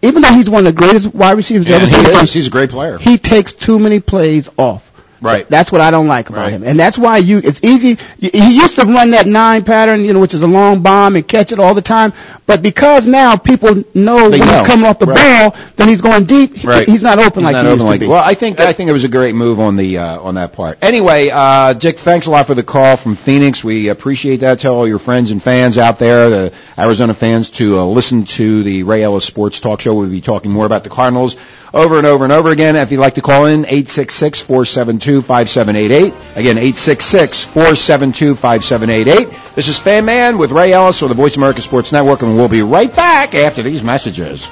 even 0.00 0.22
though 0.22 0.32
he's 0.32 0.50
one 0.50 0.66
of 0.66 0.74
the 0.74 0.80
greatest 0.80 1.14
wide 1.14 1.36
receivers 1.36 1.68
Yeah, 1.68 1.76
ever 1.76 1.86
he 1.86 2.24
is. 2.24 2.32
He's 2.32 2.46
a 2.48 2.50
great 2.50 2.70
player. 2.70 2.98
he 2.98 3.18
takes 3.18 3.52
too 3.52 3.78
many 3.78 4.00
plays 4.00 4.48
off. 4.56 4.91
Right. 5.22 5.48
That's 5.48 5.70
what 5.72 5.80
I 5.80 5.90
don't 5.90 6.08
like 6.08 6.28
about 6.28 6.40
Right. 6.40 6.52
him, 6.52 6.64
and 6.64 6.78
that's 6.78 6.98
why 6.98 7.18
you. 7.18 7.38
It's 7.42 7.60
easy. 7.62 7.96
He 8.20 8.56
used 8.56 8.74
to 8.76 8.84
run 8.86 9.12
that 9.12 9.26
nine 9.26 9.62
pattern, 9.64 10.04
you 10.04 10.12
know, 10.12 10.18
which 10.20 10.34
is 10.34 10.42
a 10.42 10.46
long 10.46 10.80
bomb 10.80 11.14
and 11.16 11.26
catch 11.26 11.52
it 11.52 11.58
all 11.60 11.74
the 11.74 11.80
time. 11.82 12.12
But 12.46 12.60
because 12.60 13.06
now 13.06 13.36
people 13.36 13.84
know 13.94 14.28
They 14.28 14.40
when 14.40 14.48
know. 14.48 14.58
he's 14.58 14.66
coming 14.66 14.84
off 14.86 14.98
the 14.98 15.06
Right. 15.06 15.40
ball, 15.52 15.54
then 15.76 15.88
he's 15.88 16.00
going 16.00 16.24
deep. 16.24 16.64
Right. 16.64 16.86
he's 16.88 17.02
not 17.02 17.18
open 17.18 17.40
He's 17.40 17.44
like 17.44 17.52
not 17.52 17.64
he 17.64 17.68
open 17.68 17.78
used 17.78 17.86
like 17.86 18.00
to 18.00 18.06
be. 18.06 18.10
well. 18.10 18.22
I 18.24 18.34
think 18.34 18.58
I 18.60 18.72
think 18.72 18.90
it 18.90 18.92
was 18.92 19.04
a 19.04 19.08
great 19.08 19.34
move 19.34 19.60
on 19.60 19.76
the 19.76 19.98
uh, 19.98 20.20
on 20.20 20.34
that 20.34 20.52
part. 20.54 20.78
Anyway, 20.82 21.30
uh, 21.32 21.72
Dick, 21.74 21.98
thanks 21.98 22.26
a 22.26 22.30
lot 22.30 22.46
for 22.46 22.54
the 22.54 22.62
call 22.64 22.96
from 22.96 23.14
Phoenix. 23.14 23.62
We 23.62 23.88
appreciate 23.88 24.38
that. 24.40 24.58
Tell 24.60 24.74
all 24.74 24.88
your 24.88 24.98
friends 24.98 25.30
and 25.30 25.40
fans 25.42 25.78
out 25.78 25.98
there, 26.00 26.30
the 26.30 26.52
Arizona 26.76 27.14
fans, 27.14 27.50
to 27.50 27.78
uh, 27.78 27.84
listen 27.84 28.24
to 28.24 28.62
the 28.64 28.82
Ray 28.82 29.02
Ellis 29.04 29.24
Sports 29.24 29.60
Talk 29.60 29.80
Show. 29.80 29.94
We'll 29.94 30.08
be 30.08 30.20
talking 30.20 30.50
more 30.50 30.66
about 30.66 30.82
the 30.84 30.90
Cardinals 30.90 31.36
over 31.74 31.98
and 31.98 32.06
over 32.06 32.24
and 32.24 32.32
over 32.32 32.50
again. 32.50 32.76
If 32.76 32.92
you'd 32.92 33.00
like 33.00 33.14
to 33.14 33.22
call 33.22 33.46
in, 33.46 33.66
eight 33.66 33.88
six 33.88 34.14
six 34.14 34.40
four 34.40 34.64
seven 34.64 34.98
two 34.98 35.22
five 35.22 35.48
seven 35.48 35.76
eight 35.76 35.90
eight. 35.90 36.14
Again, 36.36 36.58
eight 36.58 36.76
six 36.76 37.04
six 37.04 37.44
four 37.44 37.74
seven 37.74 38.12
two 38.12 38.34
five 38.34 38.64
seven 38.64 38.90
eight 38.90 39.08
eight. 39.08 39.28
This 39.54 39.68
is 39.68 39.78
Fan 39.78 40.04
Man 40.04 40.38
with 40.38 40.52
Ray 40.52 40.72
Ellis 40.72 41.02
on 41.02 41.08
the 41.08 41.14
Voice 41.14 41.36
America 41.36 41.62
Sports 41.62 41.92
Network, 41.92 42.22
and 42.22 42.36
we'll 42.36 42.48
be 42.48 42.62
right 42.62 42.94
back 42.94 43.34
after 43.34 43.62
these 43.62 43.82
messages. 43.82 44.48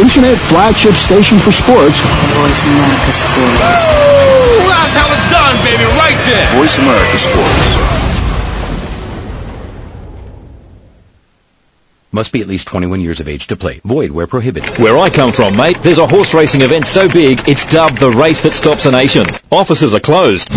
Internet 0.00 0.38
flagship 0.48 0.94
station 0.94 1.38
for 1.38 1.52
sports. 1.52 2.00
Voice 2.00 2.62
America 2.64 3.12
Sports. 3.12 3.84
Ooh, 3.92 4.64
that's 4.64 4.96
how 4.96 5.06
it's 5.12 5.28
done, 5.28 5.56
baby, 5.62 5.84
right 6.00 6.16
there. 6.24 6.48
Voice 6.56 6.78
America 6.78 7.18
Sports. 7.18 8.00
Must 12.12 12.32
be 12.32 12.40
at 12.40 12.48
least 12.48 12.66
21 12.66 13.00
years 13.00 13.20
of 13.20 13.28
age 13.28 13.46
to 13.48 13.56
play. 13.56 13.80
Void 13.84 14.10
where 14.10 14.26
prohibited. 14.26 14.78
Where 14.78 14.98
I 14.98 15.10
come 15.10 15.32
from, 15.32 15.56
mate, 15.56 15.80
there's 15.82 15.98
a 15.98 16.06
horse 16.08 16.34
racing 16.34 16.62
event 16.62 16.86
so 16.86 17.08
big, 17.08 17.48
it's 17.48 17.66
dubbed 17.66 17.98
the 17.98 18.10
race 18.10 18.40
that 18.42 18.54
stops 18.54 18.86
a 18.86 18.90
nation. 18.90 19.26
Offices 19.52 19.94
are 19.94 20.00
closed. 20.00 20.48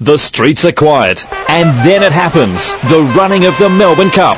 The 0.00 0.18
streets 0.18 0.66
are 0.66 0.72
quiet. 0.72 1.24
And 1.48 1.86
then 1.86 2.02
it 2.02 2.12
happens. 2.12 2.74
The 2.90 3.00
running 3.16 3.46
of 3.46 3.56
the 3.56 3.70
Melbourne 3.70 4.10
Cup. 4.10 4.36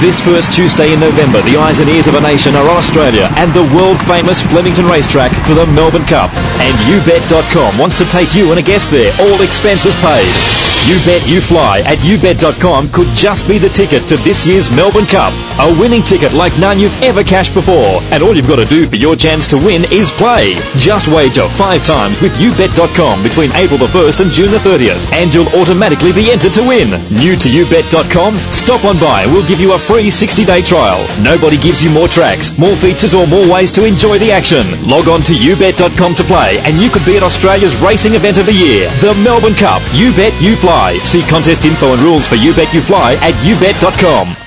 This 0.00 0.18
first 0.18 0.54
Tuesday 0.54 0.94
in 0.94 1.00
November, 1.00 1.42
the 1.42 1.58
eyes 1.58 1.80
and 1.80 1.90
ears 1.90 2.08
of 2.08 2.14
a 2.14 2.22
nation 2.22 2.56
are 2.56 2.66
on 2.66 2.78
Australia 2.78 3.28
and 3.36 3.52
the 3.52 3.68
world-famous 3.76 4.40
Flemington 4.48 4.86
Racetrack 4.86 5.30
for 5.44 5.52
the 5.52 5.66
Melbourne 5.66 6.06
Cup. 6.06 6.32
And 6.64 6.74
YouBet.com 6.88 7.76
wants 7.76 7.98
to 7.98 8.06
take 8.06 8.34
you 8.34 8.48
and 8.48 8.58
a 8.58 8.62
guest 8.62 8.90
there, 8.90 9.12
all 9.20 9.42
expenses 9.42 9.94
paid. 10.00 10.60
You 10.88 10.96
Bet 11.04 11.28
You 11.28 11.40
Fly 11.42 11.84
at 11.84 11.98
YouBet.com 11.98 12.88
could 12.90 13.08
just 13.14 13.46
be 13.46 13.58
the 13.58 13.68
ticket 13.68 14.08
to 14.08 14.16
this 14.16 14.46
year's 14.46 14.70
Melbourne 14.74 15.04
Cup. 15.04 15.34
A 15.60 15.68
winning 15.78 16.02
ticket 16.02 16.32
like 16.32 16.56
none 16.58 16.80
you've 16.80 16.96
ever 17.02 17.22
cashed 17.22 17.52
before. 17.52 18.00
And 18.08 18.22
all 18.22 18.34
you've 18.34 18.48
got 18.48 18.56
to 18.56 18.64
do 18.64 18.86
for 18.86 18.96
your 18.96 19.14
chance 19.14 19.46
to 19.48 19.58
win 19.58 19.84
is 19.92 20.10
play. 20.10 20.56
Just 20.80 21.06
wager 21.06 21.46
five 21.60 21.84
times 21.84 22.20
with 22.22 22.32
YouBet.com 22.40 23.22
between 23.22 23.52
April 23.52 23.78
the 23.78 23.92
1st 23.92 24.22
and 24.22 24.30
June 24.32 24.50
the 24.50 24.56
30th. 24.56 25.12
And 25.12 25.32
you'll 25.34 25.52
automatically 25.60 26.12
be 26.12 26.32
entered 26.32 26.54
to 26.54 26.66
win. 26.66 26.88
New 27.12 27.36
to 27.36 27.48
YouBet.com? 27.52 28.50
Stop 28.50 28.84
on 28.86 28.96
by 28.96 29.26
we'll 29.26 29.46
give 29.46 29.60
you 29.60 29.74
a 29.74 29.78
free 29.90 30.06
60-day 30.06 30.62
trial. 30.62 31.02
Nobody 31.20 31.58
gives 31.58 31.82
you 31.82 31.90
more 31.90 32.06
tracks, 32.06 32.56
more 32.56 32.76
features 32.76 33.12
or 33.12 33.26
more 33.26 33.50
ways 33.50 33.72
to 33.72 33.84
enjoy 33.84 34.20
the 34.20 34.30
action. 34.30 34.86
Log 34.86 35.08
on 35.08 35.20
to 35.22 35.32
YouBet.com 35.32 36.14
to 36.14 36.22
play 36.22 36.58
and 36.60 36.80
you 36.80 36.88
could 36.90 37.04
be 37.04 37.16
at 37.16 37.24
Australia's 37.24 37.74
racing 37.80 38.14
event 38.14 38.38
of 38.38 38.46
the 38.46 38.52
year, 38.52 38.88
the 39.00 39.12
Melbourne 39.14 39.56
Cup. 39.56 39.82
You 39.92 40.12
Bet 40.14 40.40
You 40.40 40.54
Fly. 40.54 40.98
See 40.98 41.22
contest 41.22 41.64
info 41.64 41.92
and 41.92 42.02
rules 42.02 42.28
for 42.28 42.36
You 42.36 42.54
Bet 42.54 42.72
You 42.72 42.80
Fly 42.80 43.14
at 43.14 43.34
YouBet.com. 43.42 44.39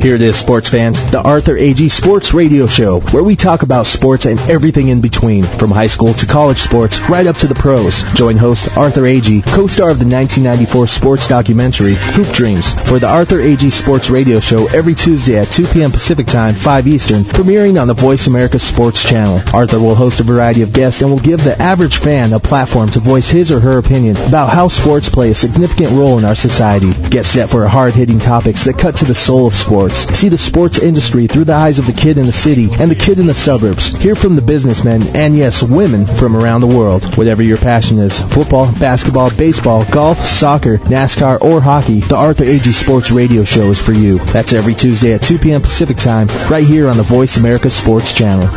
Here 0.00 0.14
it 0.14 0.22
is, 0.22 0.34
sports 0.34 0.70
fans, 0.70 0.98
the 1.10 1.20
Arthur 1.20 1.56
Agee 1.56 1.90
Sports 1.90 2.32
Radio 2.32 2.66
Show, 2.66 3.00
where 3.00 3.22
we 3.22 3.36
talk 3.36 3.62
about 3.62 3.84
sports 3.84 4.24
and 4.24 4.40
everything 4.40 4.88
in 4.88 5.02
between, 5.02 5.44
from 5.44 5.70
high 5.70 5.88
school 5.88 6.14
to 6.14 6.26
college 6.26 6.56
sports, 6.56 6.98
right 7.00 7.26
up 7.26 7.36
to 7.36 7.46
the 7.46 7.54
pros. 7.54 8.02
Join 8.14 8.38
host 8.38 8.78
Arthur 8.78 9.02
Agee, 9.02 9.44
co-star 9.44 9.90
of 9.90 9.98
the 9.98 10.06
1994 10.06 10.86
sports 10.86 11.28
documentary 11.28 11.96
Hoop 11.96 12.28
Dreams, 12.28 12.72
for 12.88 12.98
the 12.98 13.08
Arthur 13.08 13.36
Agee 13.40 13.70
Sports 13.70 14.08
Radio 14.08 14.40
Show 14.40 14.68
every 14.68 14.94
Tuesday 14.94 15.36
at 15.36 15.52
2 15.52 15.66
p.m. 15.66 15.90
Pacific 15.90 16.26
Time, 16.26 16.54
5 16.54 16.86
Eastern, 16.86 17.22
premiering 17.22 17.78
on 17.78 17.86
the 17.86 17.92
Voice 17.92 18.26
America 18.26 18.58
Sports 18.58 19.06
Channel. 19.06 19.42
Arthur 19.52 19.80
will 19.80 19.94
host 19.94 20.20
a 20.20 20.22
variety 20.22 20.62
of 20.62 20.72
guests 20.72 21.02
and 21.02 21.10
will 21.10 21.20
give 21.20 21.44
the 21.44 21.60
average 21.60 21.98
fan 21.98 22.32
a 22.32 22.40
platform 22.40 22.88
to 22.88 23.00
voice 23.00 23.28
his 23.28 23.52
or 23.52 23.60
her 23.60 23.76
opinion 23.76 24.16
about 24.16 24.48
how 24.48 24.68
sports 24.68 25.10
play 25.10 25.30
a 25.30 25.34
significant 25.34 25.90
role 25.92 26.16
in 26.16 26.24
our 26.24 26.34
society. 26.34 26.94
Get 27.10 27.26
set 27.26 27.50
for 27.50 27.68
hard-hitting 27.68 28.20
topics 28.20 28.64
that 28.64 28.78
cut 28.78 28.96
to 28.96 29.04
the 29.04 29.14
soul 29.14 29.46
of 29.46 29.54
sports. 29.54 29.89
See 29.94 30.28
the 30.28 30.38
sports 30.38 30.78
industry 30.78 31.26
through 31.26 31.44
the 31.44 31.54
eyes 31.54 31.78
of 31.78 31.86
the 31.86 31.92
kid 31.92 32.18
in 32.18 32.26
the 32.26 32.32
city 32.32 32.68
and 32.78 32.90
the 32.90 32.94
kid 32.94 33.18
in 33.18 33.26
the 33.26 33.34
suburbs. 33.34 33.88
Hear 33.88 34.14
from 34.14 34.36
the 34.36 34.42
businessmen 34.42 35.02
and 35.16 35.36
yes, 35.36 35.62
women 35.62 36.06
from 36.06 36.36
around 36.36 36.60
the 36.60 36.66
world. 36.66 37.16
Whatever 37.16 37.42
your 37.42 37.58
passion 37.58 37.98
is, 37.98 38.20
football, 38.20 38.70
basketball, 38.78 39.30
baseball, 39.36 39.84
golf, 39.90 40.24
soccer, 40.24 40.76
NASCAR, 40.76 41.40
or 41.40 41.60
hockey, 41.60 42.00
the 42.00 42.16
Arthur 42.16 42.44
Agee 42.44 42.72
Sports 42.72 43.10
Radio 43.10 43.44
Show 43.44 43.70
is 43.70 43.80
for 43.80 43.92
you. 43.92 44.18
That's 44.18 44.52
every 44.52 44.74
Tuesday 44.74 45.14
at 45.14 45.22
2 45.22 45.38
p.m. 45.38 45.62
Pacific 45.62 45.96
Time, 45.96 46.28
right 46.50 46.66
here 46.66 46.88
on 46.88 46.96
the 46.96 47.02
Voice 47.02 47.36
America 47.36 47.70
Sports 47.70 48.12
Channel. 48.12 48.48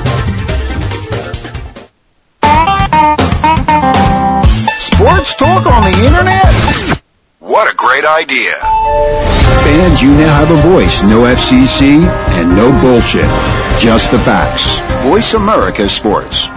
Sports 5.03 5.35
talk 5.35 5.65
on 5.65 5.91
the 5.91 6.05
internet? 6.05 6.52
What 7.53 7.71
a 7.71 7.75
great 7.75 8.03
idea. 8.03 8.53
Fans, 9.61 10.01
you 10.01 10.09
now 10.09 10.43
have 10.43 10.49
a 10.49 10.59
voice. 10.67 11.03
No 11.03 11.19
FCC 11.19 12.03
and 12.03 12.55
no 12.55 12.71
bullshit. 12.81 13.29
Just 13.79 14.09
the 14.09 14.17
facts. 14.17 14.79
Voice 15.07 15.35
America 15.35 15.87
Sports. 15.87 16.49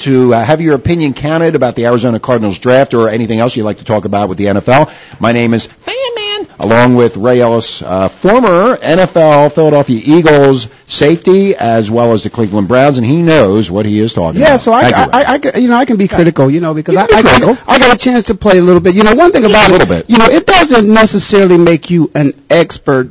To 0.00 0.34
uh, 0.34 0.44
have 0.44 0.60
your 0.60 0.74
opinion 0.74 1.14
counted 1.14 1.54
about 1.54 1.76
the 1.76 1.86
Arizona 1.86 2.18
Cardinals 2.18 2.58
draft 2.58 2.92
or 2.92 3.08
anything 3.08 3.38
else 3.38 3.56
you'd 3.56 3.62
like 3.62 3.78
to 3.78 3.84
talk 3.84 4.04
about 4.04 4.28
with 4.28 4.36
the 4.36 4.46
NFL, 4.46 4.92
my 5.20 5.30
name 5.30 5.54
is 5.54 5.66
Fan 5.66 5.94
Man, 6.16 6.23
along 6.58 6.94
with 6.94 7.16
Ray 7.16 7.40
Ellis, 7.40 7.82
uh, 7.82 8.08
former 8.08 8.76
NFL 8.76 9.52
Philadelphia 9.52 10.00
Eagles 10.04 10.68
safety, 10.86 11.54
as 11.56 11.90
well 11.90 12.12
as 12.12 12.22
the 12.22 12.30
Cleveland 12.30 12.68
Browns, 12.68 12.98
and 12.98 13.06
he 13.06 13.22
knows 13.22 13.70
what 13.70 13.86
he 13.86 13.98
is 13.98 14.12
talking 14.14 14.40
Yeah, 14.40 14.54
about. 14.54 14.54
Yeah, 14.54 14.56
so 14.58 14.72
I, 14.72 14.82
I, 14.82 15.08
I, 15.12 15.40
I, 15.54 15.58
you 15.58 15.68
know, 15.68 15.76
I 15.76 15.84
can 15.84 15.96
be 15.96 16.08
critical, 16.08 16.50
you 16.50 16.60
know, 16.60 16.74
because 16.74 16.96
I, 16.96 17.04
I, 17.04 17.22
got. 17.22 17.58
I 17.68 17.78
got 17.78 17.94
a 17.94 17.98
chance 17.98 18.24
to 18.24 18.34
play 18.34 18.58
a 18.58 18.62
little 18.62 18.80
bit. 18.80 18.94
You 18.94 19.02
know, 19.02 19.14
one 19.14 19.32
thing 19.32 19.44
about 19.44 19.68
a 19.70 19.74
it, 19.74 19.78
little 19.78 19.88
bit. 19.88 20.10
you 20.10 20.18
know, 20.18 20.26
it 20.26 20.46
doesn't 20.46 20.92
necessarily 20.92 21.58
make 21.58 21.90
you 21.90 22.10
an 22.14 22.32
expert 22.50 23.10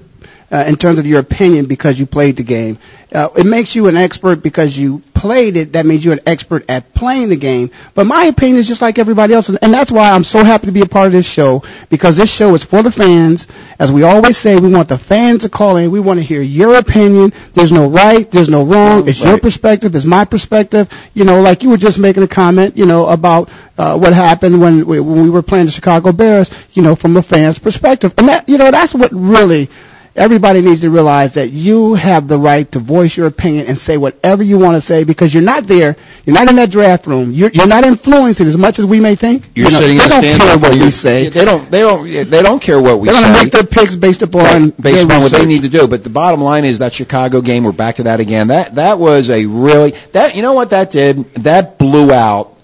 uh, 0.54 0.64
in 0.68 0.76
terms 0.76 1.00
of 1.00 1.08
your 1.08 1.20
opinion 1.20 1.66
because 1.66 2.00
you 2.00 2.06
played 2.06 2.38
the 2.38 2.44
game. 2.44 2.78
Uh, 3.12 3.30
it 3.36 3.46
makes 3.46 3.76
you 3.76 3.88
an 3.88 3.98
expert 3.98 4.44
because 4.44 4.78
you 4.78 5.02
played 5.14 5.58
it. 5.58 5.74
That 5.74 5.86
means 5.86 6.06
you're 6.06 6.14
an 6.14 6.20
expert 6.28 6.70
at 6.70 6.94
playing 6.94 7.30
the 7.30 7.36
game. 7.36 7.72
But 7.96 8.06
my 8.06 8.26
opinion 8.26 8.58
is 8.58 8.68
just 8.68 8.82
like 8.82 9.00
everybody 9.00 9.34
else's, 9.34 9.56
and 9.56 9.74
that's 9.74 9.92
why 9.92 10.12
I'm 10.12 10.24
so 10.24 10.44
happy 10.44 10.68
to 10.68 10.72
be 10.72 10.82
a 10.82 10.86
part 10.86 11.08
of 11.08 11.12
this 11.14 11.30
show 11.30 11.64
because 11.90 12.18
this 12.18 12.32
show 12.34 12.54
is 12.54 12.64
for 12.64 12.84
the 12.84 12.92
fans. 12.92 13.48
As 13.80 13.92
we 13.92 14.04
always 14.04 14.38
say, 14.38 14.60
we 14.60 14.72
want 14.72 14.90
the 14.90 14.98
fans 14.98 15.42
to 15.42 15.50
call 15.50 15.78
in. 15.78 15.90
We 15.90 16.00
want 16.00 16.20
to 16.20 16.24
hear 16.24 16.42
your 16.42 16.78
opinion. 16.78 17.34
There's 17.54 17.72
no 17.72 17.90
right. 17.90 18.30
There's 18.30 18.50
no 18.50 18.64
wrong. 18.64 19.08
It's 19.08 19.20
your 19.20 19.40
perspective. 19.40 19.96
It's 19.96 20.06
my 20.06 20.26
perspective. 20.26 20.88
You 21.16 21.24
know, 21.24 21.42
like 21.42 21.64
you 21.64 21.70
were 21.70 21.78
just 21.78 21.98
making 21.98 22.22
a 22.24 22.28
comment, 22.28 22.78
you 22.78 22.86
know, 22.86 23.08
about 23.08 23.50
uh, 23.78 23.98
what 23.98 24.14
happened 24.14 24.62
when 24.62 24.86
we, 24.86 25.00
when 25.00 25.24
we 25.24 25.30
were 25.32 25.42
playing 25.42 25.66
the 25.66 25.72
Chicago 25.72 26.12
Bears, 26.12 26.52
you 26.74 26.84
know, 26.84 26.96
from 26.96 27.18
a 27.18 27.24
fan's 27.24 27.58
perspective. 27.58 28.14
And 28.18 28.30
that, 28.30 28.48
you 28.48 28.58
know, 28.60 28.70
that's 28.70 28.94
what 28.94 29.12
really 29.12 29.70
everybody 30.16 30.62
needs 30.62 30.82
to 30.82 30.90
realize 30.90 31.34
that 31.34 31.50
you 31.50 31.96
have 31.96 32.28
the 32.28 32.38
right 32.38 32.72
to 32.72 32.80
voice 32.80 33.18
your 33.18 33.28
opinion 33.28 33.68
and 33.68 33.78
say 33.78 33.98
whatever 33.98 34.44
you 34.44 34.60
want 34.60 34.76
to 34.76 34.82
say 34.82 35.04
because 35.04 35.34
you're 35.34 35.44
not 35.44 35.64
there. 35.64 35.96
You're 36.26 36.36
not 36.36 36.50
in 36.50 36.56
that 36.58 36.70
draft 36.70 37.08
room. 37.08 37.32
You're, 37.32 37.50
you're 37.50 37.68
not 37.68 37.84
influencing 37.84 38.46
as 38.48 38.56
much 38.56 38.80
as 38.80 38.86
we 38.86 39.00
may 39.00 39.16
think. 39.16 39.50
You're 39.56 39.68
you 39.68 39.72
know, 39.72 39.80
sitting 39.80 39.98
they 39.98 40.04
in 40.04 40.10
don't 40.10 40.40
care 40.40 40.58
what 40.60 40.74
we 40.74 40.84
you- 40.86 40.92
say. 40.92 41.30
They 41.30 41.46
don't. 41.46 41.70
They 41.72 41.80
don't. 41.80 42.06
They 42.06 42.42
don't 42.44 42.62
care 42.62 42.82
what 42.82 43.00
we 43.00 43.08
They're 43.10 43.20
going 43.22 43.34
to 43.34 43.44
make 43.44 43.52
their 43.54 43.64
picks 43.64 43.96
based 43.96 44.22
upon 44.22 44.70
based 44.70 44.84
their 44.98 45.06
upon 45.06 45.22
what 45.22 45.32
they 45.32 45.46
need 45.46 45.64
to 45.64 45.70
do. 45.70 45.88
But 45.88 46.04
the 46.04 46.10
bottom 46.10 46.42
line 46.42 46.66
is 46.66 46.80
that 46.80 46.94
Chicago 46.94 47.42
game. 47.42 47.64
We're 47.64 47.72
back 47.72 47.96
to 47.96 48.04
that 48.04 48.20
again. 48.20 48.48
That 48.50 48.76
that 48.76 49.00
was 49.00 49.30
a 49.30 49.46
really 49.46 49.92
that 50.12 50.36
you 50.36 50.42
know 50.42 50.54
what 50.54 50.70
that 50.70 50.92
did. 50.92 51.34
That 51.36 51.78
blew 51.78 52.12
out 52.12 52.56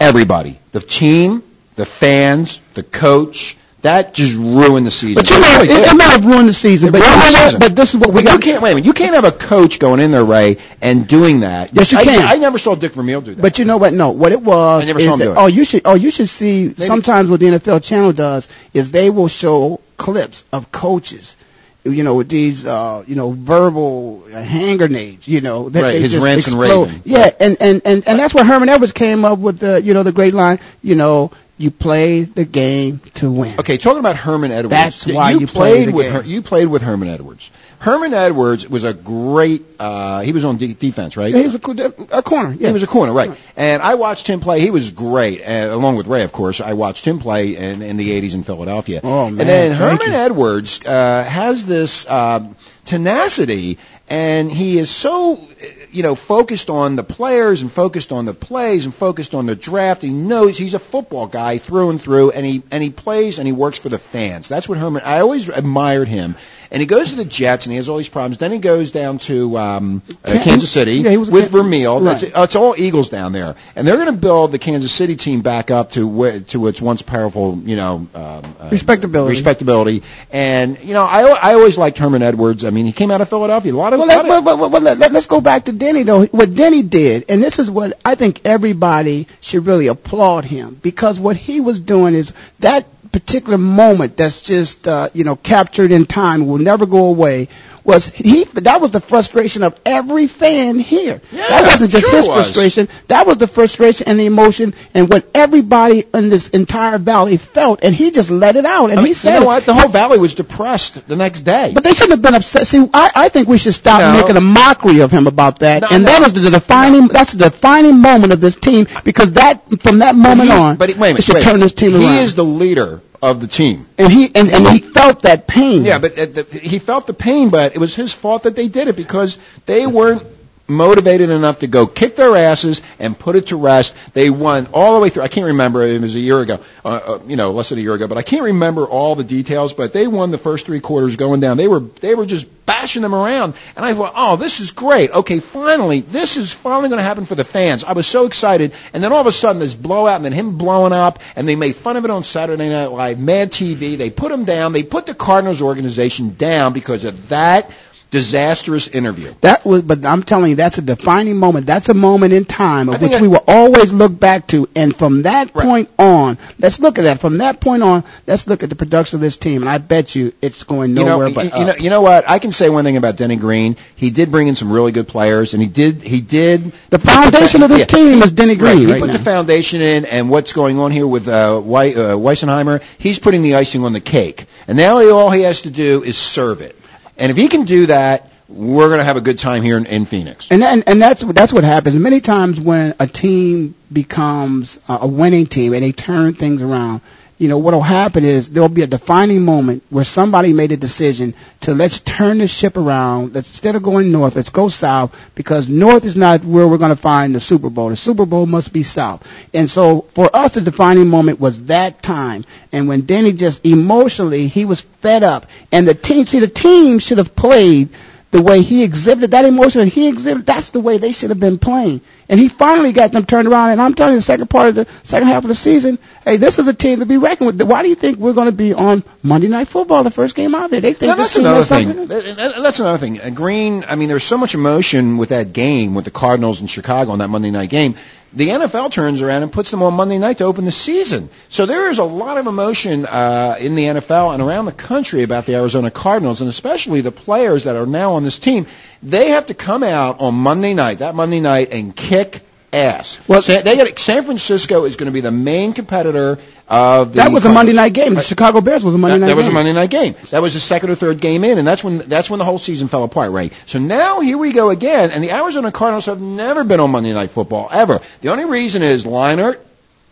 everybody. 0.00 0.58
The 0.72 0.80
team, 0.80 1.42
the 1.74 1.86
fans, 1.86 2.60
the 2.74 2.82
coach. 2.82 3.56
That 3.82 4.14
just 4.14 4.34
ruined 4.34 4.86
the 4.86 4.90
season. 4.90 5.22
But 5.22 5.30
you 5.30 5.38
know, 5.40 5.58
really 5.60 5.68
it, 5.74 5.92
it 5.92 5.96
may 5.96 6.04
have 6.04 6.24
ruined 6.24 6.48
the 6.48 6.52
season. 6.54 6.88
It 6.88 6.92
But, 6.92 7.02
season. 7.02 7.60
but 7.60 7.76
this 7.76 7.94
is 7.94 8.00
what 8.00 8.12
we 8.12 8.22
But 8.22 8.32
you 8.32 8.38
can't 8.40 8.62
wait 8.62 8.72
a 8.72 8.74
minute. 8.74 8.86
You 8.86 8.92
can't 8.94 9.14
have 9.14 9.24
a 9.24 9.30
coach 9.32 9.78
going 9.78 10.00
in 10.00 10.10
there, 10.10 10.24
Ray, 10.24 10.56
and 10.80 11.06
doing 11.06 11.40
that. 11.40 11.72
Yes, 11.72 11.92
you 11.92 11.98
I, 11.98 12.04
can. 12.04 12.26
I 12.26 12.34
never 12.36 12.58
saw 12.58 12.74
Dick 12.74 12.92
Vermeil 12.94 13.20
do 13.20 13.34
that. 13.34 13.42
But 13.42 13.58
you 13.58 13.64
know 13.64 13.76
what? 13.76 13.92
No, 13.92 14.10
what 14.10 14.32
it 14.32 14.40
was 14.42 14.84
I 14.84 14.86
never 14.86 14.98
is 14.98 15.04
saw 15.04 15.12
him 15.12 15.18
that, 15.20 15.24
do 15.26 15.32
it. 15.32 15.36
oh, 15.36 15.46
you 15.46 15.64
should 15.64 15.82
oh 15.84 15.94
you 15.94 16.10
should 16.10 16.28
see 16.28 16.74
sometimes 16.74 17.30
what 17.30 17.38
the 17.38 17.46
NFL 17.46 17.82
channel 17.84 18.12
does 18.12 18.48
is 18.72 18.90
they 18.90 19.10
will 19.10 19.28
show 19.28 19.80
clips 19.98 20.44
of 20.52 20.72
coaches, 20.72 21.36
you 21.84 22.02
know, 22.02 22.14
with 22.16 22.28
these 22.30 22.66
uh 22.66 23.04
you 23.06 23.14
know 23.14 23.30
verbal 23.32 24.24
uh, 24.32 24.42
hand 24.42 24.78
grenades, 24.78 25.28
you 25.28 25.42
know, 25.42 25.68
that 25.68 25.82
Right, 25.82 25.92
they 25.92 26.00
his 26.00 26.12
just 26.12 26.24
rants 26.24 26.46
and 26.48 26.56
explode. 26.60 26.86
raving. 26.86 27.02
Yeah, 27.04 27.30
and 27.38 27.56
and 27.60 27.82
and 27.84 28.08
and 28.08 28.18
that's 28.18 28.34
where 28.34 28.44
Herman 28.44 28.68
Edwards 28.70 28.92
came 28.92 29.24
up 29.24 29.38
with 29.38 29.58
the 29.58 29.80
you 29.82 29.92
know 29.94 30.02
the 30.02 30.12
great 30.12 30.34
line, 30.34 30.58
you 30.82 30.94
know, 30.96 31.30
you 31.58 31.70
play 31.70 32.24
the 32.24 32.44
game 32.44 33.00
to 33.14 33.30
win. 33.30 33.58
Okay, 33.60 33.78
talking 33.78 34.00
about 34.00 34.16
Herman 34.16 34.50
Edwards. 34.52 34.70
That's 34.70 35.06
why 35.06 35.30
you 35.32 35.46
play 35.46 35.72
played 35.84 35.88
the 35.88 35.92
with. 35.92 36.12
Her, 36.12 36.22
you 36.22 36.42
played 36.42 36.68
with 36.68 36.82
Herman 36.82 37.08
Edwards. 37.08 37.50
Herman 37.78 38.14
Edwards 38.14 38.68
was 38.68 38.84
a 38.84 38.94
great. 38.94 39.62
Uh, 39.78 40.20
he 40.20 40.32
was 40.32 40.44
on 40.44 40.56
de- 40.56 40.74
defense, 40.74 41.16
right? 41.16 41.34
He 41.34 41.46
was 41.46 41.54
a, 41.54 41.94
a 42.10 42.22
corner. 42.22 42.52
Yeah. 42.58 42.68
He 42.68 42.72
was 42.72 42.82
a 42.82 42.86
corner, 42.86 43.12
right? 43.12 43.38
And 43.56 43.82
I 43.82 43.96
watched 43.96 44.26
him 44.26 44.40
play. 44.40 44.60
He 44.60 44.70
was 44.70 44.90
great, 44.90 45.42
uh, 45.42 45.68
along 45.74 45.96
with 45.96 46.06
Ray, 46.06 46.22
of 46.22 46.32
course. 46.32 46.60
I 46.60 46.72
watched 46.72 47.04
him 47.04 47.18
play 47.18 47.54
in, 47.56 47.82
in 47.82 47.96
the 47.98 48.18
'80s 48.20 48.34
in 48.34 48.42
Philadelphia. 48.44 49.00
Oh, 49.04 49.30
man, 49.30 49.40
And 49.40 49.48
then 49.48 49.76
thank 49.76 50.00
Herman 50.00 50.12
you. 50.12 50.18
Edwards 50.18 50.80
uh, 50.84 51.22
has 51.24 51.66
this 51.66 52.08
um, 52.08 52.56
tenacity, 52.86 53.78
and 54.08 54.50
he 54.50 54.78
is 54.78 54.90
so, 54.90 55.34
uh, 55.36 55.66
you 55.90 56.02
know, 56.02 56.14
focused 56.14 56.70
on 56.70 56.96
the 56.96 57.04
players 57.04 57.62
and 57.62 57.70
focused 57.70 58.12
on 58.12 58.24
the 58.24 58.34
plays 58.34 58.84
and 58.84 58.94
focused 58.94 59.34
on 59.34 59.46
the 59.46 59.56
draft. 59.56 60.02
He 60.02 60.10
knows 60.10 60.56
he's 60.56 60.74
a 60.74 60.78
football 60.78 61.26
guy 61.26 61.58
through 61.58 61.90
and 61.90 62.02
through, 62.02 62.30
and 62.30 62.44
he 62.44 62.62
and 62.70 62.82
he 62.82 62.90
plays 62.90 63.38
and 63.38 63.46
he 63.46 63.52
works 63.52 63.78
for 63.78 63.88
the 63.88 63.98
fans. 63.98 64.48
That's 64.48 64.68
what 64.68 64.78
Herman. 64.78 65.02
I 65.04 65.20
always 65.20 65.48
admired 65.48 66.08
him. 66.08 66.36
And 66.70 66.80
he 66.80 66.86
goes 66.86 67.10
to 67.10 67.16
the 67.16 67.24
Jets, 67.24 67.66
and 67.66 67.72
he 67.72 67.76
has 67.76 67.88
all 67.88 67.96
these 67.96 68.08
problems. 68.08 68.38
Then 68.38 68.52
he 68.52 68.58
goes 68.58 68.90
down 68.90 69.18
to 69.20 69.56
um, 69.58 70.02
uh, 70.24 70.40
Kansas 70.42 70.70
City 70.70 70.96
yeah, 70.96 71.16
with 71.16 71.30
Can- 71.30 71.48
Vermeil. 71.48 72.00
Right. 72.00 72.14
That's- 72.20 72.38
uh, 72.38 72.42
it's 72.42 72.56
all 72.56 72.74
Eagles 72.76 73.10
down 73.10 73.32
there, 73.32 73.54
and 73.74 73.86
they're 73.86 73.96
going 73.96 74.06
to 74.06 74.12
build 74.12 74.52
the 74.52 74.58
Kansas 74.58 74.92
City 74.92 75.16
team 75.16 75.42
back 75.42 75.70
up 75.70 75.92
to 75.92 76.06
where, 76.06 76.40
to 76.40 76.66
its 76.66 76.80
once 76.80 77.02
powerful, 77.02 77.56
you 77.64 77.76
know, 77.76 78.06
um, 78.14 78.42
uh, 78.60 78.68
Respectability. 78.70 79.30
respectability. 79.30 80.02
And 80.32 80.78
you 80.82 80.92
know, 80.94 81.04
I 81.04 81.22
I 81.22 81.54
always 81.54 81.78
liked 81.78 81.98
Herman 81.98 82.22
Edwards. 82.22 82.64
I 82.64 82.70
mean, 82.70 82.86
he 82.86 82.92
came 82.92 83.10
out 83.10 83.20
of 83.20 83.28
Philadelphia. 83.28 83.72
A 83.72 83.76
lot 83.76 83.92
of, 83.92 83.98
Well, 84.00 84.08
let, 84.08 84.44
but, 84.44 84.56
but 84.70 84.82
let, 84.82 84.98
let, 84.98 85.14
us 85.14 85.26
go 85.26 85.40
back 85.40 85.64
to 85.66 85.72
Denny 85.72 86.02
though. 86.02 86.24
What 86.26 86.54
Denny 86.54 86.82
did, 86.82 87.26
and 87.28 87.42
this 87.42 87.58
is 87.58 87.70
what 87.70 87.98
I 88.04 88.14
think 88.14 88.40
everybody 88.44 89.28
should 89.40 89.66
really 89.66 89.86
applaud 89.86 90.44
him 90.44 90.78
because 90.82 91.18
what 91.18 91.36
he 91.36 91.60
was 91.60 91.80
doing 91.80 92.14
is 92.14 92.32
that 92.60 92.86
particular 93.20 93.56
moment 93.56 94.16
that's 94.16 94.42
just 94.42 94.86
uh, 94.86 95.08
you 95.14 95.24
know 95.24 95.36
captured 95.36 95.90
in 95.90 96.04
time 96.06 96.46
will 96.46 96.58
never 96.58 96.84
go 96.86 97.06
away. 97.06 97.48
Was 97.84 98.08
he? 98.08 98.42
That 98.42 98.80
was 98.80 98.90
the 98.90 98.98
frustration 99.00 99.62
of 99.62 99.78
every 99.86 100.26
fan 100.26 100.76
here. 100.80 101.20
yeah, 101.30 101.46
that 101.48 101.62
wasn't 101.62 101.92
just 101.92 102.06
sure 102.10 102.16
his 102.16 102.26
was. 102.26 102.34
frustration. 102.46 102.88
That 103.06 103.28
was 103.28 103.38
the 103.38 103.46
frustration 103.46 104.08
and 104.08 104.18
the 104.18 104.26
emotion 104.26 104.74
and 104.92 105.08
what 105.08 105.30
everybody 105.32 106.04
in 106.12 106.28
this 106.28 106.48
entire 106.48 106.98
valley 106.98 107.36
felt, 107.36 107.84
and 107.84 107.94
he 107.94 108.10
just 108.10 108.28
let 108.32 108.56
it 108.56 108.66
out. 108.66 108.90
And 108.90 108.94
I 108.98 109.02
mean, 109.02 109.06
he 109.06 109.14
said, 109.14 109.34
you 109.34 109.40
know 109.42 109.46
what? 109.46 109.66
The 109.66 109.72
whole 109.74 109.88
valley 109.88 110.18
was 110.18 110.34
depressed 110.34 111.06
the 111.06 111.14
next 111.14 111.42
day. 111.42 111.70
But 111.74 111.84
they 111.84 111.92
shouldn't 111.94 112.10
have 112.10 112.22
been 112.22 112.34
upset. 112.34 112.66
See, 112.66 112.84
I, 112.92 113.12
I 113.14 113.28
think 113.28 113.46
we 113.46 113.56
should 113.56 113.74
stop 113.74 114.00
No. 114.00 114.20
making 114.20 114.36
a 114.36 114.40
mockery 114.40 114.98
of 115.02 115.12
him 115.12 115.28
about 115.28 115.60
that. 115.60 115.82
No, 115.82 115.88
and 115.92 116.02
no. 116.04 116.18
was 116.18 116.32
the 116.32 116.50
defining. 116.50 117.06
That's 117.06 117.34
the 117.34 117.44
defining 117.50 118.00
moment 118.00 118.32
of 118.32 118.40
this 118.40 118.56
team 118.56 118.88
because 119.04 119.34
that 119.34 119.62
from 119.80 120.00
that 120.00 120.16
moment 120.16 120.50
he, 120.50 120.56
on, 120.56 120.74
but 120.76 120.88
he- 120.88 120.96
wait 120.96 121.10
a 121.10 121.14
minute, 121.14 121.18
it 121.20 121.22
should 121.22 121.40
turn 121.42 121.60
this 121.60 121.72
team 121.72 121.92
he 121.92 122.04
around. 122.04 122.24
is 122.24 122.34
the 122.34 122.44
leader 122.44 123.00
of 123.22 123.40
the 123.40 123.46
team. 123.46 123.86
and 123.98 124.12
he 124.12 124.30
and, 124.34 124.50
and 124.50 124.66
he 124.68 124.78
felt 124.78 125.22
that 125.22 125.46
pain. 125.46 125.84
Yeah, 125.84 125.98
but 125.98 126.18
uh, 126.18 126.26
the, 126.26 126.42
he 126.44 126.78
felt 126.78 127.06
the 127.06 127.14
pain, 127.14 127.50
but 127.50 127.74
it 127.74 127.78
was 127.78 127.94
his 127.94 128.12
fault 128.12 128.44
that 128.44 128.56
they 128.56 128.68
did 128.68 128.88
it 128.88 128.96
because 128.96 129.38
they 129.66 129.86
weren't 129.86 130.22
motivated 130.68 131.30
enough 131.30 131.60
to 131.60 131.66
go 131.66 131.86
kick 131.86 132.16
their 132.16 132.36
asses 132.36 132.82
and 132.98 133.18
put 133.18 133.36
it 133.36 133.48
to 133.48 133.56
rest. 133.56 133.94
They 134.14 134.30
won 134.30 134.68
all 134.72 134.94
the 134.94 135.00
way 135.00 135.10
through. 135.10 135.22
I 135.22 135.28
can't 135.28 135.46
remember. 135.46 135.82
It 135.82 136.00
was 136.00 136.14
a 136.14 136.20
year 136.20 136.40
ago, 136.40 136.60
uh, 136.84 136.88
uh, 136.88 137.20
you 137.26 137.36
know, 137.36 137.52
less 137.52 137.68
than 137.68 137.78
a 137.78 137.82
year 137.82 137.94
ago, 137.94 138.08
but 138.08 138.18
I 138.18 138.22
can't 138.22 138.44
remember 138.44 138.86
all 138.86 139.14
the 139.14 139.24
details. 139.24 139.72
But 139.72 139.92
they 139.92 140.06
won 140.06 140.30
the 140.30 140.38
first 140.38 140.66
three 140.66 140.80
quarters 140.80 141.16
going 141.16 141.40
down. 141.40 141.56
They 141.56 141.68
were 141.68 141.80
they 141.80 142.14
were 142.14 142.26
just 142.26 142.46
bashing 142.66 143.02
them 143.02 143.14
around, 143.14 143.54
and 143.76 143.84
I 143.84 143.94
thought, 143.94 144.12
oh, 144.16 144.36
this 144.36 144.60
is 144.60 144.72
great. 144.72 145.10
Okay, 145.10 145.38
finally, 145.38 146.00
this 146.00 146.36
is 146.36 146.52
finally 146.52 146.88
going 146.88 146.98
to 146.98 147.04
happen 147.04 147.24
for 147.24 147.36
the 147.36 147.44
fans. 147.44 147.84
I 147.84 147.92
was 147.92 148.06
so 148.06 148.26
excited, 148.26 148.72
and 148.92 149.02
then 149.02 149.12
all 149.12 149.20
of 149.20 149.26
a 149.26 149.32
sudden, 149.32 149.60
this 149.60 149.74
blowout, 149.74 150.16
and 150.16 150.24
then 150.24 150.32
him 150.32 150.58
blowing 150.58 150.92
up, 150.92 151.20
and 151.36 151.48
they 151.48 151.56
made 151.56 151.76
fun 151.76 151.96
of 151.96 152.04
it 152.04 152.10
on 152.10 152.24
Saturday 152.24 152.68
Night 152.68 152.86
Live, 152.86 153.20
Mad 153.20 153.52
TV. 153.52 153.96
They 153.96 154.10
put 154.10 154.32
him 154.32 154.44
down. 154.44 154.72
They 154.72 154.82
put 154.82 155.06
the 155.06 155.14
Cardinals 155.14 155.62
organization 155.62 156.34
down 156.34 156.72
because 156.72 157.04
of 157.04 157.28
that 157.28 157.70
disastrous 158.10 158.88
interview. 158.88 159.34
That 159.40 159.64
was, 159.64 159.82
but 159.82 160.04
I'm 160.06 160.22
telling 160.22 160.50
you, 160.50 160.56
that's 160.56 160.78
a 160.78 160.82
defining 160.82 161.36
moment. 161.38 161.66
That's 161.66 161.88
a 161.88 161.94
moment 161.94 162.32
in 162.32 162.44
time 162.44 162.88
of 162.88 163.00
which 163.02 163.14
I- 163.14 163.20
we 163.20 163.28
will 163.28 163.44
always 163.46 163.92
look 163.92 164.18
back 164.18 164.46
to. 164.48 164.68
And 164.74 164.94
from 164.96 165.22
that 165.22 165.52
point 165.52 165.90
on, 165.98 166.38
let's 166.58 166.78
look 166.80 166.98
at 166.98 167.02
that. 167.02 167.20
From 167.20 167.38
that 167.38 167.60
point 167.60 167.82
on, 167.82 168.04
let's 168.26 168.46
look 168.46 168.62
at 168.62 168.68
the 168.70 168.76
production 168.76 169.16
of 169.16 169.20
this 169.20 169.36
team. 169.36 169.62
And 169.62 169.68
I 169.68 169.78
bet 169.78 170.14
you 170.14 170.32
it's 170.40 170.62
going 170.64 170.90
You 170.90 170.96
know, 170.96 171.04
nowhere 171.06 171.28
you, 171.28 171.34
but 171.34 171.44
you 171.46 171.50
up. 171.50 171.66
know, 171.66 171.74
you 171.82 171.90
know 171.90 172.00
what? 172.00 172.28
I 172.28 172.38
can 172.38 172.52
say 172.52 172.68
one 172.70 172.84
thing 172.84 172.96
about 172.96 173.16
Denny 173.16 173.36
Green. 173.36 173.76
He 173.96 174.10
did 174.10 174.30
bring 174.30 174.48
in 174.48 174.56
some 174.56 174.72
really 174.72 174.92
good 174.92 175.08
players, 175.08 175.52
and 175.54 175.62
he 175.62 175.68
did 175.68 176.02
he 176.02 176.20
did 176.20 176.72
the 176.90 176.98
foundation 176.98 177.62
of 177.62 177.68
this 177.70 177.80
Yeah. 177.80 177.84
team 177.86 178.22
is 178.22 178.32
Denny 178.32 178.54
Green. 178.54 178.66
Right, 178.78 178.86
he 178.86 178.92
right 178.92 179.00
put 179.00 179.06
now. 179.08 179.12
the 179.14 179.22
foundation 179.24 179.80
in, 179.80 180.04
and 180.04 180.30
what's 180.30 180.52
going 180.52 180.78
on 180.78 180.90
here 180.90 181.06
with 181.06 181.28
uh, 181.28 181.60
Wei- 181.62 181.94
uh, 181.94 182.16
Weisenheimer, 182.16 182.82
he's 182.98 183.18
putting 183.18 183.42
the 183.42 183.56
icing 183.56 183.84
on 183.84 183.92
the 183.92 184.00
cake. 184.00 184.46
And 184.68 184.76
now 184.76 185.00
all 185.10 185.30
he 185.30 185.42
has 185.42 185.62
to 185.62 185.70
do 185.70 186.02
is 186.02 186.16
serve 186.16 186.60
it. 186.60 186.76
And 187.18 187.30
if 187.30 187.36
he 187.36 187.48
can 187.48 187.64
do 187.64 187.86
that, 187.86 188.30
we're 188.48 188.88
going 188.88 188.98
to 188.98 189.04
have 189.04 189.16
a 189.16 189.20
good 189.20 189.38
time 189.38 189.62
here 189.62 189.76
in, 189.76 189.86
in 189.86 190.04
Phoenix. 190.04 190.50
And 190.50 190.62
and 190.62 190.84
and 190.86 191.02
that's 191.02 191.24
that's 191.24 191.52
what 191.52 191.64
happens 191.64 191.96
many 191.96 192.20
times 192.20 192.60
when 192.60 192.94
a 193.00 193.06
team 193.06 193.74
becomes 193.92 194.78
a 194.88 195.06
winning 195.06 195.46
team 195.46 195.74
and 195.74 195.82
they 195.82 195.92
turn 195.92 196.34
things 196.34 196.62
around. 196.62 197.00
You 197.38 197.48
know 197.48 197.58
what'll 197.58 197.82
happen 197.82 198.24
is 198.24 198.48
there'll 198.48 198.70
be 198.70 198.82
a 198.82 198.86
defining 198.86 199.44
moment 199.44 199.82
where 199.90 200.04
somebody 200.04 200.54
made 200.54 200.72
a 200.72 200.76
decision 200.76 201.34
to 201.62 201.74
let's 201.74 201.98
turn 201.98 202.38
the 202.38 202.48
ship 202.48 202.78
around. 202.78 203.34
Let's 203.34 203.50
instead 203.50 203.76
of 203.76 203.82
going 203.82 204.10
north, 204.10 204.36
let's 204.36 204.48
go 204.48 204.68
south 204.68 205.14
because 205.34 205.68
north 205.68 206.06
is 206.06 206.16
not 206.16 206.44
where 206.44 206.66
we're 206.66 206.78
going 206.78 206.90
to 206.90 206.96
find 206.96 207.34
the 207.34 207.40
Super 207.40 207.68
Bowl. 207.68 207.90
The 207.90 207.96
Super 207.96 208.24
Bowl 208.24 208.46
must 208.46 208.72
be 208.72 208.82
south. 208.82 209.26
And 209.52 209.68
so 209.68 210.02
for 210.14 210.34
us, 210.34 210.54
the 210.54 210.62
defining 210.62 211.08
moment 211.08 211.38
was 211.38 211.64
that 211.64 212.02
time. 212.02 212.46
And 212.72 212.88
when 212.88 213.02
Denny 213.02 213.32
just 213.32 213.66
emotionally 213.66 214.48
he 214.48 214.64
was 214.64 214.80
fed 214.80 215.22
up, 215.22 215.46
and 215.70 215.86
the 215.86 215.94
team 215.94 216.26
see 216.26 216.40
the 216.40 216.48
team 216.48 217.00
should 217.00 217.18
have 217.18 217.36
played 217.36 217.90
the 218.32 218.42
way 218.42 218.60
he 218.60 218.82
exhibited 218.82 219.30
that 219.30 219.44
emotion 219.44 219.80
and 219.82 219.90
he 219.90 220.08
exhibited 220.08 220.44
that's 220.46 220.70
the 220.70 220.80
way 220.80 220.98
they 220.98 221.12
should 221.12 221.30
have 221.30 221.38
been 221.40 221.58
playing 221.58 222.00
and 222.28 222.40
he 222.40 222.48
finally 222.48 222.90
got 222.92 223.12
them 223.12 223.24
turned 223.24 223.46
around 223.48 223.70
and 223.70 223.80
i'm 223.80 223.94
telling 223.94 224.14
you 224.14 224.18
the 224.18 224.22
second 224.22 224.48
part 224.50 224.68
of 224.68 224.74
the 224.74 224.86
second 225.04 225.28
half 225.28 225.44
of 225.44 225.48
the 225.48 225.54
season 225.54 225.96
hey 226.24 226.36
this 226.36 226.58
is 226.58 226.66
a 226.66 226.74
team 226.74 226.98
to 226.98 227.06
be 227.06 227.16
reckoned 227.16 227.46
with 227.46 227.62
why 227.62 227.82
do 227.82 227.88
you 227.88 227.94
think 227.94 228.18
we're 228.18 228.32
going 228.32 228.46
to 228.48 228.52
be 228.52 228.74
on 228.74 229.02
monday 229.22 229.46
night 229.46 229.68
football 229.68 230.02
the 230.02 230.10
first 230.10 230.34
game 230.34 230.54
out 230.54 230.70
there 230.70 230.80
they 230.80 230.92
think 230.92 231.08
Now, 231.10 231.14
that's 231.14 231.36
another 231.36 231.62
thing. 231.64 231.86
something 231.88 232.06
That- 232.08 232.36
that- 232.36 232.62
That's 232.62 232.80
another 232.80 232.98
thing. 232.98 233.20
Uh, 233.20 233.30
Green, 233.30 233.84
I 233.88 233.94
mean, 233.94 234.08
there's 234.08 234.24
so 234.24 234.36
much 234.36 234.54
emotion 234.54 235.16
with 235.18 235.28
that 235.30 235.52
game 235.52 235.94
with 235.94 236.04
the 236.04 236.10
Cardinals 236.10 236.60
in 236.60 236.66
Chicago 236.66 237.12
on 237.12 237.20
that 237.20 237.28
Monday 237.28 237.50
night 237.52 237.70
game. 237.70 237.94
The 238.36 238.48
NFL 238.48 238.92
turns 238.92 239.22
around 239.22 239.44
and 239.44 239.50
puts 239.50 239.70
them 239.70 239.82
on 239.82 239.94
Monday 239.94 240.18
night 240.18 240.36
to 240.38 240.44
open 240.44 240.66
the 240.66 240.70
season. 240.70 241.30
So 241.48 241.64
there 241.64 241.88
is 241.88 241.96
a 241.96 242.04
lot 242.04 242.36
of 242.36 242.46
emotion 242.46 243.06
uh, 243.06 243.56
in 243.58 243.76
the 243.76 243.84
NFL 243.84 244.34
and 244.34 244.42
around 244.42 244.66
the 244.66 244.72
country 244.72 245.22
about 245.22 245.46
the 245.46 245.54
Arizona 245.54 245.90
Cardinals, 245.90 246.42
and 246.42 246.50
especially 246.50 247.00
the 247.00 247.10
players 247.10 247.64
that 247.64 247.76
are 247.76 247.86
now 247.86 248.12
on 248.12 248.24
this 248.24 248.38
team. 248.38 248.66
They 249.02 249.30
have 249.30 249.46
to 249.46 249.54
come 249.54 249.82
out 249.82 250.20
on 250.20 250.34
Monday 250.34 250.74
night, 250.74 250.98
that 250.98 251.14
Monday 251.14 251.40
night, 251.40 251.72
and 251.72 251.96
kick 251.96 252.42
ass. 252.72 253.18
Well, 253.28 253.42
San, 253.42 253.64
they 253.64 253.76
got, 253.76 253.98
San 253.98 254.24
Francisco 254.24 254.84
is 254.84 254.96
going 254.96 255.06
to 255.06 255.12
be 255.12 255.20
the 255.20 255.30
main 255.30 255.72
competitor 255.72 256.38
of 256.68 257.12
the 257.12 257.18
that 257.18 257.30
was 257.30 257.44
a 257.44 257.48
monday 257.48 257.72
night 257.72 257.92
game 257.92 258.16
the 258.16 258.22
chicago 258.22 258.60
bears 258.60 258.82
was 258.82 258.92
a 258.96 258.98
monday 258.98 259.14
That, 259.14 259.20
night 259.20 259.26
that 259.28 259.36
was 259.36 259.46
a 259.46 259.52
Monday 259.52 259.72
night 259.72 259.90
game. 259.90 260.14
That 260.30 260.42
was 260.42 260.54
the 260.54 260.60
second 260.60 260.90
or 260.90 260.94
third 260.96 261.20
game 261.20 261.44
in, 261.44 261.58
and 261.58 261.66
that's 261.66 261.82
when 261.82 261.98
that's 261.98 262.28
when 262.28 262.38
the 262.38 262.44
whole 262.44 262.58
season 262.58 262.88
fell 262.88 263.04
apart, 263.04 263.30
right? 263.32 263.52
So 263.66 263.78
now 263.78 264.20
here 264.20 264.36
we 264.36 264.52
go 264.52 264.70
again, 264.70 265.10
and 265.10 265.22
the 265.22 265.30
Arizona 265.30 265.72
Cardinals 265.72 266.06
have 266.06 266.20
never 266.20 266.64
been 266.64 266.80
on 266.80 266.90
Monday 266.90 267.12
Night 267.12 267.30
Football 267.30 267.68
ever. 267.70 268.00
The 268.20 268.30
only 268.30 268.44
reason 268.44 268.82
is 268.82 269.04
Leinart. 269.04 269.60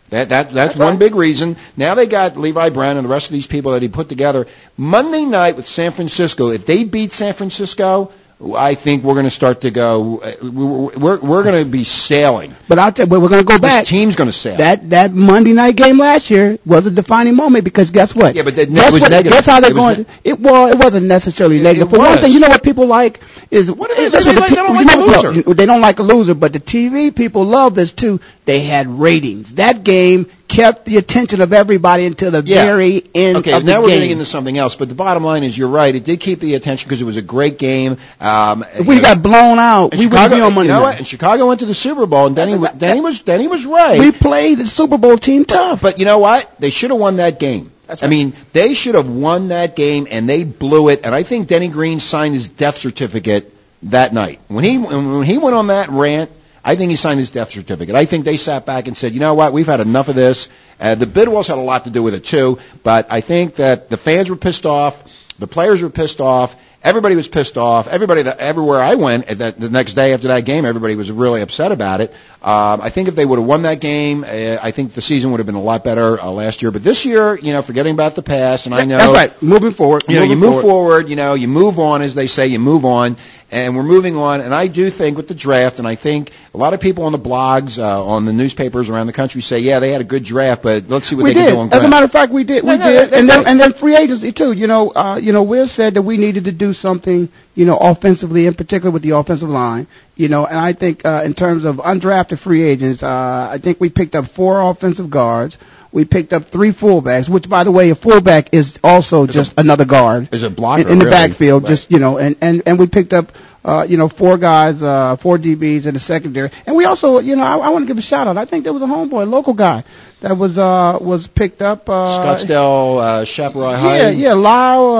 That 0.09 0.29
that 0.29 0.53
that's, 0.53 0.75
one 0.75 0.97
big 0.97 1.15
reason. 1.15 1.57
Now 1.75 1.95
they 1.95 2.05
got 2.05 2.37
Levi 2.37 2.69
Brown 2.69 2.97
and 2.97 3.05
the 3.05 3.09
rest 3.09 3.27
of 3.27 3.33
these 3.33 3.47
people 3.47 3.71
that 3.71 3.81
he 3.81 3.87
put 3.87 4.07
together. 4.07 4.47
Monday 4.77 5.25
night 5.25 5.55
with 5.55 5.67
San 5.67 5.91
Francisco. 5.91 6.49
If 6.49 6.65
they 6.65 6.83
beat 6.83 7.11
San 7.11 7.33
Francisco, 7.33 8.11
I 8.53 8.75
think 8.75 9.03
we're 9.05 9.13
going 9.13 9.25
to 9.25 9.31
start 9.31 9.61
to 9.61 9.71
go. 9.71 10.21
We're 10.41 10.89
we're, 10.97 11.19
we're 11.19 11.43
going 11.43 11.63
to 11.63 11.69
be 11.69 11.85
sailing. 11.85 12.53
but 12.67 12.77
i'll 12.77 12.91
tell 12.91 13.05
you 13.05 13.09
but 13.09 13.21
we're 13.21 13.29
going 13.29 13.41
to 13.41 13.47
go 13.47 13.57
back 13.59 13.83
This 13.83 13.89
team's 13.89 14.17
going 14.17 14.27
to 14.29 14.33
sail. 14.33 14.57
that 14.57 14.89
that 14.89 15.13
Monday 15.13 15.53
night 15.53 15.77
game 15.77 15.97
last 15.97 16.29
year 16.29 16.59
was 16.65 16.85
a 16.85 16.91
defining 16.91 17.35
moment 17.37 17.63
because 17.63 17.91
guess 17.91 18.13
what? 18.13 18.35
Yeah, 18.35 18.43
but 18.43 18.57
that 18.57 18.67
guess 18.73 18.91
was 18.91 19.01
what, 19.01 19.11
negative. 19.11 19.31
Guess 19.31 19.45
how 19.45 19.61
they're 19.61 19.71
It 19.71 19.73
going? 19.73 20.05
it 20.25 20.39
well, 20.39 20.67
it 20.67 20.77
wasn't 20.77 21.05
necessarily 21.05 21.61
negative. 21.61 21.89
For 21.89 21.97
one 21.97 22.17
thing, 22.17 22.33
you 22.33 22.39
know 22.41 22.49
what 22.49 22.61
people 22.61 22.87
like 22.87 23.21
is 23.51 23.71
what 23.71 23.89
is 23.91 24.11
that's 24.11 24.25
what 24.25 24.35
like- 24.35 24.49
the 24.49 24.55
they 24.55 24.61
don't 24.61 24.69
you 24.79 24.85
like 24.85 24.97
know 24.97 25.05
a 25.05 25.31
loser. 25.31 25.53
They 25.53 25.65
don't 25.65 25.81
like 25.81 25.99
a 25.99 26.03
loser, 26.03 26.33
but 26.35 26.51
the 26.51 26.59
TV 26.59 27.15
people 27.15 27.45
love 27.45 27.73
this 27.73 27.93
too. 27.93 28.19
They 28.43 28.59
had 28.61 28.87
ratings. 28.87 29.53
That 29.55 29.83
game 29.85 30.29
kept 30.47 30.85
the 30.85 30.97
attention 30.97 31.41
of 31.41 31.53
everybody 31.53 32.05
until 32.05 32.31
the 32.31 32.43
Yeah. 32.45 32.63
very 32.65 33.03
end 33.15 33.37
Okay, 33.37 33.51
of 33.53 33.65
now 33.65 33.77
the 33.77 33.81
we're 33.81 33.87
game. 33.89 33.97
getting 33.99 34.11
into 34.11 34.25
something 34.25 34.57
else, 34.57 34.75
but 34.75 34.89
the 34.89 34.95
bottom 34.95 35.23
line 35.23 35.43
is 35.43 35.57
you're 35.57 35.67
right. 35.67 35.93
It 35.93 36.03
did 36.03 36.19
keep 36.19 36.39
the 36.39 36.53
attention 36.53 36.87
because 36.87 37.01
it 37.01 37.05
was 37.05 37.17
a 37.17 37.21
great 37.21 37.57
game. 37.57 37.97
Um, 38.21 38.63
we 38.85 39.01
got 39.01 39.21
blown 39.23 39.57
out, 39.59 39.91
and 39.93 39.99
we 39.99 40.05
Chicago, 40.05 40.29
would 40.35 40.37
be 40.37 40.41
on 40.41 40.53
Monday 40.53 40.71
you 40.73 40.77
know 40.77 40.83
what? 40.83 40.97
And 40.97 41.07
Chicago 41.07 41.47
went 41.47 41.61
to 41.61 41.65
the 41.65 41.73
Super 41.73 42.05
Bowl, 42.05 42.27
and 42.27 42.35
Denny, 42.35 42.51
That's 42.53 42.61
wa- 42.61 42.69
a- 42.73 42.79
Denny 42.79 43.01
was 43.01 43.19
Denny 43.21 43.47
was 43.47 43.65
right. 43.65 43.99
We 43.99 44.11
played 44.11 44.59
the 44.59 44.67
Super 44.67 44.97
Bowl 44.97 45.17
team 45.17 45.45
tough. 45.45 45.81
But 45.81 45.99
you 45.99 46.05
know 46.05 46.19
what? 46.19 46.49
They 46.59 46.69
should 46.69 46.91
have 46.91 46.99
won 46.99 47.17
that 47.17 47.39
game. 47.39 47.71
I 48.01 48.07
mean, 48.07 48.33
they 48.53 48.73
should 48.73 48.95
have 48.95 49.07
won 49.07 49.49
that 49.49 49.75
game, 49.75 50.07
and 50.09 50.27
they 50.27 50.43
blew 50.43 50.89
it. 50.89 51.01
And 51.03 51.13
I 51.13 51.21
think 51.23 51.47
Denny 51.47 51.67
Green 51.67 51.99
signed 51.99 52.33
his 52.33 52.49
death 52.49 52.79
certificate 52.79 53.51
that 53.83 54.13
night 54.13 54.39
when 54.47 54.63
he 54.63 54.77
when 54.79 55.21
he 55.23 55.37
went 55.37 55.55
on 55.55 55.67
that 55.67 55.89
rant. 55.89 56.31
I 56.65 56.75
think 56.75 56.89
he 56.89 56.95
signed 56.95 57.19
his 57.19 57.29
death 57.29 57.51
certificate. 57.51 57.95
I 57.95 58.05
think 58.05 58.25
they 58.25 58.37
sat 58.37 58.65
back 58.65 58.87
and 58.87 58.97
said, 58.97 59.13
you 59.13 59.19
know 59.19 59.35
what, 59.35 59.53
we've 59.53 59.67
had 59.67 59.81
enough 59.81 60.09
of 60.09 60.15
this. 60.15 60.49
Uh, 60.79 60.95
the 60.95 61.05
Bidwells 61.05 61.47
had 61.47 61.59
a 61.59 61.61
lot 61.61 61.83
to 61.83 61.91
do 61.91 62.01
with 62.01 62.15
it 62.15 62.25
too, 62.25 62.57
but 62.81 63.11
I 63.11 63.21
think 63.21 63.55
that 63.55 63.89
the 63.89 63.97
fans 63.97 64.31
were 64.31 64.35
pissed 64.35 64.65
off, 64.65 65.03
the 65.37 65.47
players 65.47 65.83
were 65.83 65.91
pissed 65.91 66.19
off, 66.19 66.55
everybody 66.85 67.15
was 67.15 67.27
pissed 67.27 67.57
off. 67.57 67.87
Everybody 67.87 68.21
that 68.21 68.37
everywhere 68.37 68.79
I 68.79 68.95
went 68.95 69.27
at 69.27 69.39
that, 69.39 69.59
the 69.59 69.69
next 69.69 69.95
day 69.95 70.13
after 70.13 70.29
that 70.29 70.45
game, 70.45 70.65
everybody 70.65 70.95
was 70.95 71.11
really 71.11 71.41
upset 71.41 71.71
about 71.71 71.99
it. 71.99 72.11
Um, 72.41 72.79
I 72.81 72.91
think 72.91 73.07
if 73.07 73.15
they 73.15 73.25
would 73.25 73.39
have 73.39 73.47
won 73.47 73.63
that 73.63 73.81
game, 73.81 74.23
uh, 74.23 74.57
I 74.61 74.71
think 74.71 74.93
the 74.93 75.01
season 75.01 75.31
would 75.31 75.39
have 75.39 75.47
been 75.47 75.55
a 75.55 75.61
lot 75.61 75.83
better 75.83 76.21
uh, 76.21 76.29
last 76.29 76.61
year. 76.61 76.71
But 76.71 76.83
this 76.83 77.05
year, 77.05 77.37
you 77.37 77.53
know, 77.53 77.63
forgetting 77.63 77.93
about 77.93 78.15
the 78.15 78.21
past, 78.21 78.67
and 78.67 78.75
I 78.75 78.85
know 78.85 78.97
That's 78.97 79.13
right. 79.13 79.41
Moving 79.41 79.71
forward. 79.71 80.03
you 80.07 80.15
know, 80.15 80.23
you 80.23 80.35
move 80.35 80.61
forward. 80.61 81.09
You 81.09 81.15
know, 81.15 81.33
you 81.33 81.47
move 81.47 81.79
on, 81.79 82.03
as 82.03 82.13
they 82.13 82.27
say, 82.27 82.47
you 82.47 82.59
move 82.59 82.85
on, 82.85 83.17
and 83.51 83.75
we're 83.75 83.83
moving 83.83 84.15
on. 84.17 84.41
And 84.41 84.53
I 84.53 84.67
do 84.67 84.89
think 84.89 85.17
with 85.17 85.27
the 85.27 85.35
draft, 85.35 85.79
and 85.79 85.87
I 85.87 85.95
think 85.95 86.31
a 86.53 86.57
lot 86.57 86.73
of 86.73 86.79
people 86.81 87.03
on 87.05 87.11
the 87.11 87.19
blogs, 87.19 87.77
uh, 87.79 88.03
on 88.05 88.25
the 88.25 88.33
newspapers 88.33 88.89
around 88.89 89.07
the 89.07 89.13
country 89.13 89.41
say, 89.41 89.59
yeah, 89.59 89.79
they 89.79 89.91
had 89.91 90.01
a 90.01 90.05
good 90.05 90.23
draft, 90.23 90.63
but 90.63 90.89
let's 90.89 91.07
see 91.07 91.15
what 91.15 91.23
we 91.25 91.33
they 91.33 91.41
did. 91.41 91.45
can 91.47 91.55
do 91.55 91.59
on 91.61 91.73
As 91.73 91.83
a 91.83 91.87
matter 91.87 92.05
of 92.05 92.11
fact, 92.11 92.31
we 92.31 92.43
did. 92.43 92.63
We 92.63 92.71
No, 92.71 92.77
no, 92.77 92.91
did, 92.91 93.11
that- 93.11 93.19
and 93.19 93.29
then 93.29 93.47
and 93.47 93.59
then 93.59 93.73
free 93.73 93.95
agency 93.95 94.31
too. 94.31 94.51
You 94.51 94.67
know, 94.67 94.89
uh, 94.95 95.19
you 95.21 95.31
know, 95.31 95.43
Will 95.43 95.67
said 95.67 95.93
that 95.93 96.01
we 96.01 96.17
needed 96.17 96.45
to 96.45 96.51
do 96.51 96.73
something, 96.73 97.29
you 97.53 97.65
know, 97.65 97.77
offensively, 97.77 98.47
in 98.47 98.53
particular 98.55 98.91
with 98.91 99.03
the 99.03 99.11
offensive 99.11 99.49
line. 99.49 99.87
You 100.15 100.29
know, 100.29 100.45
and 100.45 100.57
I 100.57 100.73
think 100.73 101.05
uh, 101.05 101.21
in 101.25 101.33
terms 101.33 101.65
of 101.65 101.77
undrafted 101.77 102.39
free 102.39 102.63
agents, 102.63 103.03
uh, 103.03 103.49
I 103.51 103.57
think 103.59 103.79
we 103.79 103.89
picked 103.89 104.15
up 104.15 104.27
four 104.27 104.61
offensive 104.61 105.09
guards. 105.09 105.57
We 105.95 106.03
picked 106.03 106.33
up 106.33 106.47
three 106.49 106.71
fullbacks, 106.71 107.29
which, 107.29 107.47
by 107.47 107.63
the 107.63 107.71
way, 107.71 107.89
a 107.89 107.95
fullback 107.95 108.53
is 108.53 108.77
also 108.83 109.27
just 109.27 109.57
another 109.57 109.85
guard 109.85 110.27
Is 110.33 110.43
a 110.43 110.49
blocker 110.49 110.81
in, 110.81 110.89
in 110.89 110.99
the 110.99 111.05
really. 111.05 111.17
backfield. 111.17 111.63
Right. 111.63 111.69
Just 111.69 111.89
you 111.89 111.99
know, 111.99 112.17
and 112.17 112.35
and 112.41 112.63
and 112.65 112.77
we 112.77 112.87
picked 112.87 113.13
up. 113.13 113.31
Uh, 113.63 113.83
you 113.89 113.97
know, 113.97 114.07
four 114.07 114.37
guys, 114.37 114.83
uh, 114.83 115.15
four 115.15 115.39
DBs 115.39 115.87
in 115.87 115.95
the 115.95 115.99
secondary, 115.99 116.51
and 116.67 116.75
we 116.75 116.85
also, 116.85 117.17
you 117.17 117.35
know, 117.35 117.41
I, 117.41 117.57
I 117.57 117.69
want 117.69 117.81
to 117.81 117.87
give 117.87 117.97
a 117.97 118.01
shout 118.01 118.27
out. 118.27 118.37
I 118.37 118.45
think 118.45 118.63
there 118.63 118.71
was 118.71 118.83
a 118.83 118.85
homeboy, 118.85 119.23
a 119.23 119.25
local 119.25 119.55
guy, 119.55 119.83
that 120.21 120.37
was 120.37 120.57
uh 120.57 120.97
was 121.01 121.27
picked 121.27 121.61
up. 121.61 121.89
Uh, 121.89 122.07
Scottsdale, 122.19 122.99
uh, 123.01 123.25
Chaparral 123.25 123.75
High. 123.75 123.97
Yeah, 123.97 124.09
yeah, 124.09 124.33
Lyle. 124.33 124.95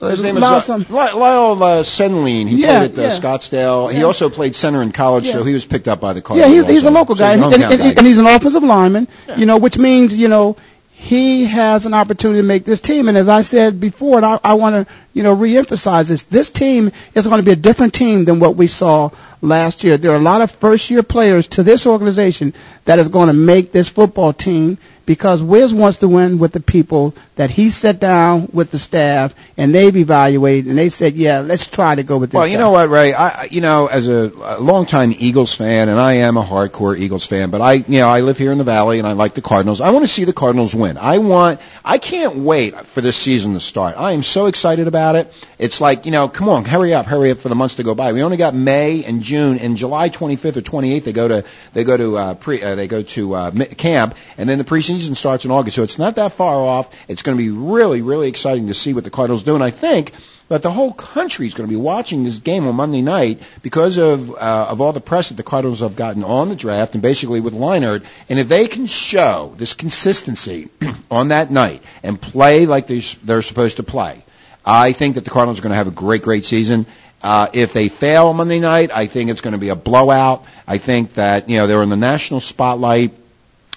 Uh, 0.00 0.08
His 0.10 0.22
name 0.22 0.36
is 0.36 0.42
Lyle 0.42 0.62
uh, 0.68 1.14
Lyle 1.16 1.62
uh, 1.62 1.82
Sendlein. 1.82 2.48
He 2.48 2.62
Yeah, 2.62 2.78
played 2.80 2.92
at 2.92 2.98
uh, 2.98 3.02
yeah. 3.02 3.08
Scottsdale. 3.10 3.92
He 3.92 4.02
also 4.04 4.28
played 4.30 4.54
center 4.54 4.82
in 4.82 4.92
college, 4.92 5.28
so 5.30 5.44
he 5.44 5.54
was 5.54 5.64
picked 5.64 5.88
up 5.88 6.00
by 6.00 6.12
the 6.12 6.18
Yeah, 6.20 6.22
Cardinals. 6.22 6.66
he's, 6.66 6.76
he's 6.76 6.84
a 6.86 6.90
local 6.90 7.14
So 7.16 7.20
guy, 7.24 7.36
he's 7.36 7.44
and, 7.44 7.54
and, 7.54 7.62
and, 7.64 7.80
guy. 7.80 7.94
and 7.98 8.06
he's 8.06 8.18
an 8.18 8.26
offensive 8.26 8.62
lineman. 8.62 9.08
You 9.36 9.46
know, 9.46 9.58
which 9.58 9.78
means 9.78 10.16
you 10.16 10.28
know 10.28 10.56
he 11.02 11.46
has 11.46 11.84
an 11.84 11.94
opportunity 11.94 12.38
to 12.40 12.46
make 12.46 12.64
this 12.64 12.78
team. 12.80 13.08
And 13.08 13.18
as 13.18 13.28
I 13.28 13.42
said 13.42 13.80
before, 13.80 14.18
and 14.18 14.24
I, 14.24 14.38
I 14.44 14.54
want 14.54 14.86
to 14.86 14.94
you 15.12 15.24
know, 15.24 15.36
reemphasize 15.36 16.06
this, 16.08 16.22
this 16.24 16.48
team 16.48 16.92
is 17.12 17.26
going 17.26 17.40
to 17.40 17.44
be 17.44 17.50
a 17.50 17.56
different 17.56 17.92
team 17.92 18.24
than 18.24 18.38
what 18.38 18.54
we 18.54 18.68
saw 18.68 19.10
last 19.40 19.82
year. 19.82 19.96
There 19.98 20.12
are 20.12 20.16
a 20.16 20.20
lot 20.20 20.42
of 20.42 20.52
first 20.52 20.90
year 20.90 21.02
players 21.02 21.48
to 21.48 21.64
this 21.64 21.88
organization 21.88 22.54
that 22.84 23.00
is 23.00 23.08
going 23.08 23.26
to 23.26 23.32
make 23.34 23.72
this 23.72 23.88
football 23.88 24.32
team 24.32 24.78
because 25.06 25.42
Wiz 25.42 25.74
wants 25.74 25.98
to 25.98 26.08
win 26.08 26.38
with 26.38 26.52
the 26.52 26.60
people 26.60 27.14
that 27.36 27.50
he 27.50 27.70
sat 27.70 27.98
down 27.98 28.48
with 28.52 28.70
the 28.70 28.78
staff 28.78 29.34
and 29.56 29.74
they've 29.74 29.96
evaluated 29.96 30.68
and 30.68 30.78
they 30.78 30.88
said, 30.90 31.14
yeah, 31.14 31.40
let's 31.40 31.66
try 31.66 31.94
to 31.94 32.02
go 32.02 32.18
with 32.18 32.30
this. 32.30 32.36
Well, 32.36 32.46
you 32.46 32.56
guy. 32.56 32.62
know 32.62 32.70
what, 32.70 32.88
Ray? 32.88 33.12
I, 33.14 33.44
you 33.44 33.60
know, 33.60 33.86
as 33.86 34.08
a, 34.08 34.30
a 34.42 34.60
longtime 34.60 35.14
Eagles 35.18 35.54
fan, 35.54 35.88
and 35.88 35.98
I 35.98 36.14
am 36.14 36.36
a 36.36 36.44
hardcore 36.44 36.98
Eagles 36.98 37.26
fan, 37.26 37.50
but 37.50 37.60
I, 37.60 37.72
you 37.74 37.98
know, 37.98 38.08
I 38.08 38.20
live 38.20 38.38
here 38.38 38.52
in 38.52 38.58
the 38.58 38.64
Valley 38.64 38.98
and 38.98 39.08
I 39.08 39.12
like 39.12 39.34
the 39.34 39.42
Cardinals. 39.42 39.80
I 39.80 39.90
want 39.90 40.04
to 40.04 40.12
see 40.12 40.24
the 40.24 40.32
Cardinals 40.32 40.74
win. 40.74 40.98
I 40.98 41.18
want, 41.18 41.60
I 41.84 41.98
can't 41.98 42.36
wait 42.36 42.78
for 42.86 43.00
this 43.00 43.16
season 43.16 43.54
to 43.54 43.60
start. 43.60 43.96
I 43.96 44.12
am 44.12 44.22
so 44.22 44.46
excited 44.46 44.86
about 44.86 45.16
it. 45.16 45.32
It's 45.58 45.80
like, 45.80 46.06
you 46.06 46.12
know, 46.12 46.28
come 46.28 46.48
on, 46.48 46.64
hurry 46.64 46.94
up, 46.94 47.06
hurry 47.06 47.30
up 47.30 47.38
for 47.38 47.48
the 47.48 47.54
months 47.54 47.76
to 47.76 47.82
go 47.82 47.94
by. 47.94 48.12
We 48.12 48.22
only 48.22 48.36
got 48.36 48.54
May 48.54 49.04
and 49.04 49.22
June, 49.22 49.58
and 49.58 49.76
July 49.76 50.10
25th 50.10 50.56
or 50.56 50.62
28th 50.62 51.04
they 51.04 51.12
go 51.12 51.28
to, 51.28 51.44
they 51.72 51.84
go 51.84 51.96
to, 51.96 52.16
uh, 52.16 52.34
pre, 52.34 52.62
uh, 52.62 52.74
they 52.74 52.88
go 52.88 53.02
to 53.02 53.34
uh, 53.34 53.50
camp, 53.76 54.16
and 54.36 54.48
then 54.48 54.58
the 54.58 54.64
preseason 54.64 54.91
starts 54.98 55.44
in 55.44 55.50
August. 55.50 55.76
So 55.76 55.82
it's 55.82 55.98
not 55.98 56.16
that 56.16 56.32
far 56.32 56.54
off. 56.54 56.94
It's 57.08 57.22
going 57.22 57.36
to 57.36 57.42
be 57.42 57.50
really, 57.50 58.02
really 58.02 58.28
exciting 58.28 58.68
to 58.68 58.74
see 58.74 58.94
what 58.94 59.04
the 59.04 59.10
Cardinals 59.10 59.42
do, 59.42 59.54
and 59.54 59.64
I 59.64 59.70
think 59.70 60.12
that 60.48 60.62
the 60.62 60.70
whole 60.70 60.92
country 60.92 61.46
is 61.46 61.54
going 61.54 61.66
to 61.66 61.72
be 61.72 61.80
watching 61.80 62.24
this 62.24 62.38
game 62.38 62.66
on 62.66 62.74
Monday 62.74 63.00
night 63.00 63.40
because 63.62 63.96
of 63.96 64.30
uh, 64.30 64.66
of 64.68 64.82
all 64.82 64.92
the 64.92 65.00
press 65.00 65.30
that 65.30 65.36
the 65.36 65.42
Cardinals 65.42 65.80
have 65.80 65.96
gotten 65.96 66.24
on 66.24 66.50
the 66.50 66.54
draft 66.54 66.92
and 66.92 67.02
basically 67.02 67.40
with 67.40 67.54
Leinart. 67.54 68.04
And 68.28 68.38
if 68.38 68.48
they 68.48 68.68
can 68.68 68.86
show 68.86 69.54
this 69.56 69.72
consistency 69.72 70.68
on 71.10 71.28
that 71.28 71.50
night 71.50 71.82
and 72.02 72.20
play 72.20 72.66
like 72.66 72.86
they're, 72.86 73.00
they're 73.24 73.42
supposed 73.42 73.78
to 73.78 73.82
play, 73.82 74.22
I 74.64 74.92
think 74.92 75.14
that 75.14 75.24
the 75.24 75.30
Cardinals 75.30 75.58
are 75.58 75.62
going 75.62 75.70
to 75.70 75.76
have 75.76 75.88
a 75.88 75.92
great, 75.92 76.22
great 76.22 76.44
season. 76.44 76.86
Uh, 77.22 77.48
if 77.52 77.72
they 77.72 77.88
fail 77.88 78.32
Monday 78.32 78.58
night, 78.58 78.90
I 78.92 79.06
think 79.06 79.30
it's 79.30 79.40
going 79.40 79.52
to 79.52 79.58
be 79.58 79.68
a 79.68 79.76
blowout. 79.76 80.44
I 80.66 80.78
think 80.78 81.14
that 81.14 81.48
you 81.48 81.56
know 81.56 81.66
they're 81.66 81.82
in 81.82 81.88
the 81.88 81.96
national 81.96 82.40
spotlight. 82.40 83.14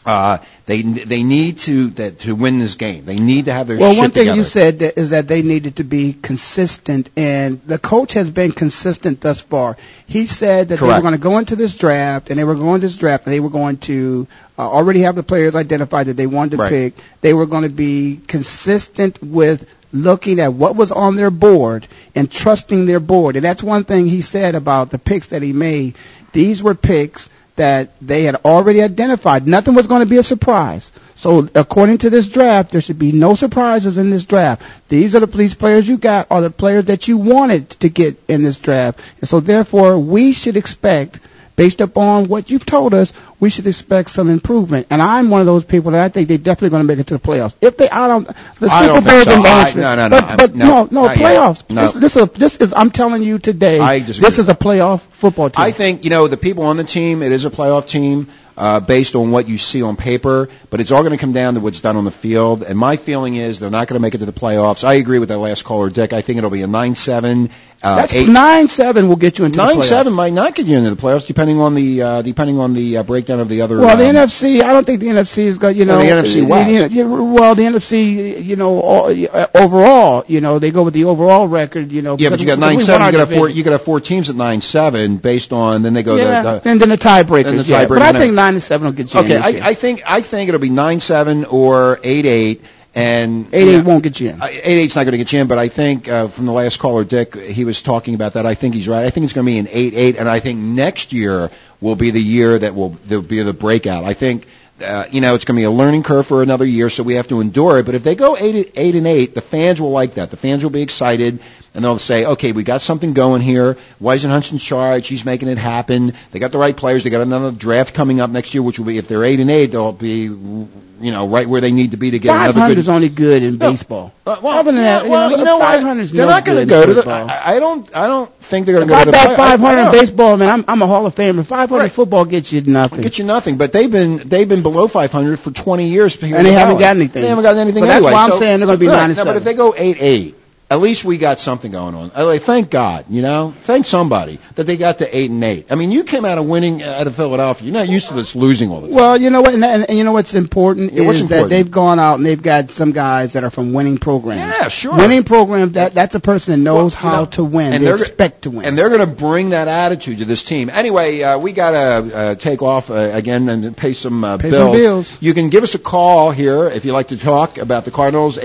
Uh, 0.06 0.38
they 0.68 0.82
they 0.84 1.24
need 1.24 1.58
to 1.60 1.88
that, 1.91 2.20
to 2.20 2.36
win 2.36 2.60
this 2.60 2.76
game. 2.76 3.06
They 3.06 3.18
need 3.18 3.45
to 3.45 3.53
have 3.53 3.68
their 3.68 3.78
Well, 3.78 3.95
one 3.95 4.12
thing 4.12 4.22
together. 4.26 4.38
you 4.38 4.43
said 4.43 4.80
that 4.80 4.99
is 4.99 5.10
that 5.10 5.28
they 5.28 5.41
needed 5.41 5.78
to 5.78 5.84
be 5.84 6.14
consistent, 6.14 7.10
and 7.18 7.60
the 7.66 7.80
coach 7.80 8.14
has 8.14 8.30
been 8.30 8.51
consistent 8.51 9.22
thus 9.22 9.41
far. 9.41 9.78
He 10.06 10.28
said 10.28 10.70
that 10.70 10.80
they 10.80 10.86
were 10.86 11.01
going 11.01 11.14
to 11.14 11.18
go 11.18 11.38
into 11.39 11.56
this 11.56 11.74
draft, 11.76 12.30
and 12.30 12.38
they 12.39 12.43
were 12.43 12.56
going 12.56 12.82
to 12.82 12.88
this 12.88 12.97
draft, 12.97 13.26
and 13.26 13.34
they 13.34 13.39
were 13.39 13.49
going 13.49 13.78
to 13.78 14.28
uh, 14.60 14.62
already 14.70 15.01
have 15.01 15.16
the 15.16 15.24
players 15.24 15.56
identified 15.56 16.06
that 16.08 16.18
they 16.18 16.28
wanted 16.28 16.51
to 16.51 16.58
Right. 16.58 16.70
pick. 16.70 16.93
They 17.22 17.34
were 17.34 17.47
going 17.47 17.64
to 17.64 17.70
be 17.70 18.20
consistent 18.28 19.22
with 19.24 19.68
looking 19.91 20.39
at 20.39 20.53
what 20.53 20.76
was 20.76 20.91
on 20.91 21.16
their 21.16 21.32
board 21.32 21.88
and 22.14 22.30
trusting 22.32 22.86
their 22.86 22.99
board. 22.99 23.38
And 23.38 23.45
that's 23.45 23.64
one 23.64 23.86
thing 23.86 24.08
he 24.08 24.22
said 24.22 24.53
about 24.56 24.91
the 24.91 24.99
picks 24.99 25.28
that 25.28 25.41
he 25.41 25.51
made. 25.53 25.95
These 26.32 26.62
were 26.62 26.76
picks 26.76 27.30
that 27.56 27.91
they 28.01 28.24
had 28.24 28.36
already 28.43 28.82
identified. 28.82 29.47
Nothing 29.47 29.76
was 29.76 29.88
going 29.88 30.01
to 30.01 30.06
be 30.06 30.18
a 30.18 30.24
surprise. 30.24 30.91
So 31.16 31.47
according 31.56 31.99
to 31.99 32.10
this 32.10 32.28
draft, 32.28 32.72
there 32.72 32.82
should 32.82 32.99
be 32.99 33.12
no 33.12 33.36
surprises 33.36 33.97
in 33.97 34.10
this 34.10 34.26
draft. 34.26 34.64
These 34.89 35.16
are 35.16 35.22
the 35.22 35.28
these 35.28 35.53
players 35.53 35.88
you 35.88 35.97
got 35.97 36.28
are 36.30 36.41
the 36.41 36.49
players 36.49 36.86
that 36.86 37.08
you 37.08 37.18
wanted 37.18 37.70
to 37.82 37.89
get 37.89 38.22
in 38.28 38.43
this 38.43 38.58
draft. 38.58 38.99
And 39.20 39.30
so 39.30 39.39
therefore 39.39 39.97
we 39.97 40.34
should 40.34 40.58
expect 40.58 41.20
based 41.56 41.82
upon 41.82 42.28
what 42.28 42.49
you've 42.49 42.66
told 42.66 42.93
us, 42.93 43.14
we 43.39 43.49
should 43.49 43.68
expect 43.68 44.10
some 44.10 44.30
improvement. 44.30 44.88
And 44.89 45.01
I'm 45.01 45.30
one 45.30 45.41
of 45.41 45.45
those 45.45 45.64
people 45.66 45.91
that 45.91 46.03
I 46.03 46.10
think 46.10 46.28
they're 46.28 46.38
definitely 46.38 46.70
going 46.70 46.84
to 46.84 46.88
make 46.88 46.99
it 46.99 47.08
to 47.08 47.18
the 47.18 47.20
playoffs. 47.20 47.56
If 47.62 47.78
they, 47.78 47.89
I 47.89 48.08
don't, 48.08 48.28
the 48.60 48.68
I 48.68 48.88
Super 48.88 49.01
think 49.01 49.24
so. 49.24 49.34
in 49.34 49.82
no, 49.82 49.95
no, 49.95 50.08
no, 50.08 50.22
but, 50.22 50.38
but 50.38 50.56
no, 50.56 50.66
no, 50.66 51.08
no, 51.08 51.08
playoffs. 51.10 51.70
No. 51.70 51.84
This, 51.84 51.93
this 51.93 52.16
is 52.16 52.22
a, 52.22 52.26
this 52.26 52.58
is. 52.58 52.74
I'm 52.76 52.91
telling 52.91 53.24
you 53.24 53.39
today. 53.39 53.99
This 53.99 54.39
is 54.39 54.49
a 54.49 54.56
playoff 54.56 55.01
football 55.01 55.49
team. 55.49 55.64
I 55.64 55.72
think 55.72 56.03
you 56.03 56.10
know 56.10 56.28
the 56.28 56.38
people 56.38 56.64
on 56.64 56.78
the 56.78 56.84
team. 56.84 57.24
It 57.24 57.32
is 57.32 57.45
a 57.45 57.49
playoff 57.49 57.88
team 57.88 58.28
uh, 58.58 58.80
based 58.80 59.16
on 59.16 59.32
what 59.32 59.47
you 59.47 59.58
see 59.58 59.82
on 59.82 59.95
paper, 59.95 60.49
but 60.70 60.80
it's 60.80 60.91
all 60.91 61.01
going 61.01 61.12
to 61.12 61.18
come 61.18 61.34
down 61.34 61.56
to 61.56 61.60
what's 61.60 61.82
done 61.82 61.97
on 61.97 62.06
the 62.06 62.12
field. 62.12 62.64
And 62.64 62.78
my 62.78 62.95
feeling 62.95 63.36
is 63.36 63.60
they're 63.60 63.70
not 63.70 63.88
going 63.88 63.95
to 63.95 64.01
make 64.01 64.16
it 64.16 64.20
to 64.20 64.26
the 64.26 64.34
playoffs. 64.34 64.84
I 64.84 64.95
agree 64.95 65.20
with 65.20 65.30
that 65.30 65.39
last 65.39 65.64
caller, 65.64 65.89
Dick. 65.89 66.14
I 66.14 66.22
think 66.22 66.38
it'll 66.38 66.49
be 66.49 66.62
a 66.62 66.68
nine-seven. 66.68 67.49
Uh, 67.86 67.97
That's 67.97 68.13
eight, 68.15 68.27
nine 68.27 68.67
seven 68.67 69.07
will 69.07 69.15
get 69.15 69.38
you 69.38 69.45
into 69.45 69.57
Nine 69.57 69.83
seven 69.83 70.11
might 70.11 70.33
not 70.33 70.55
get 70.55 70.65
you 70.65 70.75
into 70.75 70.89
the 70.89 70.95
playoffs, 70.95 71.27
depending 71.27 71.61
on 71.61 71.75
the 71.75 72.01
uh, 72.01 72.21
depending 72.23 72.57
on 72.57 72.73
the 72.73 72.97
uh, 72.97 73.03
breakdown 73.03 73.39
of 73.39 73.47
the 73.47 73.61
other. 73.61 73.77
Well, 73.77 73.95
the 73.95 74.09
um, 74.09 74.15
NFC, 74.15 74.63
I 74.63 74.73
don't 74.73 74.88
think 74.88 75.01
the 75.01 75.07
NFC 75.07 75.43
is 75.43 75.59
going. 75.59 75.77
You 75.77 75.86
know, 75.86 75.99
Well, 75.99 76.23
the 76.23 76.27
NFC 76.27 76.47
West. 76.47 76.91
yeah, 76.91 77.03
well, 77.03 77.53
the 77.53 77.61
NFC, 77.61 78.43
you 78.43 78.55
know, 78.55 78.81
all, 78.81 79.05
uh, 79.11 79.47
overall, 79.53 80.25
you 80.27 80.41
know, 80.41 80.57
they 80.57 80.71
go 80.71 80.81
with 80.81 80.95
the 80.95 81.03
overall 81.03 81.47
record. 81.47 81.91
You 81.91 82.01
know, 82.01 82.15
yeah, 82.17 82.29
but 82.29 82.39
because 82.39 82.41
you 82.41 82.47
got 82.47 82.57
nine 82.57 82.79
seven. 82.79 83.13
You 83.13 83.19
got 83.19 83.29
four. 83.29 83.49
You 83.49 83.63
got 83.63 83.79
four 83.81 84.01
teams 84.01 84.31
at 84.31 84.36
nine 84.36 84.61
seven, 84.61 85.17
based 85.17 85.53
on. 85.53 85.83
Then 85.83 85.93
they 85.93 86.01
go 86.01 86.15
yeah, 86.15 86.41
the, 86.41 86.59
the 86.61 86.69
and 86.69 86.81
then 86.81 86.89
the 86.89 86.97
tiebreakers. 86.97 87.43
then 87.43 87.57
the 87.57 87.63
yeah. 87.65 87.86
tiebreaker, 87.86 87.89
But 87.89 88.01
I 88.01 88.13
think 88.13 88.33
nine 88.33 88.59
seven 88.61 88.86
will 88.86 88.93
get 88.93 89.13
you. 89.13 89.19
Okay, 89.19 89.36
in 89.36 89.41
this 89.43 89.53
year. 89.53 89.63
I, 89.63 89.69
I 89.69 89.73
think 89.75 90.01
I 90.07 90.21
think 90.21 90.49
it'll 90.49 90.59
be 90.59 90.69
nine 90.71 90.99
seven 91.01 91.45
or 91.45 91.99
eight 92.01 92.25
eight, 92.25 92.63
and 92.95 93.53
eight 93.53 93.67
eight 93.67 93.83
won't 93.83 94.03
get 94.03 94.19
you 94.19 94.29
in. 94.29 94.41
uh, 94.41 94.45
Eight 94.45 94.63
eight's 94.63 94.95
not 94.95 95.03
going 95.03 95.11
to 95.11 95.17
get 95.17 95.31
you 95.33 95.41
in, 95.41 95.47
but 95.47 95.57
I 95.57 95.67
think 95.67 96.07
uh, 96.07 96.27
from 96.29 96.45
the 96.45 96.53
last 96.53 96.79
caller, 96.79 97.03
Dick, 97.03 97.35
he 97.35 97.65
was 97.65 97.81
talking 97.81 98.15
about 98.15 98.33
that. 98.33 98.45
I 98.45 98.55
think 98.55 98.73
he's 98.73 98.87
right. 98.87 99.05
I 99.05 99.09
think 99.09 99.25
it's 99.25 99.33
going 99.33 99.45
to 99.45 99.51
be 99.51 99.57
an 99.59 99.67
eight 99.69 99.93
eight, 99.93 100.15
and 100.17 100.27
I 100.29 100.39
think 100.39 100.59
next 100.59 101.13
year 101.13 101.51
will 101.81 101.95
be 101.95 102.11
the 102.11 102.21
year 102.21 102.57
that 102.57 102.73
will 102.73 102.89
there'll 103.05 103.23
be 103.23 103.41
the 103.43 103.53
breakout. 103.53 104.03
I 104.03 104.13
think. 104.13 104.47
Uh, 104.77 105.05
you 105.09 105.21
know, 105.21 105.35
it's 105.35 105.45
going 105.45 105.55
to 105.55 105.59
be 105.61 105.63
a 105.63 105.71
learning 105.71 106.03
curve 106.03 106.27
for 106.27 106.43
another 106.43 106.65
year, 106.65 106.89
so 106.89 107.01
we 107.01 107.13
have 107.15 107.29
to 107.29 107.39
endure 107.39 107.79
it. 107.79 107.85
But 107.85 107.95
if 107.95 108.03
they 108.03 108.13
go 108.13 108.35
eight, 108.35 108.73
eight 108.75 108.95
and 108.95 109.07
eight, 109.07 109.33
the 109.33 109.39
fans 109.39 109.79
will 109.79 109.91
like 109.91 110.15
that. 110.15 110.31
The 110.31 110.35
fans 110.35 110.63
will 110.63 110.69
be 110.69 110.81
excited, 110.81 111.39
and 111.76 111.84
they'll 111.84 111.97
say, 111.99 112.26
"Okay, 112.26 112.51
we 112.53 112.63
got 112.63 112.82
something 112.82 113.13
going 113.13 113.41
here. 113.41 113.78
Whisenhunt's 114.01 114.51
in 114.51 114.57
charge. 114.57 115.07
He's 115.07 115.26
making 115.26 115.49
it 115.49 115.57
happen. 115.57 116.13
They 116.32 116.39
got 116.39 116.51
the 116.51 116.57
right 116.57 116.76
players. 116.76 117.03
They 117.03 117.09
got 117.09 117.21
another 117.21 117.51
draft 117.51 117.93
coming 117.93 118.21
up 118.21 118.30
next 118.30 118.53
year, 118.53 118.63
which 118.63 118.80
will 118.80 118.86
be 118.86 118.97
if 118.97 119.07
they're 119.07 119.23
eight 119.23 119.39
and 119.39 119.51
eight, 119.51 119.67
they'll 119.67 119.91
be, 119.91 120.21
you 120.23 120.69
know, 120.99 121.28
right 121.28 121.47
where 121.47 121.59
they 121.61 121.71
need 121.71 121.91
to 121.91 121.97
be 121.97 122.11
to 122.11 122.19
get 122.19 122.30
Five 122.30 122.55
another 122.55 122.73
good 122.73 122.78
is 122.80 122.88
only 122.89 123.09
good 123.09 123.43
in 123.43 123.57
baseball. 123.57 124.13
uh, 124.26 124.38
well, 124.41 124.57
Other 124.57 124.71
than 124.71 124.82
yeah, 124.82 124.99
that, 124.99 125.09
well, 125.09 125.32
you 125.32 125.43
know, 125.43 125.57
what? 125.57 125.76
500 125.76 126.01
is 126.01 126.11
They're 126.11 126.26
no 126.26 126.32
not 126.32 126.45
going 126.45 126.59
to 126.59 126.65
go 126.65 126.86
to 126.86 126.93
the. 126.93 127.07
I, 127.09 127.55
I 127.55 127.59
don't. 127.59 127.95
I 127.95 128.07
don't 128.07 128.34
think 128.41 128.65
they're 128.65 128.76
going 128.76 128.88
to 128.88 128.93
go 128.93 128.99
to 129.01 129.05
the. 129.07 129.11
bat 129.11 129.36
play- 129.36 129.45
I- 129.45 129.53
I 129.53 129.57
500 129.57 129.82
in 129.88 129.91
baseball, 129.91 130.38
man, 130.38 130.49
I'm, 130.49 130.65
I'm 130.67 130.82
a 130.82 130.88
Hall 130.88 131.05
of 131.05 131.13
Famer. 131.15 131.45
500 131.45 131.78
Right. 131.82 131.91
football 131.91 132.23
gets 132.26 132.53
you 132.53 132.61
nothing. 132.61 133.01
Get 133.01 133.19
you 133.19 133.26
nothing, 133.26 133.57
but 133.57 133.73
they've 133.73 133.91
been 133.91 134.17
they've 134.30 134.47
been 134.47 134.63
below 134.63 134.88
500 134.88 135.39
for 135.39 135.51
20 135.51 135.89
years, 135.89 136.15
And 136.23 136.34
they 136.34 136.53
haven't 136.53 136.78
got 136.80 136.95
anything. 136.95 137.21
They 137.21 137.28
haven't 137.28 137.43
got 137.43 137.57
anything 137.57 137.84
that's 137.84 137.95
anyway. 137.97 138.13
why 138.13 138.23
I'm 138.23 138.32
so- 138.32 138.39
saying 138.39 138.59
they're 138.59 138.67
gonna 138.67 138.78
be 138.78 138.88
Right. 138.88 138.93
nine 138.95 139.09
and 139.09 139.17
No, 139.17 139.26
but 139.26 139.36
if 139.36 139.43
they 139.43 139.53
go 139.53 139.73
eight 139.78 139.97
eight, 139.99 140.36
at 140.68 140.80
least 140.82 141.05
we 141.05 141.18
got 141.20 141.39
something 141.39 141.72
going 141.72 141.93
on. 141.93 142.11
I 142.16 142.24
like, 142.24 142.41
thank 142.41 142.72
God, 142.72 143.05
you 143.09 143.22
know, 143.22 143.53
thank 143.61 143.86
somebody 143.86 144.39
that 144.55 144.66
they 144.66 144.78
got 144.78 144.97
to 144.99 145.16
eight 145.18 145.30
and 145.30 145.43
eight. 145.43 145.68
I 145.72 145.76
mean, 145.76 145.91
you 145.91 146.03
came 146.03 146.26
out 146.26 146.38
of 146.39 146.45
winning 146.47 146.82
out 146.82 147.05
of 147.05 147.16
Philadelphia. 147.16 147.66
You're 147.68 147.74
not 147.74 147.88
used 147.88 148.07
to 148.07 148.16
this 148.16 148.36
losing 148.36 148.72
all 148.72 148.82
the 148.82 148.88
time. 148.88 148.95
Well, 148.95 149.22
you 149.22 149.30
know 149.30 149.41
what, 149.41 149.53
and, 149.53 149.63
and, 149.63 149.88
and 149.88 149.97
you 149.97 150.03
know 150.03 150.11
what's 150.11 150.34
important 150.34 150.93
Yeah, 150.93 151.05
what's 151.05 151.18
is 151.18 151.22
important? 151.22 151.49
that 151.51 151.55
they've 151.55 151.70
gone 151.70 151.99
out 151.99 152.16
and 152.16 152.26
they've 152.26 152.41
got 152.41 152.72
some 152.72 152.93
guys 152.93 153.34
that 153.34 153.43
are 153.43 153.51
from 153.51 153.74
winning 153.74 153.99
programs. 153.99 154.41
Yeah, 154.41 154.68
sure. 154.70 154.95
Winning 154.97 155.24
programs 155.24 155.74
that 155.74 155.93
that's 155.93 156.16
a 156.16 156.20
person 156.20 156.51
that 156.53 156.57
knows 156.57 156.95
Well, 156.95 157.03
you 157.03 157.09
how 157.09 157.20
know, 157.22 157.26
to 157.32 157.43
win. 157.43 157.74
and 157.74 157.84
they 157.84 157.86
they're- 157.88 157.95
expect 157.95 158.41
to 158.43 158.49
win. 158.49 158.66
And 158.66 158.76
they're 158.78 158.89
going 158.89 159.01
to 159.01 159.16
bring 159.16 159.51
that 159.51 159.68
attitude 159.68 160.18
to 160.20 160.26
this 160.26 160.43
team. 160.43 160.70
Anyway, 160.70 161.22
uh, 161.22 161.38
we 161.38 161.51
got 161.53 161.72
to 161.72 161.78
uh, 162.18 162.36
take 162.36 162.63
off 162.63 162.89
uh, 162.89 162.93
again 162.95 163.47
and 163.49 163.78
pay 163.78 163.93
some 163.93 164.24
uh, 164.24 164.38
Pay 164.38 164.49
bills. 164.49 164.57
some 164.63 164.72
bills. 164.72 165.18
You 165.22 165.34
can 165.36 165.49
give 165.49 165.63
us 165.63 165.76
a 165.76 165.80
call 165.80 166.32
here 166.32 166.66
if 166.70 166.86
you'd 166.86 166.93
like 166.93 167.09
to 167.09 167.18
talk 167.18 167.59
about 167.59 167.86
the 167.86 167.91
Cardinals, 167.91 168.39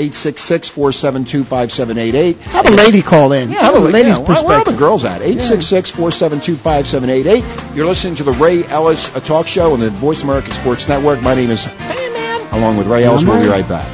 866-472-5788. 2.15 2.37
have 2.53 2.67
a 2.67 2.71
lady 2.73 3.03
call 3.03 3.33
in. 3.33 3.51
Yeah, 3.51 3.63
have 3.63 3.75
a 3.75 3.79
lady's 3.79 4.17
yeah, 4.17 4.19
where- 4.19 4.45
Where 4.45 4.57
are 4.59 4.65
the 4.65 4.73
perspective. 4.73 4.79
girls 4.79 5.05
at? 5.05 5.21
866-472-5788. 5.23 7.77
You're 7.77 7.87
listening 7.87 8.17
to 8.17 8.23
the 8.25 8.33
Ray 8.33 8.65
Ellis 8.65 9.15
uh, 9.15 9.21
Talk 9.21 9.47
Show 9.47 9.73
on 9.73 9.81
the 9.81 9.91
Voice 9.91 10.23
America 10.23 10.51
Sports 10.53 10.89
Network. 10.89 11.23
My 11.23 11.35
name 11.35 11.51
is 11.51 11.65
Hey 11.65 12.13
Man, 12.13 12.55
along 12.55 12.77
with 12.77 12.87
Ray 12.87 13.05
Ellis. 13.05 13.23
I'm 13.23 13.29
We'll 13.29 13.43
be 13.43 13.49
right 13.49 13.67
back. 13.69 13.87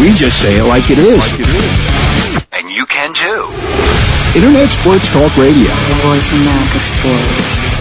We 0.00 0.14
just 0.14 0.40
say 0.40 0.58
it 0.58 0.64
like 0.64 0.90
it 0.90 0.98
is. 0.98 1.28
And 2.56 2.70
you 2.70 2.86
can 2.86 3.12
too. 3.12 3.44
Internet 4.34 4.70
Sports 4.70 5.10
Talk 5.12 5.36
Radio. 5.36 5.68
The 5.68 6.00
Voice 6.00 6.32
America 6.32 6.80
Sports. 6.80 7.79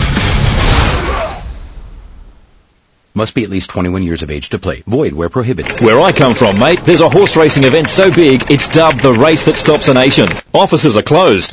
Must 3.16 3.34
be 3.34 3.44
at 3.44 3.50
least 3.50 3.72
21 3.72 4.04
years 4.04 4.22
of 4.22 4.30
age 4.30 4.50
to 4.50 4.60
play. 4.60 4.84
Void 4.86 5.14
where 5.14 5.30
prohibited. 5.30 5.82
Where 5.82 6.00
I 6.00 6.12
come 6.12 6.36
from, 6.36 6.60
mate, 6.60 6.82
there's 6.84 7.02
a 7.02 7.10
horse 7.10 7.36
racing 7.36 7.64
event 7.64 7.90
so 7.90 8.14
big, 8.14 8.52
it's 8.52 8.70
dubbed 8.70 9.02
the 9.02 9.14
race 9.14 9.46
that 9.46 9.58
stops 9.58 9.88
a 9.88 9.96
nation. 9.96 10.28
Offices 10.54 10.96
are 10.96 11.02
closed. 11.02 11.52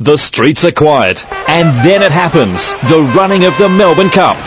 The 0.00 0.16
streets 0.16 0.64
are 0.64 0.72
quiet. 0.72 1.26
And 1.48 1.68
then 1.86 2.02
it 2.02 2.12
happens. 2.12 2.72
The 2.88 3.02
running 3.14 3.44
of 3.44 3.56
the 3.58 3.68
Melbourne 3.68 4.08
Cup. 4.08 4.38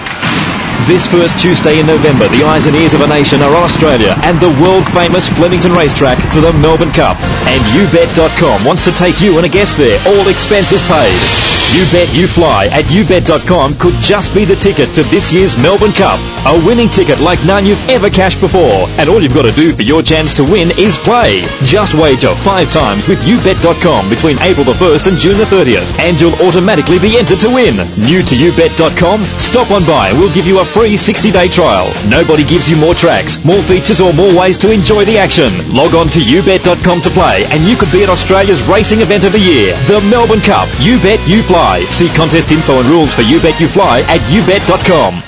This 0.88 1.08
first 1.08 1.40
Tuesday 1.40 1.80
in 1.80 1.86
November, 1.86 2.28
the 2.30 2.44
eyes 2.44 2.66
and 2.66 2.76
ears 2.76 2.96
of 2.96 3.02
a 3.02 3.08
nation 3.08 3.42
are 3.44 3.56
on 3.56 3.64
Australia 3.64 4.16
and 4.24 4.42
the 4.42 4.50
world-famous 4.60 5.30
Flemington 5.30 5.72
racetrack 5.72 6.18
for 6.34 6.42
the 6.42 6.52
Melbourne 6.52 6.92
Cup. 6.92 7.22
And 7.46 7.62
YouBet.com 7.78 8.66
wants 8.66 8.86
to 8.86 8.92
take 8.92 9.22
you 9.22 9.38
and 9.38 9.46
a 9.46 9.50
guest 9.50 9.78
there, 9.78 10.02
all 10.08 10.28
expenses 10.28 10.82
paid. 10.88 11.63
You 11.74 11.82
Bet 11.90 12.14
You 12.14 12.28
Fly 12.28 12.70
at 12.70 12.86
YouBet.com 12.86 13.80
could 13.80 13.96
just 13.96 14.32
be 14.36 14.46
the 14.46 14.56
ticket 14.56 14.94
to 14.94 15.02
this 15.10 15.34
year's 15.34 15.58
Melbourne 15.58 15.92
Cup. 15.92 16.22
A 16.46 16.54
winning 16.64 16.88
ticket 16.88 17.18
like 17.20 17.44
none 17.46 17.66
you've 17.66 17.82
ever 17.90 18.12
cashed 18.12 18.40
before. 18.40 18.86
And 19.02 19.10
all 19.10 19.24
you've 19.24 19.34
got 19.34 19.50
to 19.50 19.52
do 19.58 19.74
for 19.74 19.82
your 19.82 20.04
chance 20.04 20.36
to 20.36 20.44
win 20.44 20.70
is 20.78 20.98
play. 21.02 21.42
Just 21.66 21.96
wager 21.96 22.36
five 22.46 22.70
times 22.70 23.08
with 23.08 23.26
YouBet.com 23.26 24.08
between 24.08 24.38
April 24.46 24.66
the 24.66 24.78
1st 24.78 25.08
and 25.08 25.18
June 25.18 25.40
the 25.40 25.50
30th. 25.50 25.98
And 25.98 26.22
you'll 26.22 26.38
automatically 26.46 27.00
be 27.00 27.18
entered 27.18 27.40
to 27.42 27.50
win. 27.50 27.78
New 27.98 28.22
to 28.22 28.36
YouBet.com? 28.38 29.26
Stop 29.42 29.72
on 29.72 29.82
by 29.84 30.10
and 30.10 30.20
we'll 30.20 30.34
give 30.34 30.46
you 30.46 30.60
a 30.60 30.66
free 30.66 30.94
60-day 30.94 31.50
trial. 31.50 31.90
Nobody 32.08 32.44
gives 32.44 32.70
you 32.70 32.78
more 32.78 32.94
tracks, 32.94 33.44
more 33.44 33.64
features 33.64 34.00
or 34.00 34.14
more 34.14 34.30
ways 34.38 34.60
to 34.60 34.70
enjoy 34.70 35.06
the 35.06 35.18
action. 35.18 35.50
Log 35.74 35.96
on 35.96 36.08
to 36.10 36.20
YouBet.com 36.20 37.02
to 37.02 37.10
play 37.10 37.46
and 37.50 37.66
you 37.66 37.76
could 37.76 37.92
be 37.92 38.04
at 38.04 38.10
Australia's 38.10 38.62
racing 38.70 39.02
event 39.02 39.26
of 39.26 39.34
the 39.34 39.42
year, 39.42 39.74
the 39.90 40.00
Melbourne 40.06 40.42
Cup. 40.42 40.70
You 40.78 41.02
Bet 41.02 41.18
You 41.28 41.42
Fly. 41.42 41.63
See 41.90 42.10
contest 42.10 42.52
info 42.52 42.80
and 42.80 42.88
rules 42.90 43.14
for 43.14 43.22
You 43.22 43.40
Bet 43.40 43.60
You 43.60 43.68
Fly 43.70 44.02
at 44.02 44.20
YouBet.com. 44.30 45.24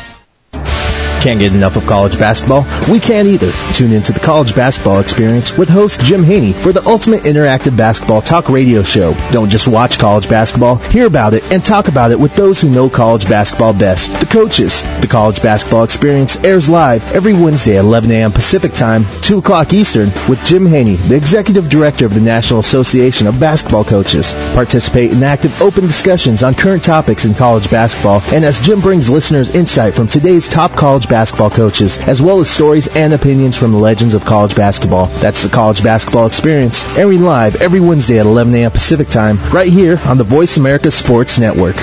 Can't 1.21 1.39
get 1.39 1.53
enough 1.53 1.75
of 1.77 1.86
college 1.88 2.19
basketball? 2.19 2.65
We 2.91 2.99
can't 2.99 3.27
either. 3.27 3.51
Tune 3.76 3.91
into 3.91 4.13
the 4.13 4.21
College 4.21 4.55
Basketball 4.55 5.01
Experience 5.01 5.57
with 5.57 5.67
host 5.67 5.99
Jim 5.99 6.23
Haney 6.23 6.53
for 6.53 6.71
the 6.71 6.88
ultimate 6.88 7.23
interactive 7.23 7.76
basketball 7.76 8.21
talk 8.21 8.47
radio 8.47 8.84
show. 8.84 9.13
Don't 9.32 9.49
just 9.49 9.67
watch 9.67 9.99
college 9.99 10.30
basketball, 10.30 10.78
hear 10.78 11.05
about 11.07 11.34
it, 11.34 11.43
and 11.51 11.61
talk 11.61 11.89
about 11.89 12.11
it 12.11 12.17
with 12.17 12.34
those 12.38 12.61
who 12.61 12.69
know 12.69 12.89
college 12.89 13.28
basketball 13.28 13.73
best, 13.73 14.17
the 14.21 14.28
coaches. 14.28 14.82
The 15.01 15.07
College 15.07 15.41
Basketball 15.41 15.84
Experience 15.84 16.38
airs 16.38 16.69
live 16.69 17.03
every 17.13 17.34
Wednesday 17.34 17.78
at 17.78 17.84
11 17.84 18.11
a.m. 18.11 18.32
Pacific 18.32 18.71
Time, 18.71 19.05
2 19.21 19.39
o'clock 19.39 19.73
Eastern, 19.73 20.09
with 20.30 20.41
Jim 20.45 20.65
Haney, 20.65 20.95
the 20.95 21.17
Executive 21.17 21.67
Director 21.67 22.05
of 22.05 22.13
the 22.13 22.21
National 22.21 22.61
Association 22.61 23.28
of 23.28 23.41
Basketball 23.41 23.84
Coaches. 23.84 24.34
Participate 24.53 25.11
in 25.11 25.21
active 25.21 25.61
open 25.61 25.86
discussions 25.86 26.43
on 26.43 26.55
current 26.55 26.82
topics 26.86 27.26
in 27.26 27.34
college 27.34 27.69
basketball, 27.69 28.21
and 28.32 28.45
as 28.45 28.61
Jim 28.61 28.80
brings 28.80 29.09
listeners 29.09 29.53
insight 29.53 29.95
from 29.95 30.07
today's 30.07 30.47
top 30.47 30.71
college 30.78 31.09
basketball 31.09 31.49
coaches, 31.49 31.99
as 31.99 32.21
well 32.21 32.39
as 32.39 32.49
stories 32.49 32.88
and 32.95 33.11
opinions 33.11 33.57
from 33.57 33.64
the 33.72 33.78
legends 33.78 34.13
of 34.13 34.26
college 34.26 34.55
basketball. 34.55 35.07
That's 35.07 35.43
the 35.43 35.49
College 35.49 35.84
Basketball 35.84 36.28
Experience, 36.28 36.84
airing 36.97 37.24
live 37.24 37.61
every 37.61 37.80
Wednesday 37.80 38.20
at 38.20 38.26
11 38.26 38.53
a.m. 38.55 38.72
Pacific 38.72 39.07
Time, 39.07 39.38
right 39.51 39.70
here 39.70 39.99
on 40.05 40.18
the 40.18 40.24
Voice 40.24 40.57
America 40.57 40.91
Sports 40.91 41.39
Network. 41.39 41.76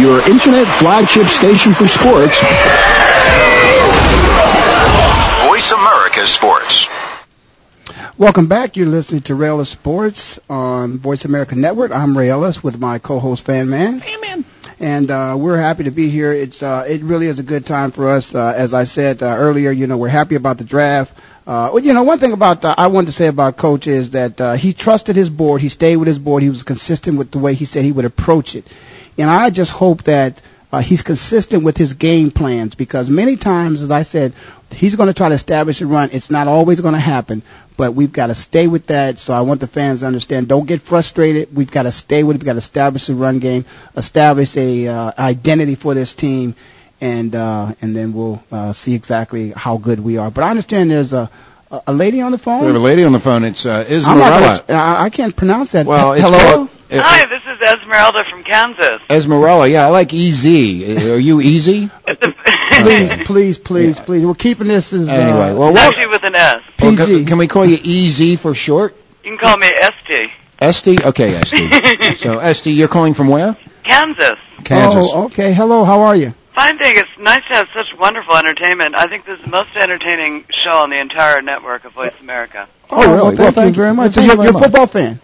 Your 0.00 0.26
internet 0.28 0.66
flagship 0.78 1.28
station 1.28 1.72
for 1.72 1.86
sports. 1.86 2.40
Voice 5.46 5.72
America 5.72 6.26
Sports. 6.26 6.88
Welcome 8.16 8.48
back. 8.48 8.76
You're 8.76 8.86
listening 8.86 9.22
to 9.22 9.34
Ray 9.34 9.48
Ellis 9.48 9.68
Sports 9.68 10.38
on 10.48 10.98
Voice 10.98 11.24
America 11.24 11.54
Network. 11.54 11.90
I'm 11.90 12.16
Ray 12.16 12.30
Ellis 12.30 12.62
with 12.62 12.78
my 12.78 12.98
co-host 12.98 13.42
Fan 13.44 13.68
Man. 13.68 14.00
Fan 14.00 14.20
Man. 14.20 14.44
And 14.80 15.10
uh, 15.10 15.36
we're 15.38 15.58
happy 15.58 15.84
to 15.84 15.90
be 15.90 16.08
here. 16.08 16.32
It's 16.32 16.62
uh, 16.62 16.86
it 16.88 17.02
really 17.02 17.26
is 17.26 17.38
a 17.38 17.42
good 17.42 17.66
time 17.66 17.90
for 17.90 18.08
us. 18.08 18.34
Uh, 18.34 18.54
as 18.56 18.72
I 18.72 18.84
said 18.84 19.22
uh, 19.22 19.26
earlier, 19.26 19.70
you 19.70 19.86
know 19.86 19.98
we're 19.98 20.08
happy 20.08 20.36
about 20.36 20.56
the 20.56 20.64
draft. 20.64 21.14
Uh, 21.46 21.68
well, 21.74 21.84
you 21.84 21.92
know, 21.92 22.02
one 22.02 22.18
thing 22.18 22.32
about 22.32 22.64
uh, 22.64 22.74
I 22.78 22.86
wanted 22.86 23.06
to 23.06 23.12
say 23.12 23.26
about 23.26 23.58
Coach 23.58 23.86
is 23.86 24.12
that 24.12 24.40
uh, 24.40 24.52
he 24.54 24.72
trusted 24.72 25.16
his 25.16 25.28
board. 25.28 25.60
He 25.60 25.68
stayed 25.68 25.98
with 25.98 26.08
his 26.08 26.18
board. 26.18 26.42
He 26.42 26.48
was 26.48 26.62
consistent 26.62 27.18
with 27.18 27.30
the 27.30 27.38
way 27.38 27.52
he 27.52 27.66
said 27.66 27.84
he 27.84 27.92
would 27.92 28.06
approach 28.06 28.56
it. 28.56 28.66
And 29.18 29.28
I 29.28 29.50
just 29.50 29.70
hope 29.70 30.04
that 30.04 30.40
uh, 30.72 30.80
he's 30.80 31.02
consistent 31.02 31.62
with 31.62 31.76
his 31.76 31.94
game 31.94 32.30
plans 32.30 32.74
because 32.74 33.10
many 33.10 33.36
times, 33.36 33.82
as 33.82 33.90
I 33.90 34.02
said, 34.02 34.32
he's 34.70 34.94
going 34.94 35.08
to 35.08 35.14
try 35.14 35.28
to 35.28 35.34
establish 35.34 35.80
a 35.82 35.86
run. 35.86 36.10
It's 36.12 36.30
not 36.30 36.48
always 36.48 36.80
going 36.80 36.94
to 36.94 37.00
happen, 37.00 37.42
but 37.80 37.92
we've 37.94 38.12
got 38.12 38.26
to 38.26 38.34
stay 38.34 38.66
with 38.68 38.86
that. 38.88 39.18
So 39.18 39.32
I 39.32 39.40
want 39.40 39.60
the 39.60 39.66
fans 39.66 40.00
to 40.00 40.06
understand. 40.06 40.48
Don't 40.48 40.66
get 40.66 40.82
frustrated. 40.82 41.54
We've 41.56 41.70
got 41.70 41.84
to 41.84 41.92
stay 41.92 42.22
with 42.22 42.36
it. 42.36 42.38
We've 42.40 42.46
got 42.46 42.52
to 42.52 42.58
establish 42.58 43.08
a 43.08 43.14
run 43.14 43.38
game, 43.38 43.64
establish 43.96 44.56
a 44.56 44.86
uh, 44.88 45.12
identity 45.18 45.74
for 45.76 45.94
this 45.94 46.12
team, 46.12 46.54
and 47.00 47.34
uh, 47.34 47.74
and 47.80 47.96
then 47.96 48.12
we'll 48.12 48.42
uh, 48.52 48.72
see 48.74 48.94
exactly 48.94 49.50
how 49.50 49.78
good 49.78 49.98
we 50.00 50.18
are. 50.18 50.30
But 50.30 50.44
I 50.44 50.50
understand 50.50 50.90
there's 50.90 51.12
a 51.14 51.30
a 51.86 51.92
lady 51.92 52.20
on 52.20 52.32
the 52.32 52.38
phone. 52.38 52.60
We 52.60 52.66
have 52.66 52.76
a 52.76 52.78
lady 52.80 53.04
on 53.04 53.12
the 53.12 53.20
phone. 53.20 53.44
It's 53.44 53.64
uh, 53.64 53.84
Ismarella. 53.88 54.66
gonna- 54.66 54.78
I 54.80 55.04
I 55.04 55.10
can't 55.10 55.34
pronounce 55.34 55.72
that. 55.72 55.86
Well, 55.86 56.12
it's 56.12 56.22
hello. 56.28 56.38
called- 56.66 56.70
Hi, 56.92 57.26
this 57.26 57.42
is 57.46 57.60
Esmeralda 57.62 58.24
from 58.24 58.42
Kansas. 58.42 59.00
Esmeralda, 59.08 59.68
Yeah, 59.70 59.86
I 59.86 59.90
like 59.90 60.12
EZ. 60.12 60.44
Are 60.46 61.18
you 61.18 61.40
easy? 61.40 61.88
please, 62.06 63.16
please, 63.24 63.58
please, 63.58 64.00
please. 64.00 64.26
We're 64.26 64.34
keeping 64.34 64.66
this 64.66 64.92
as 64.92 65.08
uh, 65.08 65.12
Anyway, 65.12 65.52
well, 65.54 65.68
It's 65.68 65.78
what- 65.78 65.88
actually 65.88 66.06
with 66.06 66.24
an 66.24 66.34
S. 66.34 66.62
Well, 66.80 66.96
can, 66.96 67.26
can 67.26 67.38
we 67.38 67.46
call 67.46 67.64
you 67.64 67.76
EZ 67.76 68.40
for 68.40 68.54
short? 68.54 68.96
You 69.22 69.30
can 69.30 69.38
call 69.38 69.56
me 69.56 69.68
ST. 69.68 70.30
Esty? 70.60 71.02
Okay, 71.02 71.34
Esty. 71.34 72.14
so, 72.16 72.38
Esty, 72.38 72.72
you're 72.72 72.88
calling 72.88 73.14
from 73.14 73.28
where? 73.28 73.56
Kansas. 73.82 74.38
Kansas. 74.64 75.06
Oh, 75.12 75.26
okay. 75.26 75.52
Hello. 75.54 75.84
How 75.84 76.00
are 76.02 76.16
you? 76.16 76.34
Fine 76.54 76.76
thing. 76.78 76.96
It's 76.98 77.18
nice 77.18 77.46
to 77.46 77.54
have 77.54 77.68
such 77.72 77.96
wonderful 77.96 78.36
entertainment. 78.36 78.94
I 78.94 79.06
think 79.06 79.24
this 79.24 79.38
is 79.38 79.44
the 79.44 79.50
most 79.50 79.74
entertaining 79.76 80.44
show 80.50 80.78
on 80.78 80.90
the 80.90 80.98
entire 80.98 81.40
network 81.40 81.84
of 81.84 81.92
Voice 81.92 82.12
America. 82.20 82.68
Oh, 82.90 83.00
really? 83.14 83.36
Well, 83.36 83.52
thank, 83.52 83.76
you 83.76 83.82
very 83.82 83.94
much. 83.94 84.12
So 84.12 84.20
you 84.20 84.26
you're, 84.26 84.36
very 84.36 84.48
you're 84.48 84.58
a 84.58 84.62
football 84.62 84.86
fan. 84.86 85.20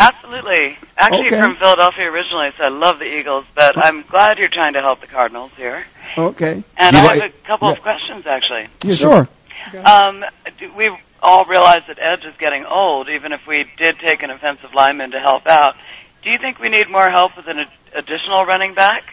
Absolutely. 0.00 0.78
Actually 0.96 1.26
Okay. 1.28 1.40
from 1.40 1.56
Philadelphia 1.56 2.10
originally, 2.10 2.50
so 2.56 2.64
I 2.64 2.68
love 2.68 2.98
the 2.98 3.04
Eagles, 3.18 3.44
but 3.54 3.76
I'm 3.76 4.02
glad 4.02 4.38
you're 4.38 4.48
trying 4.48 4.72
to 4.72 4.80
help 4.80 5.00
the 5.02 5.06
Cardinals 5.06 5.52
here. 5.56 5.84
Okay. 6.16 6.62
And 6.78 6.96
You 6.96 7.02
I 7.02 7.04
like- 7.06 7.20
have 7.22 7.30
a 7.30 7.46
couple 7.46 7.68
of 7.68 7.82
questions, 7.82 8.26
actually. 8.26 8.66
Yeah, 8.82 8.94
sure. 8.94 9.28
Um, 9.84 10.24
do 10.58 10.72
we 10.72 10.90
all 11.22 11.44
realize 11.44 11.82
that 11.88 11.98
Edge 12.00 12.24
is 12.24 12.34
getting 12.38 12.64
old, 12.64 13.10
even 13.10 13.32
if 13.32 13.46
we 13.46 13.64
did 13.76 13.98
take 13.98 14.22
an 14.22 14.30
offensive 14.30 14.74
lineman 14.74 15.10
to 15.10 15.20
help 15.20 15.46
out. 15.46 15.76
Do 16.22 16.30
you 16.30 16.38
think 16.38 16.58
we 16.58 16.70
need 16.70 16.88
more 16.88 17.10
help 17.10 17.36
with 17.36 17.46
an 17.46 17.58
ad- 17.60 17.68
additional 17.94 18.46
running 18.46 18.72
back? 18.72 19.04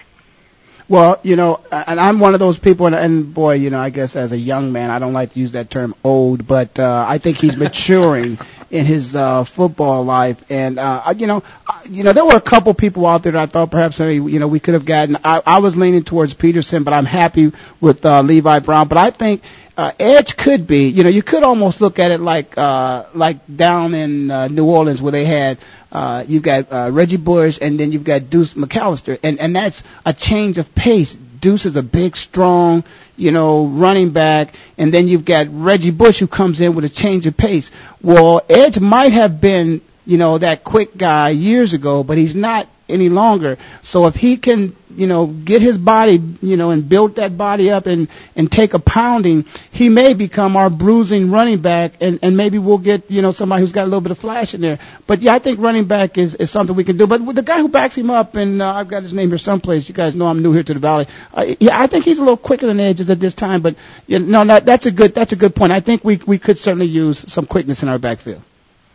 Well, 0.90 1.20
you 1.22 1.36
know, 1.36 1.60
and 1.70 2.00
I'm 2.00 2.20
one 2.20 2.34
of 2.34 2.40
those 2.40 2.58
people, 2.58 2.86
and, 2.86 2.96
and 2.96 3.34
boy, 3.34 3.56
you 3.56 3.70
know, 3.70 3.80
I 3.80 3.90
guess 3.90 4.16
as 4.16 4.32
a 4.32 4.38
young 4.38 4.72
man, 4.72 4.90
I 4.90 5.00
don't 5.00 5.12
like 5.12 5.34
to 5.34 5.40
use 5.40 5.52
that 5.52 5.70
term 5.70 5.94
old, 6.02 6.48
but 6.48 6.80
uh, 6.80 7.06
I 7.06 7.18
think 7.18 7.38
he's 7.38 7.58
maturing 7.58 8.40
in 8.72 8.86
his 8.86 9.14
uh, 9.14 9.44
football 9.44 10.06
life. 10.06 10.42
And 10.50 10.80
uh, 10.80 11.14
you 11.18 11.28
know, 11.28 11.44
I- 11.68 11.84
you 11.90 12.04
know, 12.04 12.14
there 12.14 12.26
were 12.26 12.36
a 12.36 12.42
couple 12.42 12.74
people 12.74 13.06
out 13.06 13.24
there 13.24 13.34
that 13.34 13.42
I 13.42 13.46
thought 13.52 13.70
perhaps, 13.70 13.98
hey, 13.98 14.14
you 14.16 14.40
know, 14.40 14.48
we 14.48 14.62
could 14.62 14.76
have 14.76 14.86
gotten. 14.86 15.18
I, 15.26 15.42
I 15.46 15.60
was 15.60 15.76
leaning 15.76 16.04
towards 16.06 16.34
Peterson, 16.34 16.84
but 16.84 16.94
I'm 16.94 17.06
happy 17.06 17.52
with 17.82 18.06
uh, 18.06 18.22
Levi 18.22 18.60
Brown. 18.60 18.88
But 18.88 18.98
I 18.98 19.12
think 19.12 19.44
uh, 19.76 19.92
Edge 20.00 20.38
could 20.38 20.68
be. 20.68 20.88
You 20.88 21.04
know, 21.04 21.10
you 21.10 21.22
could 21.22 21.44
almost 21.44 21.82
look 21.82 22.00
at 22.00 22.12
it 22.12 22.20
like 22.22 22.58
uh, 22.58 23.06
like 23.14 23.40
down 23.54 23.94
in 23.94 24.32
uh, 24.32 24.48
New 24.48 24.66
Orleans 24.66 25.02
where 25.02 25.12
they 25.12 25.26
had 25.26 25.58
uh, 25.92 26.24
you've 26.28 26.44
got 26.44 26.72
uh, 26.72 26.90
Reggie 26.92 27.18
Bush 27.18 27.60
and 27.62 27.80
then 27.80 27.92
you've 27.92 28.04
got 28.04 28.30
Deuce 28.30 28.54
McAllister, 28.54 29.20
and 29.24 29.40
and 29.40 29.56
that's 29.56 29.84
a 30.06 30.14
change 30.14 30.58
of 30.58 30.74
pace. 30.76 31.16
Deuce 31.16 31.66
is 31.66 31.76
a 31.76 31.84
big, 31.84 32.16
strong, 32.16 32.84
you 33.16 33.32
know, 33.32 33.66
running 33.66 34.10
back, 34.12 34.54
and 34.78 34.94
then 34.94 35.08
you've 35.08 35.26
got 35.26 35.48
Reggie 35.50 35.92
Bush 35.92 36.20
who 36.20 36.28
comes 36.28 36.62
in 36.62 36.76
with 36.76 36.86
a 36.86 36.90
change 36.90 37.28
of 37.28 37.38
pace. 37.38 37.72
Well, 38.02 38.42
Edge 38.50 38.80
might 38.80 39.12
have 39.14 39.40
been, 39.40 39.82
you 40.06 40.18
know, 40.18 40.38
that 40.38 40.64
quick 40.64 40.98
guy 40.98 41.30
years 41.30 41.74
ago, 41.74 42.04
but 42.04 42.18
he's 42.18 42.36
not 42.36 42.68
any 42.90 43.10
longer. 43.10 43.58
So 43.84 44.08
if 44.08 44.16
he 44.16 44.38
can, 44.38 44.76
you 44.98 45.06
know, 45.06 45.28
get 45.28 45.62
his 45.62 45.78
body, 45.78 46.22
you 46.42 46.58
know, 46.58 46.72
and 46.72 46.90
build 46.90 47.16
that 47.16 47.38
body 47.38 47.70
up 47.70 47.86
and 47.86 48.08
and 48.36 48.52
take 48.52 48.74
a 48.74 48.80
pounding, 48.80 49.46
he 49.72 49.90
may 49.90 50.16
become 50.16 50.58
our 50.58 50.70
bruising 50.70 51.30
running 51.30 51.60
back, 51.60 51.94
and 52.02 52.20
and 52.24 52.36
maybe 52.36 52.58
we'll 52.58 52.80
get, 52.80 53.12
you 53.12 53.22
know, 53.22 53.32
somebody 53.32 53.62
who's 53.62 53.72
got 53.72 53.84
a 53.84 53.86
little 53.86 54.02
bit 54.02 54.12
of 54.12 54.18
flash 54.18 54.56
in 54.56 54.62
there. 54.62 54.80
But 55.06 55.22
yeah, 55.22 55.36
I 55.36 55.40
think 55.40 55.60
running 55.60 55.86
back 55.86 56.18
is 56.18 56.34
is 56.36 56.50
something 56.50 56.76
we 56.76 56.84
can 56.84 56.98
do. 56.98 57.06
But 57.06 57.20
the 57.36 57.44
guy 57.44 57.60
who 57.60 57.70
backs 57.70 57.96
him 57.96 58.10
up, 58.10 58.36
and 58.36 58.62
uh, 58.62 58.74
I've 58.74 58.88
got 58.88 59.04
his 59.04 59.14
name 59.14 59.30
here 59.30 59.38
someplace. 59.38 59.88
You 59.88 59.94
guys 59.94 60.16
know 60.16 60.28
I'm 60.28 60.42
new 60.42 60.52
here 60.52 60.64
to 60.64 60.74
the 60.74 60.80
valley. 60.80 61.08
Uh, 61.32 61.54
yeah, 61.60 61.80
I 61.80 61.86
think 61.86 62.04
he's 62.04 62.18
a 62.18 62.24
little 62.24 62.36
quicker 62.38 62.66
than 62.66 62.80
Edges 62.80 63.10
at 63.12 63.20
this 63.20 63.36
time. 63.36 63.62
But 63.62 63.76
you 64.08 64.18
know, 64.18 64.44
no, 64.44 64.60
that's 64.60 64.88
a 64.88 64.92
good 64.92 65.14
that's 65.14 65.32
a 65.32 65.38
good 65.38 65.56
point. 65.56 65.72
I 65.72 65.80
think 65.80 66.04
we 66.04 66.18
we 66.26 66.40
could 66.40 66.58
certainly 66.58 66.88
use 66.88 67.32
some 67.32 67.46
quickness 67.46 67.84
in 67.84 67.90
our 67.90 68.00
backfield. 68.00 68.42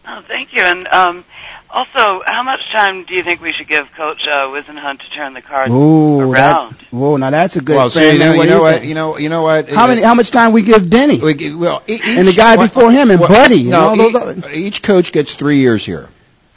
Oh, 0.05 0.23
thank 0.27 0.53
you. 0.53 0.63
And 0.63 0.89
um, 0.89 1.25
also, 1.73 2.23
how 2.27 2.43
much 2.43 2.71
time 2.71 3.05
do 3.05 3.15
you 3.15 3.23
think 3.23 3.41
we 3.41 3.53
should 3.53 3.67
give 3.69 3.91
Coach 3.93 4.29
uh, 4.29 4.47
Whisenhunt 4.49 5.01
to 5.01 5.11
turn 5.11 5.35
the 5.35 5.43
cards 5.43 5.73
Ooh, 5.73 6.21
around? 6.21 6.75
that, 6.77 6.81
whoa, 6.93 7.17
now 7.17 7.31
that's 7.31 7.57
a 7.57 7.61
good. 7.61 7.77
well, 7.77 7.91
fan. 7.91 8.13
see, 8.13 8.19
Now, 8.19 8.33
you 8.33 8.39
what 8.39 8.45
do 8.45 8.51
know 8.51 8.61
what? 8.61 8.85
You 8.85 8.95
know, 8.95 9.19
you 9.19 9.29
know 9.29 9.43
what? 9.43 9.69
How 9.71 9.87
many? 9.87 10.03
How 10.03 10.15
much 10.15 10.31
time 10.31 10.53
we 10.53 10.63
give 10.63 10.89
Denny? 10.91 11.19
We, 11.19 11.35
g- 11.35 11.55
well, 11.55 11.83
each, 11.87 12.03
and 12.05 12.29
the 12.29 12.33
guy 12.33 12.57
well, 12.57 12.67
before 12.69 12.91
him 12.93 13.11
and 13.11 13.19
well, 13.21 13.29
Buddy 13.31 13.61
and 13.63 13.71
No, 13.71 13.81
all 13.89 13.97
those 13.97 14.13
e- 14.13 14.17
other- 14.17 14.51
each 14.53 14.83
coach 14.83 15.13
gets 15.13 15.35
three 15.35 15.59
years 15.59 15.85
here. 15.85 16.09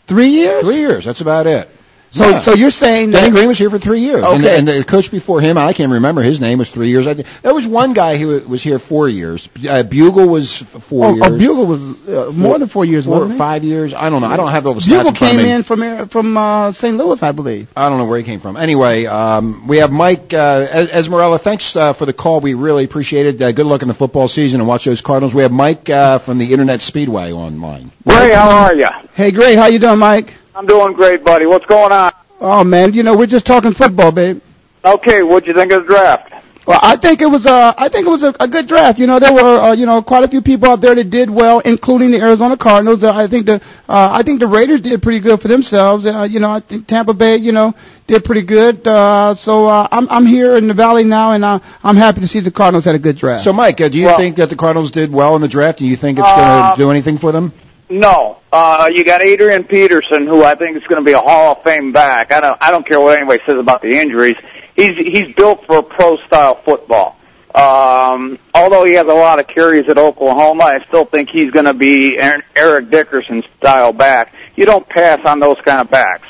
Three 0.07 0.29
years. 0.29 0.63
Three 0.63 0.77
years. 0.79 1.05
That's 1.05 1.21
about 1.21 1.47
it. 1.47 1.69
So, 2.15 2.29
Yeah. 2.29 2.39
so 2.39 2.53
you're 2.55 2.71
saying 2.71 3.11
Danny? 3.11 3.29
Green 3.31 3.47
was 3.49 3.57
here 3.57 3.69
for 3.69 3.77
three 3.77 3.99
years. 3.99 4.23
And, 4.25 4.41
Okay. 4.41 4.57
and 4.57 4.65
the 4.65 4.83
coach 4.85 5.11
before 5.11 5.41
him, 5.41 5.57
I 5.57 5.73
can't 5.73 5.91
remember 5.91 6.21
his 6.21 6.39
name, 6.39 6.59
was 6.59 6.69
three 6.69 6.87
years. 6.87 7.07
I 7.07 7.13
think 7.13 7.27
there 7.41 7.53
was 7.53 7.67
one 7.67 7.91
guy 7.93 8.15
who 8.17 8.39
was 8.47 8.63
here 8.63 8.79
four 8.79 9.09
years. 9.09 9.49
Uh, 9.57 9.83
Bugel 9.83 10.25
was 10.29 10.61
f- 10.61 10.81
four 10.83 11.07
Oh, 11.07 11.13
years. 11.15 11.27
oh, 11.27 11.31
Bugel 11.37 11.65
was 11.67 11.81
uh, 12.07 12.31
more 12.31 12.57
than 12.57 12.69
four 12.69 12.85
years, 12.85 13.03
four, 13.03 13.15
wasn't 13.15 13.33
he? 13.33 13.37
five 13.37 13.63
years. 13.65 13.93
I 13.93 14.09
don't 14.09 14.21
know. 14.21 14.27
I 14.27 14.37
don't 14.37 14.49
have 14.51 14.65
all 14.65 14.75
the 14.75 14.79
stats 14.79 14.85
Bugel 15.03 15.07
in 15.09 15.15
front 15.15 15.33
of 15.33 15.39
came 15.39 15.39
in 15.49 15.63
from 15.63 15.81
uh, 15.83 16.05
from 16.05 16.37
uh, 16.37 16.71
St. 16.71 16.95
Louis, 16.97 17.21
I 17.21 17.33
believe. 17.33 17.67
I 17.75 17.89
don't 17.89 17.97
know 17.97 18.05
where 18.05 18.17
he 18.17 18.23
came 18.23 18.39
from. 18.39 18.55
Anyway, 18.55 19.05
um, 19.07 19.67
we 19.67 19.77
have 19.77 19.91
Mike 19.91 20.33
uh, 20.33 20.65
Esmerella. 20.67 21.37
Thanks 21.39 21.75
uh, 21.75 21.91
for 21.91 22.05
the 22.05 22.13
call. 22.13 22.39
We 22.39 22.53
really 22.53 22.85
appreciate 22.85 23.25
it. 23.25 23.41
Uh, 23.41 23.51
good 23.51 23.65
luck 23.65 23.81
in 23.81 23.89
the 23.89 23.93
football 23.93 24.29
season 24.29 24.61
and 24.61 24.69
watch 24.69 24.85
those 24.85 25.01
Cardinals. 25.01 25.35
We 25.35 25.41
have 25.43 25.51
Mike 25.51 25.89
uh, 25.89 26.19
from 26.19 26.37
the 26.37 26.53
Internet 26.53 26.81
Speedway 26.81 27.33
online. 27.33 27.91
Ray, 28.05 28.31
how 28.33 28.49
are 28.67 28.73
you? 28.75 28.87
Hey, 29.15 29.31
great. 29.31 29.57
How 29.57 29.65
you 29.65 29.79
doing, 29.79 29.99
Mike? 29.99 30.33
I'm 30.55 30.65
doing 30.65 30.93
great, 30.93 31.23
buddy. 31.23 31.45
What's 31.45 31.65
going 31.65 31.91
on? 31.91 32.11
Oh 32.39 32.63
man, 32.63 32.93
you 32.93 33.03
know 33.03 33.15
we're 33.17 33.25
just 33.27 33.45
talking 33.45 33.73
football, 33.73 34.11
babe. 34.11 34.41
Okay, 34.83 35.23
what'd 35.23 35.47
you 35.47 35.53
think 35.53 35.71
of 35.71 35.83
the 35.87 35.93
draft? 35.93 36.31
Well, 36.67 36.79
I 36.81 36.95
think 36.95 37.21
it 37.21 37.27
was 37.27 37.45
a, 37.45 37.75
I 37.77 37.89
think 37.89 38.07
it 38.07 38.09
was 38.09 38.23
a, 38.23 38.33
a 38.39 38.47
good 38.47 38.65
draft. 38.67 38.97
You 38.97 39.05
know, 39.05 39.19
there 39.19 39.31
were, 39.33 39.59
uh, 39.59 39.71
you 39.73 39.85
know, 39.85 40.01
quite 40.01 40.23
a 40.23 40.27
few 40.27 40.41
people 40.41 40.67
out 40.69 40.81
there 40.81 40.95
that 40.95 41.11
did 41.11 41.29
well, 41.29 41.59
including 41.59 42.09
the 42.09 42.19
Arizona 42.21 42.57
Cardinals. 42.57 43.03
Uh, 43.03 43.13
I 43.15 43.27
think 43.27 43.45
the, 43.45 43.55
uh, 43.87 44.09
I 44.11 44.23
think 44.23 44.39
the 44.39 44.47
Raiders 44.47 44.81
did 44.81 45.03
pretty 45.03 45.19
good 45.19 45.39
for 45.39 45.47
themselves. 45.47 46.07
Uh, 46.07 46.23
you 46.23 46.39
know, 46.39 46.49
I 46.49 46.61
think 46.61 46.87
Tampa 46.87 47.13
Bay, 47.13 47.37
you 47.37 47.51
know, 47.51 47.75
did 48.07 48.25
pretty 48.25 48.41
good. 48.41 48.87
Uh, 48.87 49.35
so 49.35 49.67
uh, 49.67 49.87
I'm, 49.91 50.09
I'm 50.09 50.25
here 50.25 50.55
in 50.55 50.67
the 50.67 50.73
Valley 50.73 51.03
now, 51.03 51.33
and 51.33 51.45
uh, 51.45 51.59
I'm 51.83 51.97
happy 51.97 52.21
to 52.21 52.27
see 52.27 52.39
the 52.39 52.49
Cardinals 52.49 52.85
had 52.85 52.95
a 52.95 52.99
good 52.99 53.17
draft. 53.17 53.43
So, 53.43 53.53
Mike, 53.53 53.79
uh, 53.81 53.89
do 53.89 53.99
you 53.99 54.05
Well- 54.07 54.17
think 54.17 54.37
that 54.37 54.49
the 54.49 54.55
Cardinals 54.55 54.89
did 54.89 55.11
well 55.13 55.35
in 55.35 55.43
the 55.43 55.47
draft, 55.47 55.81
and 55.81 55.89
you 55.89 55.95
think 55.95 56.17
it's 56.17 56.27
Uh, 56.27 56.35
going 56.35 56.77
to 56.77 56.77
do 56.83 56.89
anything 56.89 57.19
for 57.19 57.31
them? 57.31 57.53
No, 57.87 58.39
uh, 58.51 58.89
you 58.91 59.05
got 59.05 59.21
Adrian 59.21 59.63
Peterson, 59.63 60.25
who 60.25 60.43
I 60.43 60.55
think 60.55 60.75
is 60.75 60.87
going 60.87 61.01
to 61.01 61.05
be 61.05 61.11
a 61.13 61.19
Hall 61.19 61.53
of 61.53 61.63
Fame 61.63 61.91
back. 61.91 62.31
I 62.31 62.41
don't, 62.41 62.57
I 62.61 62.71
don't 62.71 62.85
care 62.85 62.99
what 62.99 63.17
anybody 63.17 63.43
says 63.45 63.59
about 63.59 63.81
the 63.81 63.97
injuries. 63.97 64.37
He's 64.75 64.97
he's 64.97 65.33
built 65.35 65.65
for 65.65 65.83
pro 65.83 66.17
style 66.17 66.55
football. 66.55 67.17
Um, 67.53 68.37
although 68.53 68.83
he 68.83 68.93
has 68.93 69.07
a 69.07 69.13
lot 69.13 69.39
of 69.39 69.47
carries 69.47 69.87
at 69.87 69.97
Oklahoma, 69.97 70.65
I 70.65 70.83
still 70.83 71.05
think 71.05 71.29
he's 71.29 71.51
going 71.51 71.65
to 71.65 71.73
be 71.73 72.17
Eric 72.17 72.89
Dickerson 72.89 73.43
style 73.57 73.93
back. 73.93 74.33
You 74.57 74.65
don't 74.65 74.87
pass 74.89 75.25
on 75.25 75.39
those 75.39 75.61
kind 75.61 75.79
of 75.79 75.89
backs. 75.89 76.27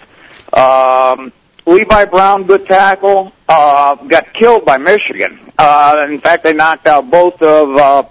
Um, 0.53 1.33
Levi 1.65 2.05
Brown, 2.05 2.43
good 2.43 2.67
tackle, 2.67 3.33
uh, 3.49 3.95
got 3.95 4.33
killed 4.33 4.65
by 4.65 4.77
Michigan. 4.77 5.39
Uh, 5.57 6.05
in 6.09 6.19
fact, 6.19 6.43
they 6.43 6.53
knocked 6.53 6.85
out 6.85 7.09
both 7.09 7.41
of 7.41 7.75
uh, 7.75 8.03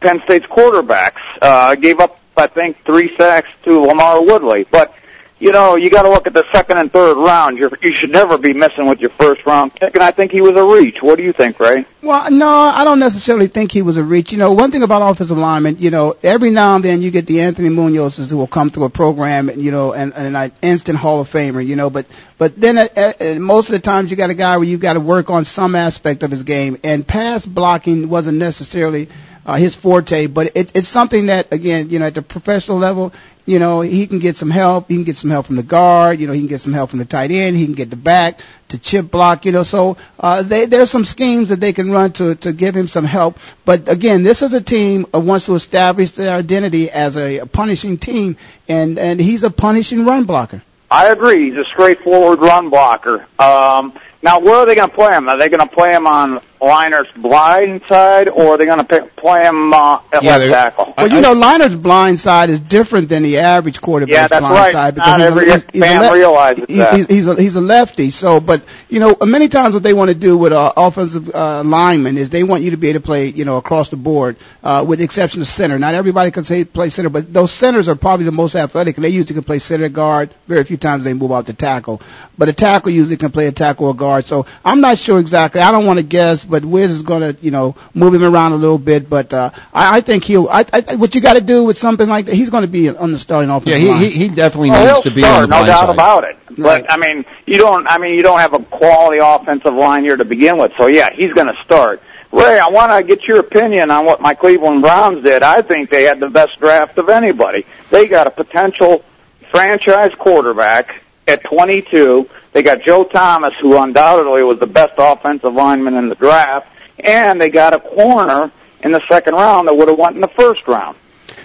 Penn 0.00 0.20
State's 0.22 0.46
quarterbacks. 0.46 1.22
Uh, 1.42 1.74
gave 1.74 1.98
up, 1.98 2.20
I 2.36 2.46
think, 2.46 2.82
three 2.84 3.14
sacks 3.16 3.48
to 3.64 3.70
LaMarr 3.70 4.26
Woodley. 4.26 4.64
But 4.64 4.94
you 5.40 5.52
know, 5.52 5.74
you 5.74 5.90
got 5.90 6.02
to 6.02 6.10
look 6.10 6.26
at 6.26 6.32
the 6.32 6.46
second 6.52 6.78
and 6.78 6.92
third 6.92 7.16
round. 7.16 7.58
You're, 7.58 7.70
you 7.82 7.92
should 7.92 8.10
never 8.10 8.38
be 8.38 8.54
messing 8.54 8.86
with 8.86 9.00
your 9.00 9.10
first 9.10 9.44
round 9.44 9.74
pick, 9.74 9.94
and 9.94 10.02
I 10.02 10.12
think 10.12 10.30
he 10.30 10.40
was 10.40 10.54
a 10.54 10.64
reach. 10.64 11.02
What 11.02 11.16
do 11.16 11.22
you 11.24 11.32
think, 11.32 11.58
Ray? 11.58 11.84
Well, 12.02 12.30
no, 12.30 12.48
I 12.48 12.84
don't 12.84 13.00
necessarily 13.00 13.48
think 13.48 13.72
he 13.72 13.82
was 13.82 13.96
a 13.96 14.04
reach. 14.04 14.30
You 14.30 14.38
know, 14.38 14.52
one 14.52 14.70
thing 14.70 14.84
about 14.84 15.02
offensive 15.02 15.36
linemen, 15.36 15.76
you 15.80 15.90
know, 15.90 16.16
every 16.22 16.50
now 16.50 16.76
and 16.76 16.84
then 16.84 17.02
you 17.02 17.10
get 17.10 17.26
the 17.26 17.40
Anthony 17.42 17.68
Munozes 17.68 18.30
who 18.30 18.36
will 18.36 18.46
come 18.46 18.70
through 18.70 18.84
a 18.84 18.90
program, 18.90 19.48
and, 19.48 19.60
you 19.60 19.72
know, 19.72 19.92
and, 19.92 20.14
and 20.14 20.36
an 20.36 20.52
instant 20.62 20.98
Hall 20.98 21.20
of 21.20 21.30
Famer, 21.30 21.66
you 21.66 21.76
know, 21.76 21.90
but, 21.90 22.06
but 22.38 22.58
then 22.58 22.78
uh, 22.78 22.86
uh, 22.96 23.34
most 23.34 23.68
of 23.68 23.72
the 23.72 23.80
times 23.80 24.10
you 24.10 24.16
got 24.16 24.30
a 24.30 24.34
guy 24.34 24.56
where 24.56 24.66
you 24.66 24.78
got 24.78 24.94
to 24.94 25.00
work 25.00 25.30
on 25.30 25.44
some 25.44 25.74
aspect 25.74 26.22
of 26.22 26.30
his 26.30 26.44
game, 26.44 26.78
and 26.84 27.06
pass 27.06 27.44
blocking 27.44 28.08
wasn't 28.08 28.38
necessarily 28.38 29.08
uh, 29.46 29.56
his 29.56 29.74
forte, 29.74 30.26
but 30.26 30.52
it, 30.54 30.72
it's 30.74 30.88
something 30.88 31.26
that, 31.26 31.52
again, 31.52 31.90
you 31.90 31.98
know, 31.98 32.06
at 32.06 32.14
the 32.14 32.22
professional 32.22 32.78
level, 32.78 33.12
you 33.46 33.58
know, 33.58 33.82
he 33.82 34.06
can 34.06 34.20
get 34.20 34.36
some 34.36 34.50
help. 34.50 34.88
He 34.88 34.94
can 34.94 35.04
get 35.04 35.18
some 35.18 35.30
help 35.30 35.46
from 35.46 35.56
the 35.56 35.62
guard. 35.62 36.18
You 36.18 36.26
know, 36.26 36.32
he 36.32 36.40
can 36.40 36.48
get 36.48 36.62
some 36.62 36.72
help 36.72 36.90
from 36.90 36.98
the 36.98 37.04
tight 37.04 37.30
end. 37.30 37.56
He 37.56 37.66
can 37.66 37.74
get 37.74 37.90
the 37.90 37.96
back 37.96 38.40
to 38.68 38.78
chip 38.78 39.10
block. 39.10 39.44
You 39.44 39.52
know, 39.52 39.64
so 39.64 39.98
uh, 40.18 40.42
they, 40.42 40.64
there's 40.64 40.90
some 40.90 41.04
schemes 41.04 41.50
that 41.50 41.60
they 41.60 41.74
can 41.74 41.90
run 41.90 42.12
to 42.12 42.36
to 42.36 42.52
give 42.52 42.74
him 42.74 42.88
some 42.88 43.04
help. 43.04 43.38
But 43.66 43.88
again, 43.88 44.22
this 44.22 44.40
is 44.40 44.54
a 44.54 44.62
team 44.62 45.06
that 45.12 45.20
wants 45.20 45.46
to 45.46 45.56
establish 45.56 46.12
their 46.12 46.34
identity 46.34 46.90
as 46.90 47.18
a, 47.18 47.38
a 47.38 47.46
punishing 47.46 47.98
team, 47.98 48.38
and 48.66 48.98
and 48.98 49.20
he's 49.20 49.42
a 49.42 49.50
punishing 49.50 50.06
run 50.06 50.24
blocker. 50.24 50.62
I 50.90 51.08
agree. 51.08 51.50
He's 51.50 51.58
a 51.58 51.64
straightforward 51.64 52.38
run 52.38 52.70
blocker. 52.70 53.26
Um, 53.38 53.92
now, 54.22 54.40
where 54.40 54.54
are 54.54 54.64
they 54.64 54.74
going 54.74 54.88
to 54.88 54.94
play 54.94 55.12
him? 55.12 55.28
Are 55.28 55.36
they 55.36 55.50
going 55.50 55.66
to 55.68 55.74
play 55.74 55.92
him 55.92 56.06
on 56.06 56.40
Leinart's 56.64 57.12
blind 57.12 57.82
side, 57.84 58.28
or 58.28 58.54
are 58.54 58.58
they 58.58 58.64
going 58.66 58.84
to 58.84 59.06
play 59.16 59.44
him 59.44 59.72
uh, 59.72 60.00
at 60.12 60.22
Yeah, 60.22 60.36
left 60.36 60.50
tackle? 60.52 60.94
Well, 60.96 61.10
you 61.12 61.20
know, 61.20 61.34
Leinart's 61.34 61.76
blind 61.76 62.18
side 62.20 62.50
is 62.50 62.60
different 62.60 63.08
than 63.08 63.22
the 63.22 63.38
average 63.38 63.80
quarterback's 63.80 64.12
Yeah, 64.14 64.28
that's 64.28 64.40
blind 64.40 64.54
right. 64.54 64.72
side 64.72 64.96
Not 64.96 65.06
he's 65.20 65.24
a- 65.26 65.26
every 65.30 65.44
he's- 65.46 65.66
he's 65.72 65.82
a 65.82 65.84
fan 65.86 66.12
realizes 66.12 66.64
he- 66.68 66.74
that. 66.76 66.94
He's, 66.96 67.06
he's 67.06 67.26
a 67.28 67.34
he's 67.40 67.56
a 67.56 67.60
lefty. 67.60 68.10
So, 68.10 68.40
but 68.40 68.62
you 68.88 69.00
know, 69.00 69.16
many 69.24 69.48
times 69.48 69.74
what 69.74 69.82
they 69.82 69.92
want 69.94 70.08
to 70.08 70.14
do 70.14 70.36
with 70.38 70.52
uh, 70.52 70.72
offensive 70.76 71.34
uh, 71.34 71.62
linemen 71.64 72.16
is 72.18 72.30
they 72.30 72.44
want 72.44 72.62
you 72.62 72.70
to 72.70 72.76
be 72.76 72.88
able 72.90 73.00
to 73.00 73.04
play, 73.06 73.28
you 73.28 73.44
know, 73.44 73.56
across 73.56 73.90
the 73.90 73.96
board, 73.96 74.36
uh, 74.62 74.84
with 74.86 74.98
the 75.00 75.04
exception 75.04 75.40
of 75.40 75.46
center. 75.48 75.78
Not 75.78 75.94
everybody 75.94 76.30
can 76.30 76.44
say 76.44 76.64
play 76.64 76.90
center, 76.90 77.08
but 77.10 77.32
those 77.32 77.50
centers 77.52 77.88
are 77.88 77.96
probably 77.96 78.24
the 78.26 78.32
most 78.32 78.54
athletic, 78.54 78.96
and 78.96 79.04
they 79.04 79.08
usually 79.10 79.34
can 79.34 79.44
play 79.44 79.58
center 79.58 79.88
guard. 79.88 80.30
Very 80.46 80.64
few 80.64 80.76
times 80.76 81.04
they 81.04 81.12
move 81.14 81.32
out 81.32 81.46
to 81.46 81.52
tackle, 81.52 82.00
but 82.38 82.48
a 82.48 82.52
tackle 82.52 82.90
usually 82.92 83.16
can 83.16 83.30
play 83.32 83.46
a 83.48 83.52
tackle 83.52 83.86
or 83.88 83.94
guard. 83.94 84.24
So 84.26 84.46
I'm 84.64 84.80
not 84.80 84.98
sure 84.98 85.18
exactly. 85.18 85.60
I 85.60 85.72
don't 85.72 85.86
want 85.86 85.98
to 85.98 86.02
guess, 86.04 86.44
but 86.44 86.53
Wiz 86.62 86.90
is 86.90 87.02
going 87.02 87.22
to, 87.22 87.40
you 87.40 87.50
know, 87.50 87.74
move 87.94 88.12
him 88.12 88.22
around 88.22 88.52
a 88.52 88.56
little 88.56 88.76
bit. 88.76 89.08
But 89.08 89.32
uh, 89.32 89.50
I, 89.72 89.96
I 89.96 90.00
think 90.02 90.24
he'll. 90.24 90.46
I, 90.50 90.66
I, 90.70 90.96
what 90.96 91.14
you 91.14 91.22
got 91.22 91.32
to 91.34 91.40
do 91.40 91.64
with 91.64 91.78
something 91.78 92.06
like 92.06 92.26
that, 92.26 92.34
he's 92.34 92.50
going 92.50 92.64
to 92.64 92.68
be 92.68 92.90
on 92.90 93.12
the 93.12 93.18
starting 93.18 93.48
Yeah, 93.48 93.56
offensive 93.56 93.80
he, 93.80 93.88
line. 93.88 94.00
he, 94.02 94.10
he 94.10 94.28
definitely 94.28 94.70
Oh, 94.72 94.84
needs 94.84 95.00
to 95.02 95.10
be 95.10 95.22
start, 95.22 95.44
on 95.44 95.48
the 95.48 95.60
no 95.60 95.66
doubt 95.66 95.86
side. 95.86 95.94
about 95.94 96.24
it. 96.24 96.36
But 96.58 96.90
I 96.92 96.98
mean, 96.98 97.24
you 97.46 97.56
don't. 97.56 97.86
I 97.86 97.96
mean, 97.96 98.14
you 98.14 98.22
don't 98.22 98.40
have 98.40 98.52
a 98.52 98.58
quality 98.60 99.18
offensive 99.18 99.72
line 99.74 100.04
here 100.04 100.16
to 100.16 100.24
begin 100.26 100.58
with. 100.58 100.76
So 100.76 100.86
yeah, 100.86 101.10
he's 101.10 101.32
going 101.32 101.48
to 101.48 101.56
start. 101.62 102.02
Ray, 102.30 102.58
I 102.58 102.68
want 102.68 102.90
to 102.92 103.02
get 103.06 103.28
your 103.28 103.38
opinion 103.38 103.92
on 103.92 104.04
what 104.06 104.20
my 104.20 104.34
Cleveland 104.34 104.82
Browns 104.82 105.22
did. 105.22 105.44
I 105.44 105.62
think 105.62 105.88
they 105.88 106.02
had 106.02 106.18
the 106.18 106.28
best 106.28 106.58
draft 106.58 106.98
of 106.98 107.08
anybody. 107.08 107.64
They 107.90 108.08
got 108.08 108.26
a 108.26 108.30
potential 108.30 109.04
franchise 109.52 110.14
quarterback 110.16 111.00
at 111.26 111.42
22. 111.44 112.28
They 112.52 112.62
got 112.62 112.82
Joe 112.82 113.04
Thomas, 113.04 113.54
who 113.58 113.76
undoubtedly 113.78 114.42
was 114.42 114.58
the 114.58 114.66
best 114.66 114.94
offensive 114.98 115.52
lineman 115.54 115.94
in 115.94 116.08
the 116.08 116.14
draft, 116.14 116.68
and 116.98 117.40
they 117.40 117.50
got 117.50 117.72
a 117.74 117.80
corner 117.80 118.50
in 118.82 118.92
the 118.92 119.00
second 119.06 119.34
round 119.34 119.68
that 119.68 119.74
would 119.74 119.88
have 119.88 119.98
went 119.98 120.14
in 120.14 120.20
the 120.20 120.28
first 120.28 120.66
round. 120.68 120.96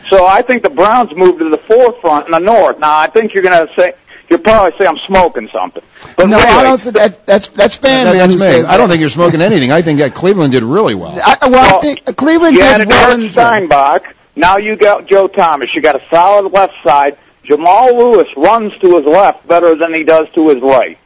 So 0.07 0.25
I 0.25 0.41
think 0.41 0.63
the 0.63 0.69
Browns 0.69 1.15
moved 1.15 1.39
to 1.39 1.49
the 1.49 1.57
forefront 1.57 2.25
in 2.25 2.31
the 2.31 2.39
North. 2.39 2.79
Now 2.79 2.97
I 2.97 3.07
think 3.07 3.33
you're 3.33 3.43
going 3.43 3.67
to 3.67 3.73
say 3.73 3.93
you'll 4.29 4.39
probably 4.39 4.77
say 4.77 4.85
I'm 4.87 4.97
smoking 4.97 5.47
something. 5.49 5.83
But 6.17 6.27
no, 6.29 6.37
really, 6.37 6.49
I 6.49 6.63
don't. 6.63 6.77
say 6.77 6.91
That, 6.91 7.25
that's 7.25 7.47
that's 7.49 7.75
fan 7.75 8.05
That- 8.05 8.11
man 8.13 8.17
that's 8.29 8.33
who 8.33 8.39
me. 8.39 8.67
I 8.67 8.77
don't 8.77 8.89
think 8.89 8.99
you're 9.01 9.09
smoking 9.09 9.41
anything. 9.41 9.71
I 9.71 9.81
think 9.81 9.99
that 9.99 10.13
Cleveland 10.15 10.51
did 10.51 10.63
really 10.63 10.95
well. 10.95 11.19
I, 11.23 11.47
well, 11.47 11.77
I 11.77 11.81
think 11.81 12.17
Cleveland 12.17 12.55
you 12.55 12.61
did 12.61 12.79
had 12.81 12.87
well 12.87 13.11
Eric 13.11 13.25
in 13.25 13.31
Steinbach. 13.31 14.15
Now 14.35 14.57
you 14.57 14.75
got 14.75 15.05
Joe 15.05 15.27
Thomas. 15.27 15.73
You 15.75 15.81
got 15.81 15.95
a 15.95 16.03
solid 16.09 16.51
left 16.53 16.81
side. 16.83 17.17
Jamal 17.49 17.97
Lewis 17.97 18.29
runs 18.37 18.77
to 18.77 18.97
his 18.97 19.05
left 19.05 19.45
better 19.47 19.73
than 19.75 19.91
he 19.93 20.03
does 20.03 20.29
to 20.35 20.49
his 20.49 20.61
right. 20.61 20.99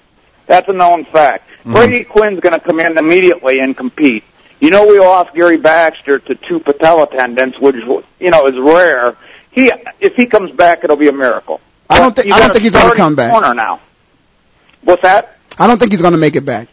That's 0.46 0.68
a 0.68 0.74
known 0.74 1.06
fact. 1.06 1.50
Mm-hmm. 1.62 1.74
Brady 1.74 2.04
Quinn's 2.04 2.42
going 2.42 2.54
to 2.54 2.60
come 2.60 2.82
in 2.82 2.98
immediately 2.98 3.62
and 3.62 3.76
compete. 3.76 4.26
You 4.60 4.70
know, 4.70 4.86
we 4.86 5.00
lost 5.00 5.34
Gary 5.34 5.56
Baxter 5.58 6.20
to 6.20 6.36
two 6.36 6.60
patella 6.60 7.08
tendons, 7.08 7.58
which 7.60 7.76
you 8.20 8.30
know 8.30 8.46
is 8.48 8.60
rare. 8.60 9.16
He, 9.52 9.72
if 10.02 10.16
he 10.18 10.26
comes 10.26 10.52
back, 10.52 10.84
it'll 10.84 10.98
be 10.98 11.08
a 11.08 11.14
miracle. 11.14 11.62
I 11.90 12.00
don't 12.00 12.14
think 12.16 12.30
I 12.32 12.40
don't 12.40 12.52
think 12.52 12.64
he's 12.64 12.74
going 12.74 12.92
to 12.92 12.96
come 12.98 13.16
back. 13.16 13.32
Corner 13.32 13.54
now. 13.54 13.80
What's 14.82 15.02
that? 15.04 15.38
I 15.58 15.68
don't 15.68 15.80
think 15.80 15.92
he's 15.94 16.02
going 16.02 16.12
to 16.14 16.18
make 16.18 16.36
it 16.36 16.46
back. 16.46 16.68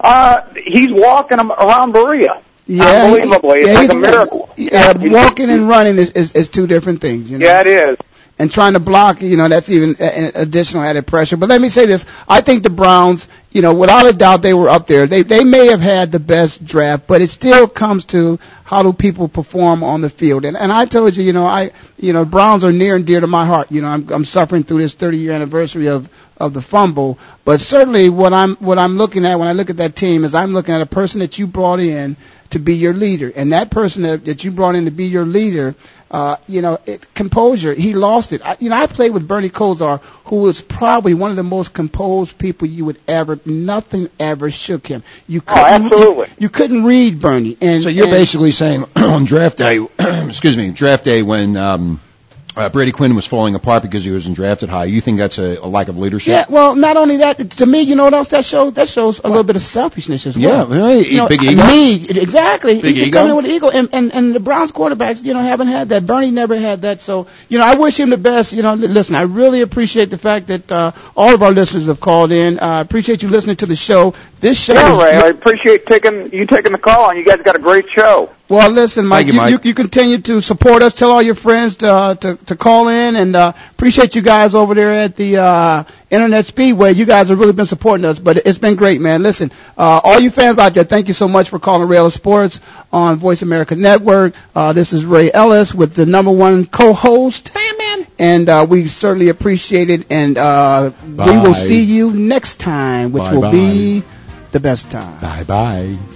Uh, 0.00 0.42
he's 0.56 0.90
walking 0.90 1.38
around 1.38 1.92
Berea. 1.92 2.40
Yeah, 2.66 2.84
Unbelievably. 2.84 3.58
he- 3.60 3.64
It's 3.68 3.78
like 3.78 3.90
a 3.90 3.94
miracle. 3.94 4.48
Yeah, 4.56 4.92
walking 4.96 5.50
and 5.50 5.68
running 5.68 5.98
is, 5.98 6.12
is 6.12 6.32
is 6.32 6.48
two 6.48 6.66
different 6.66 7.00
things. 7.02 7.30
You 7.30 7.38
know? 7.38 7.44
Yeah, 7.46 7.60
it 7.60 7.66
is. 7.66 7.96
And 8.42 8.50
trying 8.50 8.72
to 8.72 8.80
block, 8.80 9.22
you 9.22 9.36
know, 9.36 9.46
that's 9.46 9.70
even 9.70 9.94
an 10.00 10.32
additional 10.34 10.82
added 10.82 11.06
pressure. 11.06 11.36
But 11.36 11.48
let 11.48 11.60
me 11.60 11.68
say 11.68 11.86
this: 11.86 12.04
I 12.28 12.40
think 12.40 12.64
the 12.64 12.70
Browns, 12.70 13.28
you 13.52 13.62
know, 13.62 13.72
without 13.72 14.04
a 14.04 14.12
doubt, 14.12 14.42
they 14.42 14.52
were 14.52 14.68
up 14.68 14.88
there. 14.88 15.06
They 15.06 15.22
they 15.22 15.44
may 15.44 15.68
have 15.68 15.80
had 15.80 16.10
the 16.10 16.18
best 16.18 16.64
draft, 16.64 17.06
but 17.06 17.20
it 17.20 17.30
still 17.30 17.68
comes 17.68 18.04
to 18.06 18.40
how 18.64 18.82
do 18.82 18.92
people 18.92 19.28
perform 19.28 19.84
on 19.84 20.00
the 20.00 20.10
field. 20.10 20.44
And 20.44 20.56
and 20.56 20.72
I 20.72 20.86
told 20.86 21.16
you, 21.16 21.22
you 21.22 21.32
know, 21.32 21.46
I 21.46 21.70
you 21.98 22.12
know, 22.12 22.24
Browns 22.24 22.64
are 22.64 22.72
near 22.72 22.96
and 22.96 23.06
dear 23.06 23.20
to 23.20 23.28
my 23.28 23.46
heart. 23.46 23.70
You 23.70 23.80
know, 23.80 23.88
I'm 23.88 24.08
I'm 24.10 24.24
suffering 24.24 24.64
through 24.64 24.80
this 24.80 24.94
30 24.94 25.18
year 25.18 25.32
anniversary 25.34 25.86
of 25.86 26.08
of 26.36 26.52
the 26.52 26.62
fumble, 26.62 27.20
but 27.44 27.60
certainly 27.60 28.08
what 28.08 28.32
I'm 28.32 28.56
what 28.56 28.76
I'm 28.76 28.98
looking 28.98 29.24
at 29.24 29.38
when 29.38 29.46
I 29.46 29.52
look 29.52 29.70
at 29.70 29.76
that 29.76 29.94
team 29.94 30.24
is 30.24 30.34
I'm 30.34 30.52
looking 30.52 30.74
at 30.74 30.80
a 30.80 30.86
person 30.86 31.20
that 31.20 31.38
you 31.38 31.46
brought 31.46 31.78
in 31.78 32.16
to 32.50 32.58
be 32.58 32.74
your 32.74 32.92
leader, 32.92 33.32
and 33.34 33.52
that 33.52 33.70
person 33.70 34.02
that, 34.02 34.24
that 34.24 34.42
you 34.44 34.50
brought 34.50 34.74
in 34.74 34.86
to 34.86 34.90
be 34.90 35.06
your 35.06 35.24
leader, 35.24 35.74
uh, 36.12 36.36
you 36.46 36.60
know, 36.60 36.78
it, 36.86 37.12
composure. 37.14 37.72
He 37.74 37.94
lost 37.94 38.32
it. 38.32 38.42
I, 38.44 38.56
you 38.60 38.68
know, 38.70 38.76
I 38.76 38.86
played 38.86 39.12
with 39.12 39.26
Bernie 39.26 39.48
Kosar, 39.50 40.00
who 40.26 40.42
was 40.42 40.60
probably 40.60 41.14
one 41.14 41.30
of 41.30 41.36
the 41.36 41.42
most 41.42 41.72
composed 41.72 42.36
people 42.38 42.68
you 42.68 42.84
would 42.84 43.00
ever. 43.08 43.40
Nothing 43.46 44.10
ever 44.20 44.50
shook 44.50 44.86
him. 44.86 45.02
You 45.26 45.40
couldn't, 45.40 45.58
oh, 45.58 45.86
absolutely. 45.86 46.26
You, 46.28 46.34
you 46.38 46.48
couldn't 46.50 46.84
read 46.84 47.20
Bernie. 47.20 47.56
And 47.60 47.82
So 47.82 47.88
you're 47.88 48.04
and- 48.04 48.12
basically 48.12 48.52
saying 48.52 48.84
on 48.96 49.24
draft 49.24 49.56
day, 49.58 49.78
excuse 49.98 50.56
me, 50.56 50.70
draft 50.70 51.04
day 51.04 51.22
when 51.22 51.56
um, 51.56 52.00
uh, 52.56 52.68
Brady 52.68 52.92
Quinn 52.92 53.14
was 53.14 53.26
falling 53.26 53.54
apart 53.54 53.82
because 53.82 54.04
he 54.04 54.10
wasn't 54.10 54.36
drafted 54.36 54.68
high. 54.68 54.84
You 54.84 55.00
think 55.00 55.18
that's 55.18 55.38
a, 55.38 55.56
a 55.58 55.66
lack 55.66 55.88
of 55.88 55.98
leadership? 55.98 56.28
Yeah, 56.30 56.44
well, 56.48 56.74
not 56.76 56.96
only 56.96 57.18
that, 57.18 57.50
to 57.52 57.66
me, 57.66 57.82
you 57.82 57.94
know 57.94 58.04
what 58.04 58.14
else 58.14 58.28
that 58.28 58.44
shows? 58.44 58.74
That 58.74 58.88
shows 58.88 59.20
a 59.24 59.28
little 59.28 59.42
bit 59.44 59.56
of 59.56 59.62
selfishness 59.62 60.26
as 60.26 60.36
Yeah, 60.36 60.64
well. 60.64 60.66
right. 60.96 61.06
You 61.06 61.16
know, 61.18 61.28
Big 61.28 61.42
ego? 61.42 61.66
Me, 61.66 62.08
exactly. 62.08 62.74
Big 62.80 62.84
he 62.84 62.94
just 62.94 63.08
ego? 63.08 63.18
come 63.20 63.28
in 63.30 63.36
with 63.36 63.46
ego, 63.46 63.70
and, 63.70 63.88
and 63.92 64.12
and 64.12 64.34
the 64.34 64.40
Browns 64.40 64.70
quarterbacks, 64.72 65.24
you 65.24 65.32
know, 65.34 65.40
haven't 65.40 65.68
had 65.68 65.88
that. 65.90 66.06
Bernie 66.06 66.30
never 66.30 66.56
had 66.58 66.82
that. 66.82 67.00
So, 67.00 67.26
you 67.48 67.58
know, 67.58 67.64
I 67.64 67.76
wish 67.76 67.98
him 67.98 68.10
the 68.10 68.16
best. 68.18 68.52
You 68.52 68.62
know, 68.62 68.74
listen, 68.74 69.14
I 69.14 69.22
really 69.22 69.62
appreciate 69.62 70.10
the 70.10 70.18
fact 70.18 70.48
that 70.48 70.70
uh, 70.70 70.92
all 71.16 71.34
of 71.34 71.42
our 71.42 71.52
listeners 71.52 71.86
have 71.86 72.00
called 72.00 72.32
in. 72.32 72.58
I 72.58 72.78
uh, 72.78 72.80
appreciate 72.82 73.22
you 73.22 73.28
listening 73.28 73.56
to 73.56 73.66
the 73.66 73.76
show. 73.76 74.14
This 74.40 74.62
show, 74.62 74.74
Yeah, 74.74 74.96
is- 74.96 75.02
Ray, 75.02 75.14
I 75.16 75.28
appreciate 75.28 75.86
taking 75.86 76.32
you 76.32 76.46
taking 76.46 76.72
the 76.72 76.78
call, 76.78 77.10
and 77.10 77.18
you 77.18 77.24
guys 77.24 77.40
got 77.42 77.56
a 77.56 77.60
great 77.60 77.88
show. 77.88 78.30
Well, 78.52 78.68
listen, 78.68 79.06
Mike, 79.06 79.28
you, 79.28 79.32
you, 79.32 79.38
Mike. 79.38 79.50
you, 79.50 79.70
you 79.70 79.74
continue 79.74 80.18
to 80.18 80.42
support 80.42 80.82
us. 80.82 80.92
Tell 80.92 81.10
all 81.10 81.22
your 81.22 81.34
friends 81.34 81.76
to 81.76 81.90
uh, 81.90 82.14
to, 82.16 82.36
to 82.36 82.54
call 82.54 82.88
in, 82.88 83.16
and 83.16 83.34
uh, 83.34 83.54
appreciate 83.70 84.14
you 84.14 84.20
guys 84.20 84.54
over 84.54 84.74
there 84.74 84.92
at 84.92 85.16
the 85.16 85.38
uh, 85.38 85.84
Internet 86.10 86.44
Speedway. 86.44 86.92
You 86.92 87.06
guys 87.06 87.30
have 87.30 87.38
really 87.38 87.54
been 87.54 87.64
supporting 87.64 88.04
us, 88.04 88.18
but 88.18 88.36
it's 88.46 88.58
been 88.58 88.76
great, 88.76 89.00
man. 89.00 89.22
Listen, 89.22 89.52
uh, 89.78 90.02
all 90.04 90.20
you 90.20 90.30
fans 90.30 90.58
out 90.58 90.74
there, 90.74 90.84
thank 90.84 91.08
you 91.08 91.14
so 91.14 91.28
much 91.28 91.48
for 91.48 91.58
calling 91.58 91.88
Ray 91.88 91.96
Ellis 91.96 92.12
Sports 92.12 92.60
on 92.92 93.16
Voice 93.16 93.40
America 93.40 93.74
Network. 93.74 94.34
Uh, 94.54 94.74
this 94.74 94.92
is 94.92 95.06
Ray 95.06 95.32
Ellis 95.32 95.72
with 95.74 95.94
the 95.94 96.04
number 96.04 96.30
one 96.30 96.66
co-host, 96.66 97.56
and 98.18 98.50
uh, 98.50 98.66
we 98.68 98.86
certainly 98.86 99.30
appreciate 99.30 99.88
it. 99.88 100.12
And 100.12 100.36
uh, 100.36 100.92
we 101.06 101.38
will 101.38 101.54
see 101.54 101.84
you 101.84 102.12
next 102.12 102.60
time, 102.60 103.12
which 103.12 103.30
will 103.30 103.40
Bye-bye. 103.40 103.50
be 103.50 104.02
the 104.50 104.60
best 104.60 104.90
time. 104.90 105.18
Bye 105.22 105.44
bye. 105.44 106.11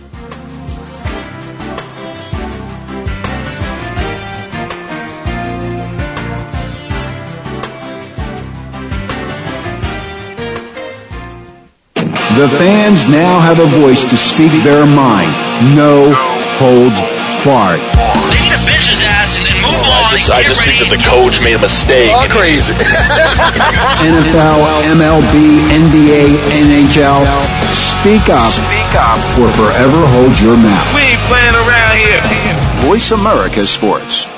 The 12.37 12.49
fans 12.61 13.09
now 13.09 13.41
have 13.41 13.61
a 13.61 13.67
voice 13.81 14.05
to 14.05 14.15
speak 14.15 14.53
their 14.63 14.85
mind. 14.85 15.33
No 15.75 16.13
holds 16.61 17.01
barred. 17.49 17.81
I 20.29 20.45
just 20.45 20.61
think 20.61 20.85
that 20.85 20.93
the 20.93 21.01
coach 21.01 21.41
made 21.41 21.57
a 21.57 21.63
mistake. 21.65 22.13
All 22.13 22.29
crazy. 22.29 22.77
NFL, 24.05 24.61
MLB, 25.01 25.65
NBA, 25.81 26.37
NHL. 26.61 27.25
Speak 27.73 28.29
up. 28.29 28.53
Speak 28.53 28.93
up. 29.01 29.17
Or 29.41 29.49
forever 29.57 30.05
hold 30.05 30.37
your 30.37 30.61
mouth. 30.61 30.87
We 30.93 31.17
ain't 31.17 31.25
playing 31.33 31.57
around 31.57 31.97
here. 31.97 32.21
Voice 32.85 33.17
America 33.17 33.67
Sports. 33.67 34.29